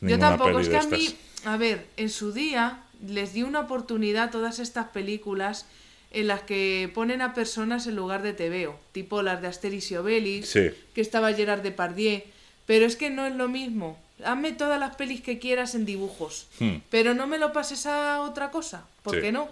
Yo 0.01 0.19
tampoco, 0.19 0.51
peli 0.51 0.62
es 0.62 0.67
de 0.67 0.71
que 0.73 0.77
a 0.77 0.81
estas. 0.81 0.99
mí, 0.99 1.17
a 1.45 1.57
ver, 1.57 1.87
en 1.97 2.11
su 2.11 2.33
día 2.33 2.83
les 3.07 3.33
di 3.33 3.43
una 3.43 3.61
oportunidad 3.61 4.25
a 4.25 4.31
todas 4.31 4.59
estas 4.59 4.87
películas 4.89 5.67
en 6.13 6.29
las 6.29 6.43
que 6.43 6.91
ponen 6.95 7.21
a 7.21 7.35
personas 7.35 7.87
en 7.87 7.97
lugar 7.97 8.23
de 8.23 8.33
TVO, 8.33 8.79
tipo 8.93 9.23
las 9.23 9.43
de 9.43 9.49
Asterix 9.49 9.91
y 9.91 9.97
Obelix, 9.97 10.49
Sí. 10.49 10.71
que 10.95 11.01
estaba 11.01 11.33
Gerard 11.35 11.61
Depardieu, 11.63 12.23
pero 12.65 12.87
es 12.87 12.97
que 12.97 13.11
no 13.11 13.27
es 13.27 13.35
lo 13.35 13.49
mismo. 13.49 13.99
Hazme 14.25 14.53
todas 14.53 14.81
las 14.81 14.97
pelis 14.97 15.21
que 15.21 15.39
quieras 15.39 15.75
en 15.75 15.85
dibujos, 15.85 16.47
Hmm. 16.59 16.77
pero 16.91 17.13
no 17.13 17.27
me 17.27 17.39
lo 17.39 17.53
pases 17.53 17.85
a 17.87 18.21
otra 18.23 18.51
cosa, 18.51 18.87
¿por 19.03 19.17
Sí. 19.17 19.21
qué 19.21 19.33
no? 19.33 19.49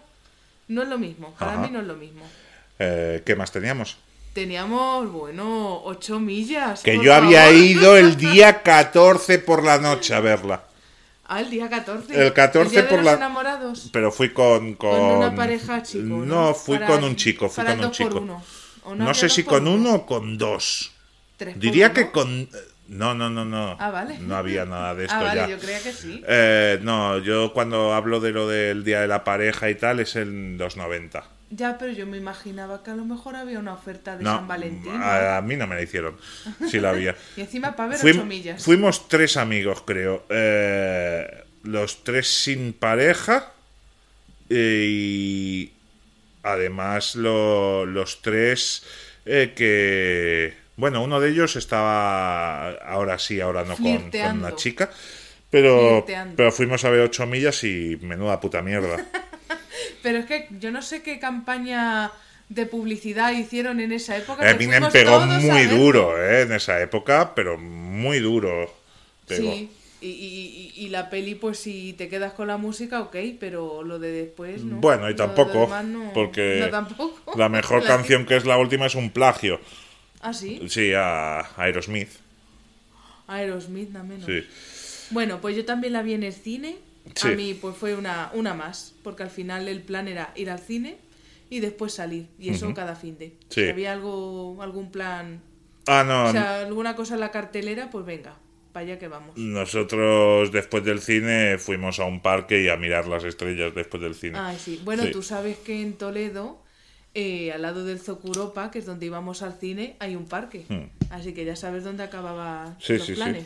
No 0.69 0.83
es 0.83 0.89
lo 0.89 0.97
mismo, 0.99 1.35
para 1.39 1.53
Ajá. 1.55 1.63
mí 1.63 1.69
no 1.71 1.81
es 1.81 1.87
lo 1.87 1.97
mismo. 1.97 2.25
Eh, 2.79 3.23
¿Qué 3.27 3.37
más 3.37 3.53
teníamos? 3.53 3.99
Teníamos, 4.33 5.13
bueno, 5.13 5.83
ocho 5.85 6.19
millas. 6.19 6.83
Que 6.83 6.99
yo 7.05 7.15
había 7.15 7.53
ido 7.53 7.97
el 7.97 8.17
día 8.17 8.63
14 8.65 9.39
por 9.39 9.63
la 9.63 9.79
noche 9.79 10.15
a 10.15 10.21
verla. 10.21 10.65
Ah, 11.27 11.41
el 11.41 11.51
día 11.51 11.69
14. 11.71 12.27
El 12.27 12.33
14 12.33 12.71
día 12.71 12.83
de 12.83 12.89
por 12.89 12.99
los 12.99 13.07
la- 13.07 13.13
enamorados. 13.15 13.89
Pero 13.93 14.13
fui 14.13 14.33
con. 14.33 14.75
Con, 14.75 14.91
Con 14.91 15.01
una 15.19 15.35
pareja 15.35 15.83
chico. 15.83 16.05
No, 16.05 16.25
No, 16.25 16.55
fui 16.55 16.77
Para- 16.79 16.87
con 16.89 17.05
un 17.05 17.17
chico, 17.17 17.49
fui 17.49 17.65
con 17.65 17.73
un 17.75 17.81
dos 17.81 17.97
por 17.99 18.07
chico. 18.09 18.19
uno. 18.21 18.45
¿O 18.85 18.95
No, 18.95 19.05
había 19.05 19.15
sé 19.15 19.29
si 19.31 19.45
con 19.45 19.67
uno 19.67 19.95
o 19.95 20.07
con 20.07 20.37
dos. 20.37 20.93
Diría 21.57 21.87
uno? 21.87 21.95
que 21.95 22.11
con. 22.11 22.49
No, 22.89 23.15
no, 23.15 23.31
no, 23.31 23.47
no. 23.47 23.77
Ah, 23.81 23.91
vale. 23.91 24.19
No 24.19 24.37
había 24.37 24.67
nada 24.67 24.95
de 24.95 25.05
esto 25.05 25.17
Ah, 25.19 25.23
vale, 25.23 25.41
ya. 25.41 25.49
yo 25.49 25.59
creía 25.59 25.83
que 25.83 25.93
sí. 25.95 26.23
Eh, 26.29 26.79
no, 26.83 27.17
yo 27.19 27.53
cuando 27.55 27.95
hablo 27.95 28.21
de 28.21 28.31
lo 28.31 28.47
del 28.47 28.85
día 28.85 29.01
de 29.01 29.09
la 29.09 29.25
pareja 29.25 29.71
y 29.71 29.75
tal 29.75 30.01
es 30.01 30.17
en 30.17 30.59
los 30.59 30.77
90. 30.77 31.25
Ya, 31.57 31.79
pero 31.79 31.93
yo 31.93 32.07
me 32.07 32.17
imaginaba 32.17 32.83
que 32.83 32.91
a 32.91 32.97
lo 32.97 33.05
mejor 33.05 33.37
había 33.37 33.59
una 33.59 33.75
oferta 33.75 34.17
de 34.17 34.25
No, 34.25 34.37
San 34.37 34.49
Valentín. 34.49 34.93
¿no? 34.99 35.05
a, 35.05 35.37
a 35.37 35.43
mí 35.43 35.57
no 35.57 35.67
me 35.67 35.77
la 35.77 35.83
hicieron. 35.83 36.17
Sí 36.69 36.81
la 36.81 36.91
había. 36.91 37.15
Y 37.37 37.43
encima 37.43 37.77
para 37.77 37.91
ver 37.91 37.99
Fuim- 38.01 38.17
ocho 38.17 38.25
millas. 38.27 38.65
Fuimos 38.65 39.09
tres 39.09 39.37
amigos, 39.37 39.83
creo. 39.87 40.25
Eh, 40.31 41.45
los 41.63 42.03
tres 42.03 42.29
sin 42.29 42.73
pareja. 42.73 43.53
eh, 44.51 44.87
y 44.89 45.73
además 46.43 47.15
lo- 47.15 47.87
los 47.87 48.21
tres 48.23 48.83
eh, 49.27 49.53
que... 49.57 50.55
Bueno, 50.77 51.03
uno 51.05 51.21
de 51.21 51.31
ellos 51.31 51.55
estaba... 51.57 52.71
Ahora 52.73 53.19
sí, 53.19 53.41
ahora 53.41 53.65
no 53.65 53.77
con, 53.77 54.11
una 54.39 54.57
chica. 54.57 54.91
Pero, 55.51 56.03
Flirteando. 56.03 56.35
pero 56.37 56.51
fuimos 56.51 56.85
a 56.85 56.91
ver 56.91 57.01
ocho 57.03 57.27
millas 57.27 57.63
y 57.63 57.97
menuda 58.03 58.41
puta 58.41 58.61
mierda. 58.61 59.07
Pero 60.05 60.19
es 60.19 60.27
que 60.27 60.47
yo 60.61 60.71
no 60.71 60.83
sé 60.83 61.03
qué 61.03 61.19
campaña 61.19 62.13
de 62.49 62.67
publicidad 62.67 63.33
hicieron 63.33 63.81
en 63.81 63.91
esa 63.91 64.17
época. 64.17 64.49
Eminem 64.49 64.75
fuimos 64.75 64.93
pegó 64.93 65.21
muy 65.27 65.65
duro 65.65 66.23
eh, 66.23 66.43
en 66.43 66.53
esa 66.53 66.81
época, 66.81 67.35
pero 67.35 67.59
muy 67.59 68.21
duro. 68.21 68.73
pegó. 69.27 69.51
Sí, 69.53 69.71
y, 70.03 70.07
y- 70.09 70.73
y- 70.77 70.85
y 70.85 70.89
la 70.91 71.09
peli, 71.09 71.35
pues 71.35 71.59
si 71.59 71.95
te 71.95 72.09
quedas 72.09 72.35
con 72.35 72.47
la 72.49 72.59
música, 72.59 73.01
ok, 73.01 73.17
pero 73.41 73.83
lo 73.83 73.99
de 73.99 74.13
después 74.13 74.63
no. 74.63 74.77
Bueno, 74.77 75.09
y 75.09 75.17
tampoco, 75.17 75.67
no- 75.83 76.13
porque 76.13 76.59
no, 76.61 76.69
tampoco. 76.69 77.33
la 77.39 77.49
mejor 77.49 77.83
La- 77.83 77.89
canción 77.89 78.27
que 78.27 78.37
es 78.37 78.45
la 78.45 78.59
última 78.59 78.85
es 78.87 78.95
un 78.95 79.11
plagio. 79.11 79.59
Ah, 80.21 80.33
sí. 80.35 80.61
Sí, 80.69 80.93
a 80.95 81.41
Aerosmith. 81.57 82.11
Aerosmith, 83.27 83.91
nada 83.91 84.05
menos. 84.05 84.27
Sí. 84.27 84.45
Bueno, 85.11 85.41
pues 85.41 85.57
yo 85.57 85.65
también 85.65 85.93
la 85.93 86.03
vi 86.03 86.15
en 86.15 86.23
el 86.25 86.33
cine. 86.33 86.77
Sí. 87.15 87.29
A 87.29 87.31
mí 87.33 87.55
pues 87.55 87.77
fue 87.77 87.95
una, 87.95 88.31
una 88.35 88.55
más, 88.55 88.95
porque 89.03 89.23
al 89.23 89.31
final 89.31 89.69
el 89.69 89.83
plan 89.83 90.09
era 90.09 90.33
ir 90.37 90.51
al 90.51 90.59
cine 90.59 90.97
y 91.51 91.61
después 91.61 91.93
salir, 91.93 92.29
y 92.39 92.49
eso 92.51 92.67
Ujú. 92.67 92.75
cada 92.75 92.97
fin 92.97 93.19
de. 93.19 93.37
Sí. 93.51 93.63
Si 93.63 93.69
había 93.69 93.93
algo, 93.93 94.57
algún 94.63 94.91
plan, 94.91 95.43
Ah, 95.87 96.03
no. 96.07 96.25
o 96.25 96.33
sea, 96.33 96.61
alguna 96.61 96.97
cosa 96.97 97.15
en 97.15 97.21
la 97.21 97.31
cartelera, 97.31 97.91
pues 97.91 98.07
venga, 98.07 98.37
para 98.73 98.87
allá 98.87 98.99
que 98.99 99.07
vamos. 99.09 99.37
Nosotros 99.37 100.51
después 100.51 100.83
del 100.85 101.01
cine 101.01 101.59
fuimos 101.59 102.01
a 102.01 102.05
un 102.07 102.21
parque 102.21 102.63
y 102.63 102.69
a 102.69 102.77
mirar 102.77 103.07
las 103.07 103.23
estrellas 103.25 103.75
después 103.75 104.03
del 104.03 104.15
cine. 104.15 104.39
Ay, 104.39 104.57
sí. 104.59 104.81
Bueno, 104.85 105.03
Sí. 105.05 105.11
tú 105.13 105.23
sabes 105.23 105.59
que 105.59 105.83
en 105.83 105.93
Toledo, 105.95 106.63
eh, 107.13 107.53
al 107.53 107.63
lado 107.63 107.85
del 107.85 108.01
Zocuropa, 108.01 108.71
que 108.71 108.79
es 108.81 108.87
donde 108.87 109.07
íbamos 109.07 109.43
al 109.43 109.53
cine, 109.61 109.97
hay 110.01 110.17
un 110.17 110.25
parque. 110.27 110.65
Hmm. 110.69 110.87
Así 111.11 111.35
que 111.35 111.45
ya 111.45 111.55
sabes 111.55 111.85
dónde 111.85 112.03
acababan 112.03 112.77
Sí, 112.81 112.95
los 112.95 113.03
sí, 113.07 113.13
sí. 113.13 113.21
planes. 113.21 113.45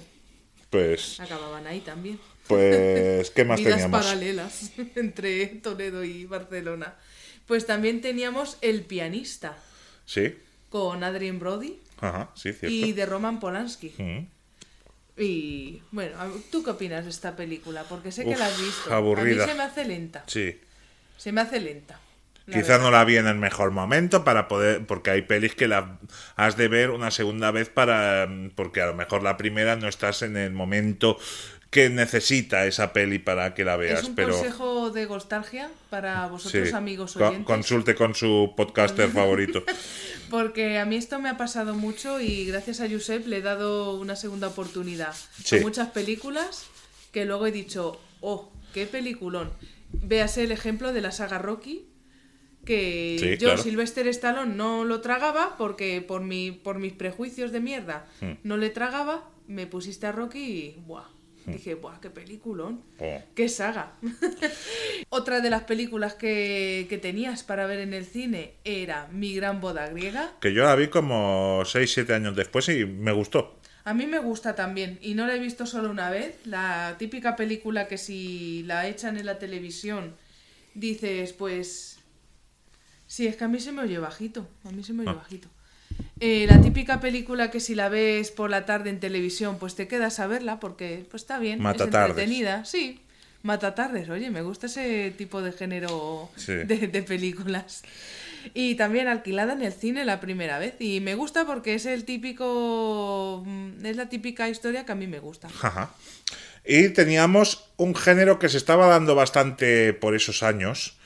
Pues, 0.70 1.18
Acababan 1.20 1.66
ahí 1.66 1.80
también. 1.80 2.18
Pues, 2.48 3.30
¿qué 3.30 3.44
más 3.44 3.58
Vidas 3.60 3.74
teníamos? 3.74 4.00
paralelas 4.04 4.72
entre 4.96 5.46
Toledo 5.46 6.02
y 6.04 6.24
Barcelona. 6.26 6.94
Pues 7.46 7.66
también 7.66 8.00
teníamos 8.00 8.58
El 8.60 8.82
pianista 8.82 9.56
Sí, 10.04 10.34
con 10.70 11.02
Adrien 11.04 11.38
Brody 11.38 11.78
ajá, 12.00 12.30
sí, 12.34 12.52
cierto. 12.52 12.68
y 12.68 12.92
de 12.92 13.06
Roman 13.06 13.40
Polanski. 13.40 13.94
Mm. 13.98 14.26
Y 15.20 15.82
bueno, 15.90 16.16
¿tú 16.50 16.62
qué 16.62 16.70
opinas 16.70 17.04
de 17.04 17.10
esta 17.10 17.34
película? 17.36 17.84
Porque 17.88 18.12
sé 18.12 18.24
que 18.24 18.30
Uf, 18.30 18.38
la 18.38 18.46
has 18.46 18.60
visto. 18.60 18.94
aburrida. 18.94 19.44
A 19.44 19.46
mí 19.46 19.52
se 19.52 19.58
me 19.58 19.62
hace 19.64 19.84
lenta. 19.84 20.24
Sí. 20.26 20.60
Se 21.16 21.32
me 21.32 21.40
hace 21.40 21.60
lenta. 21.60 21.98
Quizás 22.50 22.80
no 22.80 22.90
la 22.90 23.04
vi 23.04 23.16
en 23.18 23.26
el 23.26 23.34
mejor 23.36 23.72
momento 23.72 24.24
para 24.24 24.48
poder, 24.48 24.86
porque 24.86 25.10
hay 25.10 25.20
pelis 25.22 25.54
que 25.54 25.68
la 25.68 25.98
has 26.34 26.56
de 26.56 26.68
ver 26.68 26.88
una 26.90 27.10
segunda 27.10 27.50
vez 27.50 27.68
para, 27.68 28.26
mm, 28.26 28.52
porque 28.54 28.80
a 28.80 28.86
lo 28.86 28.94
mejor 28.94 29.22
la 29.22 29.36
primera 29.36 29.76
no 29.76 29.86
estás 29.86 30.22
en 30.22 30.34
el 30.38 30.52
momento 30.52 31.18
que 31.70 31.90
necesita 31.90 32.66
esa 32.66 32.92
peli 32.94 33.18
para 33.18 33.52
que 33.54 33.64
la 33.64 33.76
veas, 33.76 34.00
Es 34.02 34.08
un 34.08 34.14
pero 34.14 34.30
consejo 34.32 34.90
de 34.90 35.06
nostalgia 35.06 35.70
para 35.90 36.26
vosotros 36.26 36.68
sí, 36.70 36.74
amigos 36.74 37.16
oyentes. 37.16 37.44
consulte 37.44 37.94
con 37.94 38.14
su 38.14 38.54
podcaster 38.56 39.10
favorito. 39.10 39.62
Porque 40.30 40.78
a 40.78 40.86
mí 40.86 40.96
esto 40.96 41.18
me 41.20 41.28
ha 41.28 41.36
pasado 41.36 41.74
mucho 41.74 42.20
y 42.20 42.46
gracias 42.46 42.80
a 42.80 42.88
Josep 42.88 43.26
le 43.26 43.38
he 43.38 43.42
dado 43.42 43.94
una 43.96 44.16
segunda 44.16 44.48
oportunidad. 44.48 45.14
Sí. 45.44 45.60
Muchas 45.60 45.88
películas 45.90 46.66
que 47.12 47.24
luego 47.26 47.46
he 47.46 47.52
dicho, 47.52 48.00
oh, 48.20 48.50
qué 48.72 48.86
peliculón. 48.86 49.50
Véase 49.92 50.44
el 50.44 50.52
ejemplo 50.52 50.92
de 50.92 51.00
la 51.02 51.12
saga 51.12 51.38
Rocky, 51.38 51.86
que 52.64 53.16
Sí, 53.18 53.30
yo 53.32 53.48
claro. 53.48 53.62
Sylvester 53.62 54.06
Stallone 54.08 54.54
no 54.54 54.84
lo 54.84 55.00
tragaba 55.00 55.56
porque 55.56 56.02
por 56.02 56.22
mi 56.22 56.50
por 56.50 56.78
mis 56.78 56.92
prejuicios 56.92 57.52
de 57.52 57.60
mierda 57.60 58.06
Hmm. 58.20 58.32
no 58.42 58.56
le 58.56 58.68
tragaba, 58.70 59.28
me 59.46 59.66
pusiste 59.66 60.06
a 60.06 60.12
Rocky 60.12 60.40
y 60.40 60.80
buah, 60.86 61.04
dije, 61.46 61.74
buah, 61.74 62.00
qué 62.00 62.10
peliculón. 62.10 62.82
Oh. 62.98 63.22
¡Qué 63.34 63.48
saga! 63.48 63.92
Otra 65.10 65.40
de 65.40 65.50
las 65.50 65.64
películas 65.64 66.14
que, 66.14 66.86
que 66.88 66.98
tenías 66.98 67.42
para 67.42 67.66
ver 67.66 67.80
en 67.80 67.94
el 67.94 68.04
cine 68.04 68.54
era 68.64 69.08
Mi 69.12 69.34
gran 69.34 69.60
boda 69.60 69.88
griega. 69.88 70.32
Que 70.40 70.52
yo 70.52 70.64
la 70.64 70.74
vi 70.74 70.88
como 70.88 71.60
6-7 71.62 72.10
años 72.14 72.36
después 72.36 72.68
y 72.68 72.84
me 72.84 73.12
gustó. 73.12 73.58
A 73.84 73.94
mí 73.94 74.06
me 74.06 74.18
gusta 74.18 74.54
también 74.54 74.98
y 75.00 75.14
no 75.14 75.26
la 75.26 75.34
he 75.34 75.38
visto 75.38 75.64
solo 75.64 75.90
una 75.90 76.10
vez. 76.10 76.36
La 76.44 76.96
típica 76.98 77.36
película 77.36 77.88
que 77.88 77.96
si 77.96 78.62
la 78.64 78.86
echan 78.86 79.16
en 79.16 79.24
la 79.26 79.38
televisión 79.38 80.14
dices, 80.74 81.32
pues... 81.32 81.98
Sí, 83.06 83.26
es 83.26 83.36
que 83.36 83.44
a 83.44 83.48
mí 83.48 83.58
se 83.58 83.72
me 83.72 83.80
oye 83.82 83.98
bajito. 83.98 84.46
A 84.64 84.70
mí 84.70 84.84
se 84.84 84.92
me 84.92 85.02
oye 85.02 85.10
Ah. 85.10 85.14
bajito. 85.14 85.48
Eh, 86.20 86.46
la 86.48 86.60
típica 86.60 87.00
película 87.00 87.50
que 87.50 87.60
si 87.60 87.74
la 87.74 87.88
ves 87.88 88.30
por 88.32 88.50
la 88.50 88.66
tarde 88.66 88.90
en 88.90 88.98
televisión, 89.00 89.58
pues 89.58 89.74
te 89.76 89.86
quedas 89.86 90.18
a 90.20 90.26
verla 90.26 90.58
porque 90.58 91.04
pues 91.10 91.22
está 91.22 91.38
bien, 91.38 91.60
Mata 91.60 91.84
es 91.84 91.90
tardes. 91.90 92.10
entretenida. 92.10 92.64
Sí, 92.64 93.00
mata 93.42 93.74
tardes. 93.76 94.08
Oye, 94.10 94.30
me 94.30 94.42
gusta 94.42 94.66
ese 94.66 95.12
tipo 95.16 95.42
de 95.42 95.52
género 95.52 96.28
Sí. 96.36 96.54
de, 96.54 96.88
de 96.88 97.02
películas. 97.02 97.82
Y 98.54 98.74
también 98.76 99.08
alquilada 99.08 99.52
en 99.52 99.62
el 99.62 99.72
cine 99.72 100.04
la 100.04 100.20
primera 100.20 100.58
vez. 100.58 100.74
Y 100.80 101.00
me 101.00 101.14
gusta 101.14 101.44
porque 101.44 101.74
es 101.74 101.86
el 101.86 102.04
típico. 102.04 103.42
mm, 103.46 103.84
Es 103.86 103.96
la 103.96 104.08
típica 104.08 104.48
historia 104.48 104.84
que 104.84 104.92
a 104.92 104.94
mí 104.96 105.06
me 105.06 105.20
gusta. 105.20 105.48
Ajá. 105.62 105.94
Y 106.66 106.88
teníamos 106.90 107.64
un 107.76 107.94
género 107.94 108.38
que 108.38 108.48
se 108.48 108.56
estaba 108.58 108.86
dando 108.88 109.14
bastante 109.14 109.92
por 109.92 110.14
esos 110.14 110.42
años. 110.42 110.97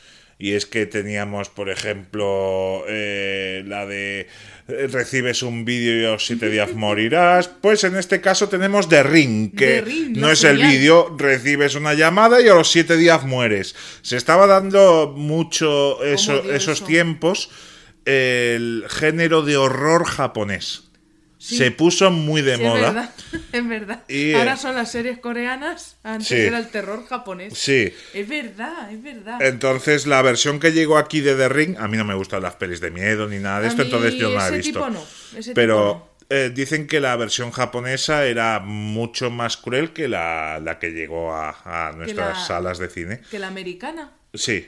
Y 0.43 0.55
es 0.55 0.67
que 0.67 0.87
teníamos, 0.87 1.51
por 1.51 1.71
ejemplo, 1.71 2.83
eh, 2.89 3.63
la 3.65 3.87
de 3.87 4.27
eh, 4.67 4.87
recibes 4.91 5.45
un 5.45 5.65
vídeo 5.65 6.03
y 6.03 6.05
a 6.05 6.11
los 6.11 6.27
siete 6.27 6.51
días 6.51 6.75
morirás. 6.75 7.47
Pues 7.47 7.85
en 7.85 7.95
este 7.97 8.21
caso 8.21 8.49
tenemos 8.49 8.89
The 8.89 9.05
Ring, 9.05 9.55
que 9.55 9.67
The 9.67 9.81
Ring, 9.83 10.17
no 10.17 10.33
es 10.33 10.43
el 10.43 10.59
vídeo, 10.59 11.15
recibes 11.17 11.77
una 11.77 11.95
llamada 11.95 12.41
y 12.43 12.49
a 12.49 12.55
los 12.55 12.73
siete 12.73 12.97
días 12.97 13.23
mueres. 13.25 13.77
Se 14.03 14.17
estaba 14.17 14.49
dando 14.49 15.15
mucho 15.17 16.03
eso- 16.03 16.43
esos 16.51 16.79
eso. 16.79 16.87
tiempos 16.87 17.49
el 18.05 18.85
género 18.89 19.43
de 19.43 19.57
horror 19.57 20.05
japonés. 20.07 20.89
Sí. 21.45 21.57
Se 21.57 21.73
puso 21.73 22.13
muy 22.13 22.41
de 22.41 22.57
Sí, 22.57 22.63
moda. 22.63 22.79
Es 22.79 22.95
verdad, 22.95 23.11
es 23.53 23.69
verdad. 23.69 24.03
Y, 24.07 24.31
eh, 24.31 24.37
Ahora 24.37 24.57
son 24.57 24.77
las 24.77 24.93
series 24.93 25.19
coreanas, 25.19 25.97
antes 26.05 26.29
Sí. 26.29 26.37
era 26.37 26.57
el 26.59 26.69
terror 26.69 27.05
japonés. 27.09 27.59
Sí. 27.59 27.93
Es 28.15 28.29
verdad, 28.29 28.93
es 28.93 29.03
verdad. 29.03 29.43
Entonces, 29.43 30.07
la 30.07 30.23
versión 30.23 30.61
que 30.61 30.71
llegó 30.71 30.99
aquí 30.99 31.21
de 31.21 31.35
The 31.35 31.49
Ring, 31.49 31.77
a 31.79 31.89
mí 31.89 31.97
no 31.97 32.05
me 32.05 32.15
gustan 32.15 32.43
las 32.43 32.55
pelis 32.55 32.81
de 32.81 32.93
miedo 32.93 33.27
ni 33.27 33.39
nada 33.39 33.59
de 33.59 33.67
A 33.67 33.69
esto, 33.71 33.83
mí 33.83 33.89
entonces 33.91 34.15
yo 34.15 34.29
no 34.29 34.37
la 34.37 34.45
he 34.45 34.49
ese 34.51 34.57
visto. 34.59 34.73
tipo 34.87 34.91
no, 34.91 35.05
ese 35.37 35.53
Pero 35.53 36.15
eh, 36.31 36.53
dicen 36.55 36.87
que 36.87 37.01
la 37.01 37.17
versión 37.17 37.51
japonesa 37.51 38.25
era 38.27 38.61
mucho 38.61 39.31
más 39.33 39.57
cruel 39.57 39.93
que 39.93 40.07
la, 40.07 40.61
la 40.63 40.79
que 40.79 40.91
llegó 40.93 41.35
a, 41.35 41.89
a 41.89 41.93
nuestras 41.93 42.39
la- 42.39 42.45
salas 42.47 42.79
de 42.79 42.89
cine. 42.89 43.21
Que 43.33 43.41
la 43.41 43.49
americana. 43.49 44.13
Sí. 44.33 44.67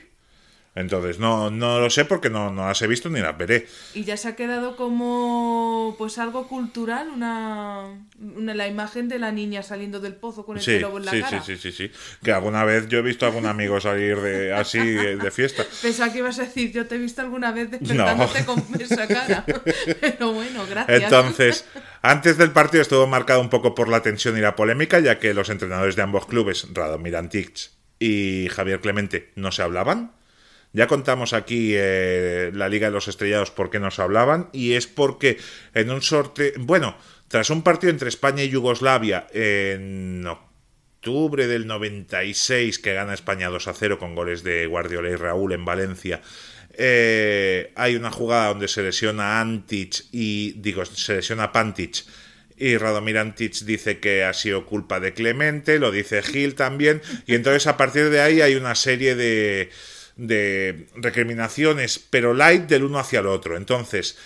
Entonces, 0.77 1.19
no, 1.19 1.49
no 1.49 1.79
lo 1.79 1.89
sé 1.89 2.03
porque 2.03 2.29
no, 2.29 2.51
no 2.51 2.67
las 2.67 2.81
he 2.81 2.87
visto 2.87 3.09
ni 3.09 3.21
las 3.21 3.37
veré. 3.37 3.65
Y 3.93 4.03
ya 4.03 4.17
se 4.17 4.27
ha 4.27 4.35
quedado 4.35 4.75
como 4.75 5.95
pues 5.97 6.17
algo 6.17 6.49
cultural, 6.49 7.07
una, 7.09 7.85
una- 8.19 8.53
la 8.53 8.67
imagen 8.67 9.07
de 9.07 9.17
la 9.17 9.31
niña 9.31 9.63
saliendo 9.63 10.01
del 10.01 10.15
pozo 10.15 10.45
con 10.45 10.57
el 10.57 10.63
Sí, 10.63 10.73
pelo 10.73 10.97
en 10.97 11.05
la 11.05 11.11
sí, 11.11 11.17
sí, 11.17 11.23
cara. 11.23 11.43
sí, 11.43 11.57
sí, 11.57 11.71
sí. 11.71 11.91
Que 12.21 12.33
alguna 12.33 12.65
vez 12.65 12.89
yo 12.89 12.99
he 12.99 13.01
visto 13.01 13.25
a 13.25 13.29
algún 13.29 13.45
amigo 13.45 13.79
salir 13.79 14.17
de 14.19 14.53
así 14.53 14.79
de, 14.79 15.15
de 15.15 15.31
fiesta. 15.31 15.63
Pensaba 15.81 16.11
que 16.11 16.19
ibas 16.19 16.39
a 16.39 16.43
decir, 16.43 16.73
yo 16.73 16.85
te 16.87 16.95
he 16.95 16.97
visto 16.97 17.21
alguna 17.21 17.51
vez 17.53 17.71
despertándote 17.71 18.43
con 18.45 18.61
esa 18.77 19.07
cara. 19.07 19.45
Pero 20.01 20.33
bueno, 20.33 20.65
gracias. 20.69 21.03
Entonces, 21.03 21.65
antes 22.01 22.37
del 22.37 22.51
partido 22.51 22.81
estuvo 22.81 23.07
marcado 23.07 23.39
un 23.39 23.49
poco 23.49 23.73
por 23.75 23.87
la 23.87 24.01
tensión 24.01 24.37
y 24.37 24.41
la 24.41 24.57
polémica, 24.57 24.99
ya 24.99 25.19
que 25.19 25.33
los 25.33 25.49
entrenadores 25.49 25.95
de 25.95 26.01
ambos 26.01 26.25
clubes, 26.25 26.67
Radomir 26.73 27.15
Antics 27.15 27.77
y 27.97 28.49
Javier 28.51 28.81
Clemente, 28.81 29.31
no 29.35 29.53
se 29.53 29.61
hablaban. 29.61 30.11
Ya 30.75 30.87
contamos 30.87 31.31
aquí 31.31 31.71
eh, 31.73 32.51
la 32.53 32.67
Liga 32.67 32.87
de 32.87 32.93
los 32.93 33.07
Estrellados 33.07 33.49
por 33.49 33.69
qué 33.69 33.79
no 33.79 33.91
se 33.91 34.01
hablaban, 34.01 34.49
y 34.51 34.73
es 34.73 34.87
porque 34.87 35.37
en 35.73 35.89
un 35.89 36.01
sorteo. 36.01 36.51
Bueno, 36.57 36.97
tras 37.29 37.49
un 37.49 37.63
partido 37.63 37.91
entre 37.91 38.09
España 38.09 38.43
y 38.43 38.49
Yugoslavia 38.49 39.25
en 39.31 40.27
octubre 40.27 41.47
del 41.47 41.65
96, 41.65 42.77
que 42.79 42.93
gana 42.93 43.13
España 43.13 43.47
2 43.47 43.69
a 43.69 43.73
0 43.73 43.97
con 43.97 44.15
goles 44.15 44.43
de 44.43 44.67
Guardiola 44.67 45.09
y 45.09 45.15
Raúl 45.15 45.53
en 45.53 45.63
Valencia. 45.63 46.21
eh, 46.77 47.71
hay 47.75 47.95
una 47.95 48.11
jugada 48.11 48.49
donde 48.49 48.67
se 48.67 48.83
lesiona 48.83 49.39
Antic 49.39 50.03
y 50.11 50.55
digo, 50.57 50.83
se 50.83 51.15
lesiona 51.15 51.53
Pantic 51.53 52.03
y 52.57 52.75
Radomir 52.75 53.17
Antic 53.17 53.53
dice 53.61 53.99
que 53.99 54.25
ha 54.25 54.33
sido 54.33 54.65
culpa 54.65 54.99
de 54.99 55.13
Clemente, 55.13 55.79
lo 55.79 55.91
dice 55.91 56.21
Gil 56.21 56.55
también, 56.55 57.01
y 57.27 57.35
entonces 57.35 57.65
a 57.67 57.77
partir 57.77 58.09
de 58.09 58.19
ahí 58.19 58.41
hay 58.41 58.55
una 58.55 58.75
serie 58.75 59.15
de, 59.15 59.69
de 60.15 60.87
recriminaciones, 60.95 61.99
pero 61.99 62.33
light 62.33 62.63
del 62.63 62.83
uno 62.83 62.99
hacia 62.99 63.19
el 63.19 63.27
otro. 63.27 63.57
Entonces, 63.57 64.17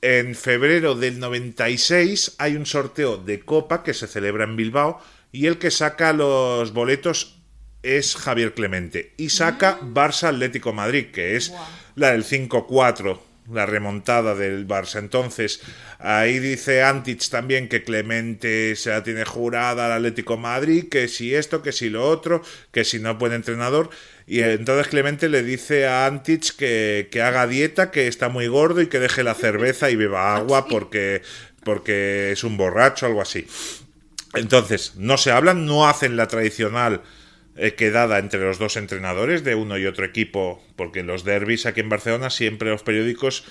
en 0.00 0.34
febrero 0.34 0.94
del 0.94 1.18
96 1.18 2.36
hay 2.38 2.56
un 2.56 2.66
sorteo 2.66 3.16
de 3.16 3.40
Copa 3.40 3.82
que 3.82 3.94
se 3.94 4.06
celebra 4.06 4.44
en 4.44 4.56
Bilbao 4.56 5.00
y 5.32 5.46
el 5.46 5.58
que 5.58 5.70
saca 5.70 6.12
los 6.12 6.72
boletos 6.72 7.38
es 7.82 8.16
Javier 8.16 8.54
Clemente 8.54 9.14
y 9.16 9.30
saca 9.30 9.80
Barça 9.80 10.28
Atlético 10.28 10.72
Madrid, 10.72 11.06
que 11.12 11.36
es 11.36 11.52
la 11.94 12.12
del 12.12 12.24
5-4, 12.24 13.18
la 13.52 13.66
remontada 13.66 14.34
del 14.34 14.66
Barça. 14.66 14.98
Entonces, 14.98 15.60
ahí 15.98 16.38
dice 16.38 16.82
Antich 16.82 17.28
también 17.30 17.68
que 17.68 17.82
Clemente 17.82 18.76
se 18.76 18.90
la 18.90 19.02
tiene 19.02 19.24
jurada 19.24 19.86
al 19.86 19.92
Atlético 19.92 20.36
Madrid, 20.36 20.88
que 20.90 21.08
si 21.08 21.34
esto, 21.34 21.62
que 21.62 21.72
si 21.72 21.90
lo 21.90 22.08
otro, 22.08 22.42
que 22.72 22.84
si 22.84 22.98
no 22.98 23.14
buen 23.16 23.32
entrenador. 23.32 23.90
Y 24.26 24.40
entonces 24.40 24.88
Clemente 24.88 25.28
le 25.28 25.42
dice 25.42 25.86
a 25.86 26.06
Antich 26.06 26.56
que, 26.56 27.08
que 27.10 27.22
haga 27.22 27.46
dieta, 27.46 27.90
que 27.90 28.06
está 28.06 28.28
muy 28.28 28.46
gordo 28.46 28.82
y 28.82 28.88
que 28.88 29.00
deje 29.00 29.22
la 29.22 29.34
cerveza 29.34 29.90
y 29.90 29.96
beba 29.96 30.36
agua 30.36 30.66
porque, 30.66 31.22
porque 31.64 32.32
es 32.32 32.44
un 32.44 32.56
borracho, 32.56 33.06
algo 33.06 33.22
así. 33.22 33.46
Entonces, 34.34 34.94
no 34.96 35.16
se 35.16 35.30
hablan, 35.30 35.64
no 35.64 35.88
hacen 35.88 36.16
la 36.16 36.28
tradicional 36.28 37.02
quedada 37.76 38.18
entre 38.18 38.40
los 38.40 38.58
dos 38.58 38.76
entrenadores 38.76 39.44
de 39.44 39.54
uno 39.54 39.78
y 39.78 39.86
otro 39.86 40.04
equipo, 40.04 40.62
porque 40.76 41.02
los 41.02 41.24
derbis 41.24 41.66
aquí 41.66 41.80
en 41.80 41.88
Barcelona 41.88 42.30
siempre 42.30 42.70
los 42.70 42.82
periódicos 42.82 43.44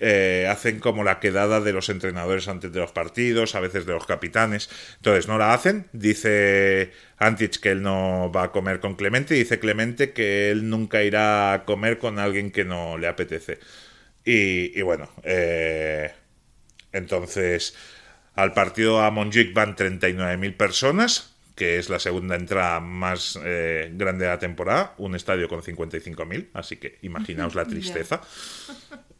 eh, 0.00 0.48
hacen 0.50 0.80
como 0.80 1.04
la 1.04 1.20
quedada 1.20 1.60
de 1.60 1.72
los 1.72 1.88
entrenadores 1.88 2.48
antes 2.48 2.72
de 2.72 2.80
los 2.80 2.90
partidos, 2.90 3.54
a 3.54 3.60
veces 3.60 3.86
de 3.86 3.92
los 3.92 4.06
capitanes. 4.06 4.68
Entonces, 4.96 5.28
no 5.28 5.38
la 5.38 5.54
hacen. 5.54 5.86
Dice 5.92 6.90
Antich 7.16 7.60
que 7.60 7.70
él 7.70 7.82
no 7.82 8.30
va 8.30 8.44
a 8.44 8.52
comer 8.52 8.80
con 8.80 8.96
Clemente 8.96 9.36
y 9.36 9.38
dice 9.38 9.60
Clemente 9.60 10.12
que 10.12 10.50
él 10.50 10.68
nunca 10.68 11.02
irá 11.04 11.52
a 11.52 11.64
comer 11.64 11.98
con 11.98 12.18
alguien 12.18 12.50
que 12.50 12.64
no 12.64 12.98
le 12.98 13.06
apetece. 13.06 13.60
Y, 14.24 14.80
bueno, 14.82 15.08
eh, 15.22 16.12
entonces, 16.92 17.76
al 18.34 18.52
partido 18.52 19.00
a 19.00 19.10
Montjuic 19.10 19.54
van 19.54 19.76
39.000 19.76 20.56
personas, 20.56 21.33
que 21.54 21.78
es 21.78 21.88
la 21.88 21.98
segunda 21.98 22.34
entrada 22.36 22.80
más 22.80 23.38
eh, 23.44 23.90
grande 23.94 24.24
de 24.24 24.30
la 24.30 24.38
temporada, 24.38 24.94
un 24.98 25.14
estadio 25.14 25.48
con 25.48 25.62
55.000, 25.62 26.48
así 26.54 26.76
que 26.76 26.98
imaginaos 27.02 27.54
la 27.54 27.64
tristeza. 27.72 28.20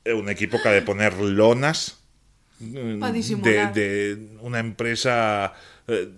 Eh, 0.04 0.12
un 0.12 0.28
equipo 0.28 0.60
que 0.60 0.68
ha 0.68 0.72
de 0.72 0.82
poner 0.82 1.14
lonas 1.14 2.00
mm, 2.58 3.02
de, 3.42 3.66
de 3.72 4.18
una 4.40 4.58
empresa... 4.58 5.52
eh, 5.88 6.08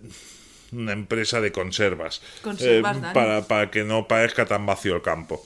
una 0.72 0.92
empresa 0.92 1.40
de 1.40 1.52
conservas, 1.52 2.20
Conservas, 2.42 2.96
eh, 2.96 3.00
para, 3.14 3.42
para 3.42 3.70
que 3.70 3.84
no 3.84 4.08
parezca 4.08 4.46
tan 4.46 4.66
vacío 4.66 4.96
el 4.96 5.02
campo. 5.02 5.44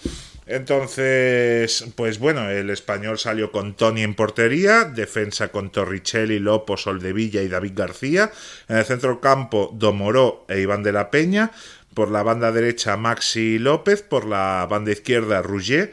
Entonces, 0.50 1.84
pues 1.94 2.18
bueno, 2.18 2.50
el 2.50 2.70
español 2.70 3.20
salió 3.20 3.52
con 3.52 3.74
Tony 3.74 4.02
en 4.02 4.16
portería, 4.16 4.82
defensa 4.82 5.52
con 5.52 5.70
Torricelli, 5.70 6.40
Lopo, 6.40 6.76
Soldevilla 6.76 7.40
y 7.40 7.46
David 7.46 7.74
García. 7.76 8.32
En 8.66 8.78
el 8.78 8.84
centro 8.84 9.20
campo, 9.20 9.70
Domoró 9.72 10.44
e 10.48 10.58
Iván 10.58 10.82
de 10.82 10.90
la 10.90 11.08
Peña. 11.12 11.52
Por 11.94 12.10
la 12.10 12.24
banda 12.24 12.50
derecha, 12.50 12.96
Maxi 12.96 13.60
López. 13.60 14.02
Por 14.02 14.26
la 14.26 14.66
banda 14.68 14.90
izquierda, 14.90 15.40
Rouget. 15.40 15.92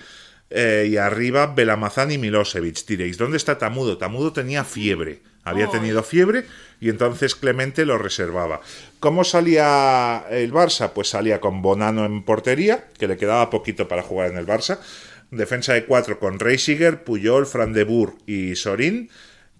Eh, 0.49 0.87
y 0.89 0.97
arriba, 0.97 1.53
Belamazán 1.55 2.11
y 2.11 2.17
Milosevic. 2.17 2.83
Diréis, 2.87 3.19
¿dónde 3.19 3.37
está 3.37 3.59
Tamudo? 3.59 3.99
Tamudo 3.99 4.33
tenía 4.33 4.63
fiebre. 4.63 5.21
Había 5.47 5.67
tenido 5.67 6.03
fiebre 6.03 6.45
y 6.79 6.89
entonces 6.89 7.35
Clemente 7.35 7.85
lo 7.85 7.97
reservaba. 7.97 8.61
¿Cómo 8.99 9.23
salía 9.23 10.25
el 10.29 10.51
Barça? 10.51 10.91
Pues 10.93 11.09
salía 11.09 11.39
con 11.39 11.61
Bonano 11.61 12.05
en 12.05 12.23
portería, 12.23 12.85
que 12.97 13.07
le 13.07 13.17
quedaba 13.17 13.49
poquito 13.49 13.87
para 13.87 14.03
jugar 14.03 14.31
en 14.31 14.37
el 14.37 14.45
Barça. 14.45 14.79
Defensa 15.31 15.73
de 15.73 15.85
cuatro 15.85 16.19
con 16.19 16.39
Reisiger, 16.39 17.03
Puyol, 17.03 17.45
Fran 17.45 17.73
de 17.73 17.83
Boer 17.83 18.13
y 18.25 18.55
Sorín. 18.55 19.09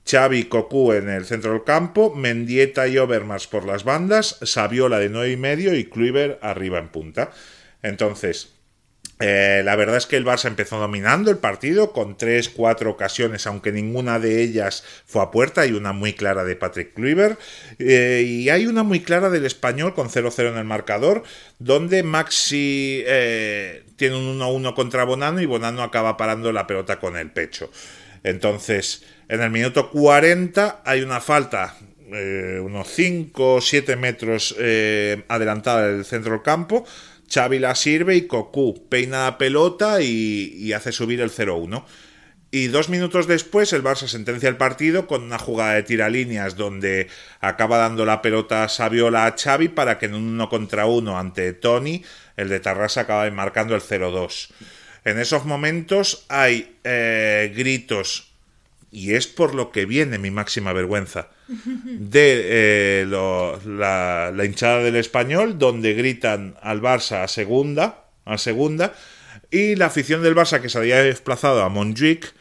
Xavi 0.09 0.45
Cocu 0.45 0.93
en 0.93 1.09
el 1.09 1.25
centro 1.25 1.51
del 1.51 1.65
campo, 1.65 2.15
Mendieta 2.15 2.87
y 2.87 2.97
Overmars 2.97 3.47
por 3.47 3.65
las 3.65 3.83
bandas, 3.83 4.37
Saviola 4.41 4.99
de 4.99 5.09
nueve 5.09 5.31
y 5.31 5.37
medio 5.37 5.75
y 5.75 5.83
Kluivert 5.83 6.41
arriba 6.41 6.79
en 6.79 6.87
punta. 6.87 7.31
Entonces, 7.83 8.56
Eh, 9.19 9.63
la 9.65 9.75
verdad 9.75 9.97
es 9.97 10.05
que 10.05 10.15
el 10.15 10.25
Barça 10.25 10.45
empezó 10.45 10.77
dominando 10.77 11.31
el 11.31 11.37
partido 11.37 11.91
con 11.91 12.17
tres, 12.17 12.49
cuatro 12.49 12.91
ocasiones, 12.91 13.47
aunque 13.47 13.71
ninguna 13.71 14.19
de 14.19 14.43
ellas 14.43 14.83
fue 15.05 15.23
a 15.23 15.31
puerta. 15.31 15.61
Hay 15.61 15.71
una 15.71 15.91
muy 15.91 16.13
clara 16.13 16.43
de 16.43 16.55
Patrick 16.55 16.93
Kluivert 16.93 17.39
eh, 17.79 18.23
y 18.25 18.49
hay 18.49 18.67
una 18.67 18.83
muy 18.83 19.01
clara 19.01 19.29
del 19.29 19.45
español 19.45 19.95
con 19.95 20.09
0-0 20.09 20.51
en 20.51 20.57
el 20.57 20.65
marcador, 20.65 21.23
donde 21.57 22.03
Maxi 22.03 23.03
eh, 23.07 23.83
tiene 23.95 24.17
un 24.17 24.39
1-1 24.39 24.75
contra 24.75 25.03
Bonano 25.03 25.41
y 25.41 25.45
Bonano 25.45 25.81
acaba 25.81 26.15
parando 26.15 26.51
la 26.51 26.67
pelota 26.67 26.99
con 26.99 27.17
el 27.17 27.31
pecho. 27.31 27.71
Entonces, 28.23 29.03
en 29.29 29.41
el 29.41 29.49
minuto 29.49 29.89
40 29.89 30.81
hay 30.85 31.01
una 31.01 31.21
falta 31.21 31.75
unos 32.09 32.87
5 32.87 33.55
o 33.55 33.59
7 33.59 33.97
metros 33.97 34.55
adelantada 35.27 35.91
del 35.91 36.05
centro 36.05 36.31
del 36.31 36.41
campo 36.41 36.85
Xavi 37.29 37.59
la 37.59 37.75
sirve 37.75 38.15
y 38.15 38.27
Cocu 38.27 38.87
peina 38.89 39.25
la 39.25 39.37
pelota 39.37 40.01
y, 40.01 40.71
hace 40.73 40.91
subir 40.91 41.21
el 41.21 41.31
0-1. 41.31 41.83
Y 42.49 42.67
dos 42.67 42.87
minutos 42.87 43.27
después 43.27 43.73
el 43.73 43.83
Barça 43.83 44.07
sentencia 44.07 44.47
el 44.47 44.55
partido 44.55 45.05
con 45.05 45.23
una 45.23 45.37
jugada 45.37 45.73
de 45.73 45.83
tiralíneas 45.83 46.55
donde 46.55 47.09
acaba 47.41 47.77
dando 47.77 48.05
la 48.05 48.21
pelota 48.21 48.63
a 48.63 48.69
Saviola 48.69 49.25
a 49.25 49.35
Xavi 49.37 49.67
para 49.67 49.99
que 49.99 50.05
en 50.05 50.15
un 50.15 50.23
uno 50.23 50.47
contra 50.47 50.85
uno 50.85 51.19
ante 51.19 51.51
Tony 51.51 52.03
el 52.37 52.47
de 52.47 52.61
Tarrasa 52.61 53.01
acabe 53.01 53.31
marcando 53.31 53.75
el 53.75 53.81
0-2. 53.81 54.49
En 55.03 55.19
esos 55.19 55.43
momentos 55.43 56.25
hay 56.29 56.77
eh, 56.85 57.53
gritos 57.55 58.26
y 58.97 59.13
es 59.13 59.27
por 59.27 59.53
lo 59.53 59.71
que 59.71 59.85
viene 59.85 60.17
mi 60.17 60.31
máxima 60.31 60.73
vergüenza 60.73 61.29
de 61.47 62.41
eh, 63.03 63.05
la, 63.05 64.33
hinchada 64.43 64.79
del 64.81 64.95
español, 64.95 65.59
donde 65.59 65.93
gritan 65.93 66.55
al 66.63 66.81
Barça 66.81 67.23
a 67.23 67.27
segunda, 67.27 68.05
a 68.25 68.39
segunda, 68.39 68.95
y 69.51 69.75
la 69.75 69.85
afición 69.85 70.23
del 70.23 70.35
Barça 70.35 70.61
que 70.61 70.69
se 70.69 70.79
había 70.79 71.03
desplazado 71.03 71.61
a 71.61 71.69
Montjuic, 71.69 72.33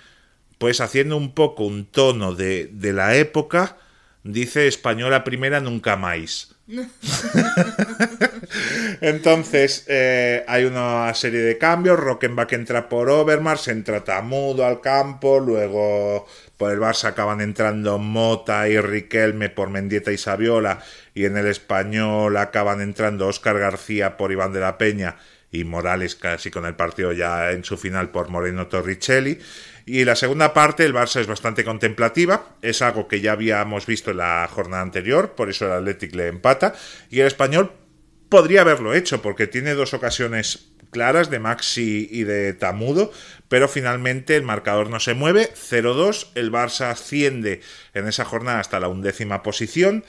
pues 0.57 0.81
haciendo 0.81 1.19
un 1.19 1.35
poco 1.35 1.65
un 1.65 1.85
tono 1.85 2.35
de, 2.35 2.71
de 2.73 2.95
la 2.95 3.17
época, 3.17 3.77
dice 4.25 4.67
española 4.67 5.25
primera 5.25 5.61
nunca 5.61 5.97
más. 5.97 6.56
Entonces 9.01 9.85
eh, 9.87 10.45
hay 10.49 10.65
una 10.65 11.15
serie 11.15 11.41
de 11.41 11.59
cambios. 11.59 11.99
Rockenbach 11.99 12.53
entra 12.53 12.89
por 12.89 13.09
Overmars, 13.09 13.69
entra 13.69 14.03
Tamudo 14.03 14.67
al 14.67 14.81
campo, 14.81 15.39
luego 15.39 16.27
por 16.57 16.73
el 16.73 16.81
Barça 16.81 17.09
acaban 17.09 17.41
entrando 17.41 17.99
Mota 17.99 18.69
y 18.69 18.81
Riquelme 18.81 19.49
por 19.49 19.71
Mendieta 19.71 20.11
y 20.11 20.19
Saviola, 20.19 20.81
y 21.15 21.27
en 21.27 21.37
el 21.37 21.47
español 21.47 22.37
acaban 22.37 22.81
entrando 22.81 23.29
Óscar 23.29 23.59
García 23.59 24.17
por 24.17 24.33
Iván 24.33 24.53
de 24.53 24.61
la 24.61 24.79
Peña 24.79 25.17
y 25.61 25.65
Morales 25.65 26.17
casi 26.17 26.51
con 26.51 26.67
el 26.67 26.75
partido 26.75 27.13
ya 27.13 27.51
en 27.53 27.65
su 27.65 27.77
final 27.77 28.11
por 28.11 28.29
Moreno 28.29 28.67
Torricelli. 28.67 29.39
Y 29.85 30.05
la 30.05 30.17
segunda 30.17 30.53
parte, 30.53 30.85
el 30.85 30.95
Barça 30.95 31.21
es 31.21 31.27
bastante 31.27 31.65
contemplativa, 31.65 32.57
es 32.61 32.83
algo 32.83 33.07
que 33.07 33.21
ya 33.21 33.33
habíamos 33.33 33.87
visto 33.87 34.11
en 34.11 34.17
la 34.17 34.49
jornada 34.53 34.83
anterior, 34.83 35.35
por 35.37 35.49
eso 35.49 35.67
el 35.67 35.73
Athletic 35.73 36.15
le 36.15 36.27
empata, 36.27 36.75
y 37.09 37.21
el 37.21 37.29
español 37.29 37.73
podría 38.29 38.63
haberlo 38.63 38.95
hecho, 38.95 39.23
porque 39.23 39.47
tiene 39.47 39.75
dos 39.75 39.95
ocasiones 39.95 40.71
claras 40.91 41.31
de 41.31 41.39
Maxi 41.39 42.09
y 42.11 42.25
de 42.25 42.53
Tamudo, 42.53 43.13
pero 43.49 43.69
finalmente 43.69 44.35
el 44.35 44.43
marcador 44.43 44.91
no 44.91 44.99
se 44.99 45.15
mueve, 45.15 45.51
0-2, 45.55 46.29
el 46.35 46.51
Barça 46.51 46.91
asciende 46.91 47.61
en 47.95 48.09
esa 48.09 48.25
jornada 48.25 48.61
hasta 48.61 48.81
la 48.81 48.89
undécima 48.89 49.43
posición, 49.43 50.05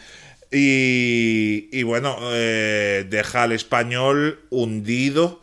y, 0.51 1.83
bueno, 1.83 2.17
eh, 2.31 3.05
deja 3.09 3.43
al 3.43 3.51
español 3.51 4.39
hundido 4.49 5.41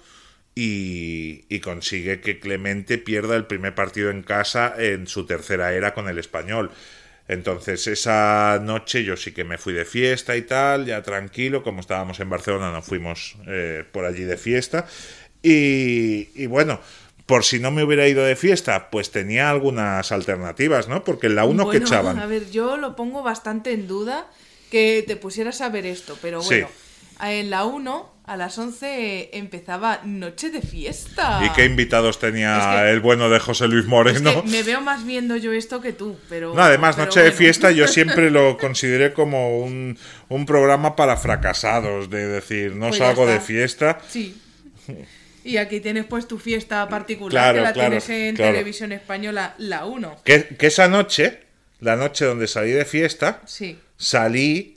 y, 0.55 1.61
consigue 1.61 2.21
que 2.21 2.39
Clemente 2.39 2.99
pierda 2.99 3.37
el 3.37 3.47
primer 3.47 3.75
partido 3.75 4.11
en 4.11 4.23
casa 4.23 4.75
en 4.77 5.07
su 5.07 5.27
tercera 5.27 5.73
era 5.73 5.95
con 5.95 6.09
el 6.09 6.19
español. 6.19 6.71
Entonces 7.27 7.87
esa 7.87 8.61
noche 8.63 9.03
yo 9.03 9.17
sí 9.17 9.33
que 9.33 9.45
me 9.45 9.57
fui 9.57 9.73
de 9.73 9.87
fiesta 9.87 10.37
y 10.37 10.43
tal, 10.43 10.85
ya 10.85 11.03
tranquilo, 11.03 11.63
como 11.63 11.81
estábamos 11.81 12.21
en 12.21 12.29
Barcelona, 12.29 12.71
nos 12.71 12.85
fuimos 12.85 13.37
eh, 13.47 13.83
por 13.91 14.05
allí 14.05 14.25
de 14.25 14.37
fiesta. 14.37 14.87
Y, 15.43 16.47
bueno, 16.47 16.81
por 17.27 17.45
si 17.45 17.61
no 17.61 17.71
me 17.71 17.83
hubiera 17.83 18.07
ido 18.09 18.25
de 18.25 18.37
fiesta, 18.37 18.91
pues 18.91 19.11
tenía 19.11 19.51
algunas 19.51 20.13
alternativas, 20.13 20.89
¿no? 20.89 21.05
Porque 21.05 21.27
en 21.27 21.35
la 21.35 21.45
1 21.45 21.71
que 21.71 21.79
echaban. 21.79 22.19
A 22.19 22.27
ver, 22.27 22.51
yo 22.51 22.77
lo 22.77 22.97
pongo 22.97 23.23
bastante 23.23 23.73
en 23.73 23.87
duda 23.87 24.27
que 24.71 25.05
te 25.07 25.17
pusieras 25.17 25.61
a 25.61 25.69
ver 25.69 25.87
esto, 25.87 26.19
pero 26.21 26.43
bueno, 26.43 26.69
en 27.23 27.51
la 27.51 27.65
1 27.65 28.15
a 28.27 28.37
las 28.39 28.59
11 28.59 29.31
empezaba 29.35 30.01
Noche 30.05 30.51
de 30.51 30.63
Fiesta. 30.63 31.43
¿Y 31.45 31.51
qué 31.51 31.65
invitados 31.65 32.19
tenía 32.19 32.91
el 32.91 33.01
bueno 33.01 33.29
de 33.29 33.39
José 33.39 33.69
Luis 33.69 33.85
Moreno? 33.85 34.43
me 34.47 34.63
veo 34.63 34.81
más 34.81 35.05
viendo 35.05 35.37
yo 35.37 35.53
esto 35.53 35.81
que 35.81 35.93
tú, 35.93 36.17
pero... 36.29 36.55
No, 36.55 36.63
además, 36.63 36.97
Noche 36.97 37.23
de 37.23 37.33
Fiesta 37.33 37.71
yo 37.71 37.87
siempre 37.89 38.31
lo 38.31 38.57
consideré 38.57 39.13
como 39.13 39.61
un, 39.61 39.99
programa 40.47 40.97
para 40.97 41.17
fracasados, 41.17 42.09
de 42.11 42.27
decir, 42.27 42.75
no 42.75 42.89
pues 42.89 42.99
salgo 42.99 43.27
de 43.27 43.41
fiesta. 43.41 43.99
Sí. 44.09 44.41
Y 45.45 45.59
aquí 45.59 45.81
tienes 45.81 46.07
pues 46.07 46.27
tu 46.27 46.39
fiesta 46.39 46.89
particular, 46.89 47.55
que 47.55 47.61
la 47.61 47.73
tienes 47.73 48.09
en 48.09 48.37
televisión 48.37 48.93
española, 48.93 49.55
la 49.59 49.85
1. 49.85 50.21
Que, 50.25 50.47
que, 50.57 50.67
esa 50.67 50.89
noche, 50.89 51.43
la 51.81 51.97
noche 51.97 52.25
donde 52.25 52.47
salí 52.49 52.73
de 52.73 52.85
fiesta, 52.85 53.43
sí. 53.47 53.79
Salí 53.97 54.75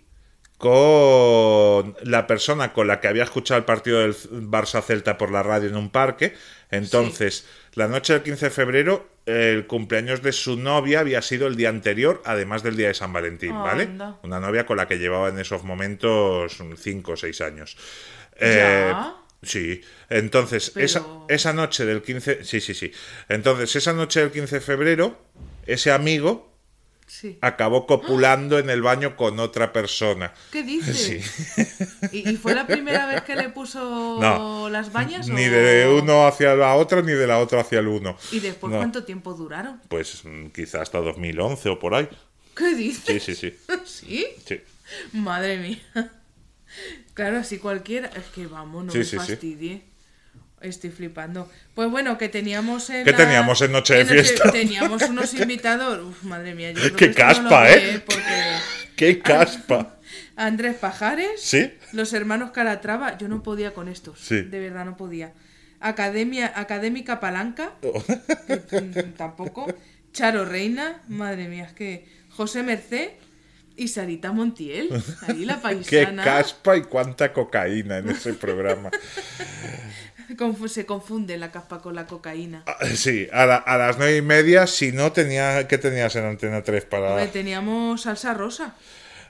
con 0.57 1.95
la 2.03 2.26
persona 2.26 2.74
con 2.74 2.88
la 2.88 2.99
que 2.99 3.07
había 3.07 3.24
escuchado 3.24 3.59
el 3.59 3.65
partido 3.65 3.99
del 3.99 4.15
Barça 4.15 4.82
Celta 4.82 5.18
por 5.18 5.32
la 5.32 5.43
radio 5.43 5.70
en 5.70 5.76
un 5.76 5.91
parque. 5.91 6.34
Entonces, 6.72 7.47
la 7.74 7.88
noche 7.88 8.13
del 8.13 8.24
15 8.24 8.45
de 8.45 8.51
febrero, 8.51 9.09
el 9.28 9.68
cumpleaños 9.68 10.24
de 10.24 10.32
su 10.32 10.57
novia 10.57 11.01
había 11.01 11.22
sido 11.22 11.47
el 11.47 11.55
día 11.55 11.70
anterior, 11.70 12.24
además 12.26 12.63
del 12.63 12.76
día 12.76 12.88
de 12.88 12.95
San 12.95 13.13
Valentín, 13.13 13.53
¿vale? 13.53 13.88
Una 14.24 14.39
novia 14.39 14.65
con 14.65 14.78
la 14.78 14.88
que 14.88 14.97
llevaba 14.97 15.30
en 15.30 15.38
esos 15.38 15.63
momentos 15.63 16.57
5 16.76 17.11
o 17.11 17.18
6 17.18 17.41
años. 17.41 17.78
Eh, 18.39 18.93
sí, 19.43 19.82
entonces, 20.09 20.72
esa, 20.76 21.05
esa 21.30 21.53
noche 21.53 21.86
del 21.86 22.01
15. 22.01 22.43
Sí, 22.43 22.61
sí, 22.61 22.74
sí. 22.74 22.91
Entonces, 23.30 23.76
esa 23.76 23.93
noche 23.93 24.22
del 24.22 24.32
15 24.32 24.55
de 24.55 24.61
febrero, 24.61 25.22
ese 25.68 25.91
amigo 25.91 26.57
acabó 27.41 27.86
copulando 27.88 28.60
en 28.60 28.70
el 28.70 28.82
baño 28.82 29.16
con 29.16 29.39
otra 29.39 29.72
persona. 29.74 30.34
¿Qué 30.51 30.64
dices? 30.64 31.55
¿Y, 32.12 32.36
fue 32.38 32.53
la 32.53 32.68
primera 32.68 33.05
vez 33.05 33.22
que 33.22 33.36
le 33.36 33.49
puso 33.49 34.70
las 34.72 34.91
bañas? 34.91 35.28
Ni 35.30 35.45
de 35.45 35.88
uno 35.88 36.28
hacia 36.28 36.55
la 36.55 36.76
otra, 36.76 37.01
ni 37.01 37.14
de 37.14 37.28
la 37.28 37.39
otra 37.39 37.62
hacia 37.62 37.80
el 37.80 37.88
uno. 37.88 38.18
¿Y 38.32 38.39
después 38.39 38.74
cuánto 38.74 39.03
tiempo 39.03 39.34
duraron? 39.34 39.82
Pues 39.88 40.24
mm, 40.24 40.47
quizás 40.47 40.82
hasta 40.82 40.99
2011 40.99 41.70
o 41.70 41.80
por 41.80 41.95
ahí. 41.95 42.10
¿Qué 42.55 42.74
dices? 42.74 43.24
Sí, 43.24 43.36
sí, 43.36 43.36
sí. 43.36 43.58
¿Sí? 43.86 44.26
Sí. 44.45 44.62
Madre 45.14 45.58
mía. 45.58 46.12
Claro, 47.14 47.38
así 47.38 47.58
cualquiera. 47.58 48.08
Es 48.16 48.26
que 48.26 48.47
vamos, 48.47 48.86
no 48.86 48.93
me 48.93 49.03
fastidie. 49.03 49.84
Estoy 50.62 50.89
flipando. 50.89 51.49
Pues 51.76 51.89
bueno, 51.91 52.18
que 52.18 52.30
teníamos 52.30 52.89
en. 52.89 53.05
¿Qué 53.05 53.14
teníamos 53.14 53.62
en 53.62 53.72
Noche 53.72 53.93
de 53.95 54.05
Fiesta? 54.05 54.51
teníamos 54.51 55.03
unos 55.03 55.34
invitados. 55.36 56.03
Uf, 56.03 56.24
madre 56.24 56.55
mía. 56.55 56.72
Yo 56.72 56.82
¡Qué 56.95 57.14
caspa, 57.14 57.72
eh! 57.72 58.03
¡Qué 58.95 59.20
caspa! 59.20 59.97
Andrés 60.36 60.76
Pajares. 60.78 61.41
Sí. 61.41 61.72
Los 61.93 62.14
hermanos 62.14 62.51
Calatrava. 62.51 63.18
Yo 63.20 63.28
no 63.28 63.43
podía 63.43 63.74
con 63.74 63.88
estos. 63.88 64.20
Sí. 64.20 64.41
De 64.41 64.60
verdad, 64.60 64.86
no 64.86 64.97
podía. 64.97 65.34
Academia, 65.80 66.51
Académica 66.55 67.20
Palanca. 67.20 67.74
Oh. 67.84 68.03
Mm, 68.72 69.14
tampoco. 69.16 69.68
Charo 70.12 70.43
Reina. 70.43 71.03
Madre 71.08 71.47
mía, 71.47 71.66
es 71.66 71.74
que. 71.74 72.08
José 72.32 72.64
Merced. 72.64 73.12
Y 73.80 73.89
Sarita 73.89 74.32
Montiel, 74.32 74.89
ahí 75.28 75.45
la 75.45 75.62
paisana. 75.62 76.24
Qué 76.24 76.28
caspa 76.28 76.78
y 76.78 76.82
cuánta 76.82 77.32
cocaína 77.32 77.99
en 77.99 78.10
ese 78.10 78.34
programa. 78.34 78.89
se 80.67 80.86
confunde 80.86 81.38
la 81.38 81.51
caspa 81.51 81.80
con 81.80 81.95
la 81.95 82.05
cocaína. 82.05 82.63
Ah, 82.65 82.86
sí, 82.93 83.28
a, 83.32 83.45
las 83.45 83.97
nueve 83.97 84.17
y 84.17 84.21
media, 84.21 84.67
si 84.67 84.91
no 84.91 85.11
tenía, 85.11 85.67
¿qué 85.67 85.78
tenías 85.78 86.15
en 86.15 86.25
Antena 86.25 86.63
3 86.63 86.86
para...? 86.86 87.25
teníamos 87.32 88.01
salsa 88.01 88.34
rosa. 88.34 88.75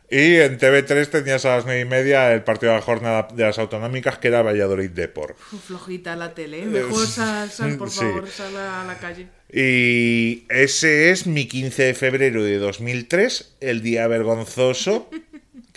Y 0.09 0.37
en 0.37 0.57
TV3 0.57 1.09
tenías 1.09 1.43
a 1.43 1.57
las 1.57 1.65
nueve 1.65 1.81
y 1.81 1.85
media 1.85 2.33
el 2.33 2.41
partido 2.41 2.71
de 2.71 2.77
la 2.77 2.83
jornada 2.83 3.27
de 3.33 3.43
las 3.43 3.59
autonómicas, 3.59 4.17
que 4.17 4.29
era 4.29 4.41
Valladolid 4.41 4.89
Depor. 4.89 5.35
Flojita 5.35 6.15
la 6.15 6.33
tele, 6.33 6.65
mejor 6.65 7.05
sal, 7.05 7.49
por 7.77 7.91
favor, 7.91 8.29
sal 8.29 8.55
a 8.55 8.85
la 8.85 8.97
calle. 8.97 9.27
Y 9.51 10.45
ese 10.49 11.11
es 11.11 11.27
mi 11.27 11.47
15 11.47 11.83
de 11.83 11.93
febrero 11.93 12.41
de 12.41 12.57
2003, 12.57 13.55
el 13.59 13.81
día 13.81 14.07
vergonzoso 14.07 15.09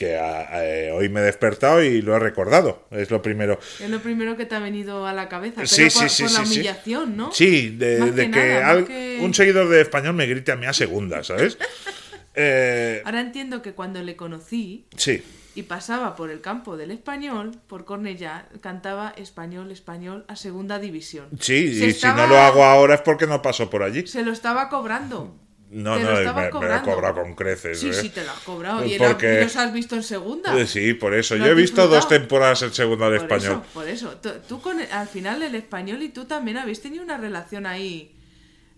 que 0.01 0.17
eh, 0.17 0.91
hoy 0.93 1.11
me 1.11 1.21
he 1.21 1.25
despertado 1.25 1.85
y 1.85 2.01
lo 2.01 2.17
he 2.17 2.19
recordado. 2.19 2.87
Es 2.91 3.11
lo 3.11 3.21
primero. 3.21 3.61
Es 3.79 3.91
lo 3.91 4.01
primero 4.01 4.35
que 4.35 4.47
te 4.47 4.55
ha 4.55 4.59
venido 4.59 5.07
a 5.07 5.13
la 5.13 5.29
cabeza. 5.29 5.57
Pero 5.57 5.67
sí, 5.67 5.83
por, 5.83 6.09
sí, 6.09 6.23
por 6.23 6.31
sí, 6.31 6.37
la 6.37 6.43
humillación, 6.43 7.17
¿no? 7.19 7.31
Sí, 7.33 7.69
de, 7.77 8.11
de 8.11 8.31
que, 8.31 8.49
nada, 8.55 8.71
al, 8.71 8.87
que, 8.87 9.19
un 9.21 9.35
seguidor 9.35 9.69
de 9.69 9.83
español 9.83 10.15
me 10.15 10.27
grite 10.27 10.53
a 10.53 10.57
mí 10.57 10.65
a 10.65 10.73
segunda, 10.73 11.23
¿sabes? 11.23 11.59
eh... 12.35 13.03
Ahora 13.05 13.21
entiendo 13.21 13.61
que 13.61 13.75
cuando 13.75 14.03
le 14.03 14.17
conocí. 14.17 14.87
Sí. 14.97 15.23
Y 15.55 15.65
pasaba 15.65 16.17
por 16.17 16.31
el 16.31 16.41
campo 16.41 16.79
del 16.79 16.93
español, 16.93 17.53
por 17.67 17.85
Cornellá, 17.85 18.49
cantaba 18.63 19.13
español, 19.19 19.71
español 19.71 20.25
a 20.29 20.37
segunda 20.37 20.79
división. 20.79 21.27
Sí, 21.39 21.79
se 21.79 21.87
y 21.87 21.91
estaba... 21.91 22.15
si 22.15 22.23
no 22.23 22.27
lo 22.27 22.41
hago 22.41 22.65
ahora 22.65 22.95
es 22.95 23.03
porque 23.03 23.27
no 23.27 23.43
paso 23.43 23.69
por 23.69 23.83
allí. 23.83 24.07
Se 24.07 24.23
lo 24.23 24.33
estaba 24.33 24.71
cobrando. 24.71 25.37
No, 25.71 25.97
te 25.97 26.03
no, 26.03 26.11
lo 26.11 26.35
me, 26.35 26.43
me, 26.43 26.51
lo 26.51 26.77
he 26.77 26.83
cobrado 26.83 27.23
con 27.23 27.37
creces. 27.37 27.79
Sí, 27.79 27.91
eh. 27.91 27.95
sí, 27.95 28.09
te 28.09 28.25
lo 28.25 28.33
has 28.33 28.41
cobrado. 28.41 28.85
Y 28.85 28.99
Porque... 28.99 29.39
El, 29.39 29.45
los 29.45 29.55
has 29.55 29.73
visto 29.73 29.95
en 29.95 30.03
segunda. 30.03 30.67
Sí, 30.67 30.95
por 30.95 31.15
eso. 31.15 31.37
Yo 31.37 31.47
he 31.47 31.55
visto 31.55 31.87
dos 31.87 32.09
temporadas 32.09 32.63
en 32.63 32.73
segunda 32.73 33.09
del 33.09 33.21
por 33.21 33.39
español. 33.39 33.63
Eso, 33.63 33.73
por 33.73 33.89
eso. 33.89 34.17
Tú, 34.17 34.31
tú 34.49 34.61
con 34.61 34.81
el, 34.81 34.91
al 34.91 35.07
final 35.07 35.43
el 35.43 35.55
español 35.55 36.03
y 36.03 36.09
tú 36.09 36.25
también 36.25 36.57
habéis 36.57 36.83
tenido 36.83 37.05
una 37.05 37.19
relación 37.19 37.67
ahí. 37.67 38.17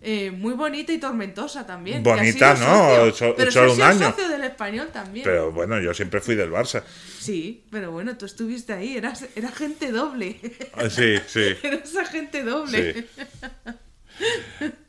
Eh, 0.05 0.31
muy 0.31 0.53
bonita 0.53 0.91
y 0.91 0.99
tormentosa 0.99 1.65
también. 1.65 2.03
Bonita, 2.03 2.53
no, 2.55 3.05
socio, 3.05 3.35
pero 3.37 3.51
solo 3.51 3.73
un 3.73 3.81
año. 3.81 4.09
socio 4.09 4.27
del 4.27 4.43
español 4.43 4.89
también. 4.91 5.23
Pero 5.23 5.51
bueno, 5.51 5.79
yo 5.79 5.93
siempre 5.93 6.19
fui 6.19 6.35
del 6.35 6.51
Barça. 6.51 6.83
Sí, 7.19 7.63
pero 7.71 7.91
bueno, 7.91 8.17
tú 8.17 8.25
estuviste 8.25 8.73
ahí, 8.73 8.97
eras, 8.97 9.25
era 9.35 9.49
gente 9.49 9.91
doble. 9.91 10.39
Ah, 10.73 10.89
sí, 10.89 11.15
sí. 11.25 11.55
eras 11.63 11.95
agente 11.95 12.43
doble. 12.43 12.93
Sí. 12.93 13.05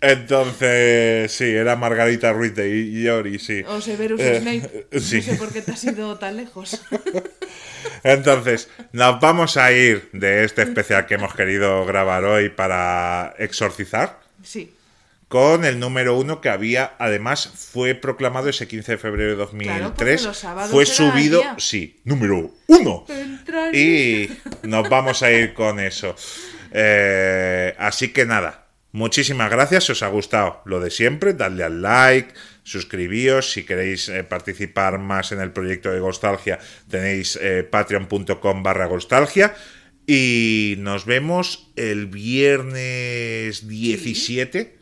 Entonces, 0.01 1.33
sí, 1.33 1.45
era 1.45 1.77
Margarita 1.77 2.33
Ruiz 2.33 2.55
de 2.55 2.85
Iori, 2.85 3.39
sí. 3.39 3.63
O 3.67 3.81
Severus 3.81 4.21
Snape. 4.21 4.71
Eh, 4.73 4.87
no 4.93 5.01
sé 5.01 5.35
por 5.39 5.53
qué 5.53 5.63
te 5.63 5.73
has 5.73 5.85
ido 5.85 6.19
tan 6.19 6.37
lejos. 6.37 6.83
Entonces, 8.03 8.69
nos 8.93 9.19
vamos 9.21 9.57
a 9.57 9.73
ir 9.73 10.11
de 10.13 10.45
este 10.45 10.63
especial 10.63 11.07
que 11.07 11.15
hemos 11.15 11.35
querido 11.35 11.85
grabar 11.87 12.25
hoy 12.25 12.51
para 12.51 13.35
exorcizar. 13.39 14.21
Sí. 14.43 14.75
Con 15.29 15.65
el 15.65 15.81
número 15.81 16.17
uno 16.17 16.41
que 16.41 16.51
había, 16.51 16.93
además, 16.99 17.51
fue 17.73 17.95
proclamado 17.95 18.51
ese 18.51 18.69
15 18.69 18.93
de 18.93 18.99
febrero 18.99 19.31
de 19.31 19.37
2003. 19.37 20.29
Claro, 20.41 20.69
fue 20.69 20.87
subido, 20.87 21.43
sí, 21.59 21.99
número 22.05 22.53
uno. 22.67 23.07
Y 23.73 24.29
nos 24.63 24.89
vamos 24.89 25.23
a 25.23 25.33
ir 25.33 25.55
con 25.55 25.81
eso. 25.81 26.15
Eh, 26.73 27.75
así 27.79 28.13
que 28.13 28.27
nada, 28.27 28.64
Muchísimas 28.95 29.51
gracias, 29.51 29.87
si 29.87 29.91
os 29.93 30.05
ha 30.05 30.07
gustado 30.07 30.63
lo 30.67 30.79
de 30.79 30.89
siempre, 30.89 31.35
dadle 31.35 31.65
al 31.65 31.83
like, 31.83 32.33
suscribíos, 32.63 33.51
si 33.51 33.65
queréis 33.65 34.09
eh, 34.09 34.23
participar 34.23 35.01
más 35.01 35.33
en 35.33 35.41
el 35.41 35.51
proyecto 35.51 35.91
de 35.91 35.99
Gostalgia 35.99 36.61
tenéis 36.89 37.37
eh, 37.43 37.65
patreon.com 37.65 38.63
barra 38.63 38.87
Gostalgia 38.87 39.53
y 40.07 40.77
nos 40.79 41.07
vemos 41.07 41.73
el 41.75 42.07
viernes 42.07 43.67
17, 43.67 44.79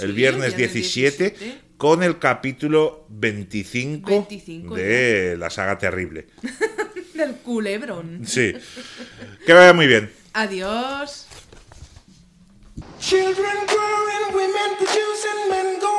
el 0.00 0.12
viernes, 0.12 0.54
17, 0.54 1.34
con 1.78 2.02
el 2.02 2.18
capítulo 2.18 3.06
25, 3.08 4.06
25 4.06 4.74
de 4.74 5.36
la 5.38 5.48
saga 5.48 5.78
terrible. 5.78 6.26
Del 7.14 7.36
culebrón. 7.36 8.26
Sí. 8.26 8.52
Que 9.46 9.52
vaya 9.54 9.72
muy 9.72 9.86
bien. 9.86 10.12
Adiós. 10.34 11.23
Children 13.04 13.66
growing, 13.66 14.34
women 14.34 14.76
producing, 14.78 15.50
men 15.50 15.78
going. 15.78 15.93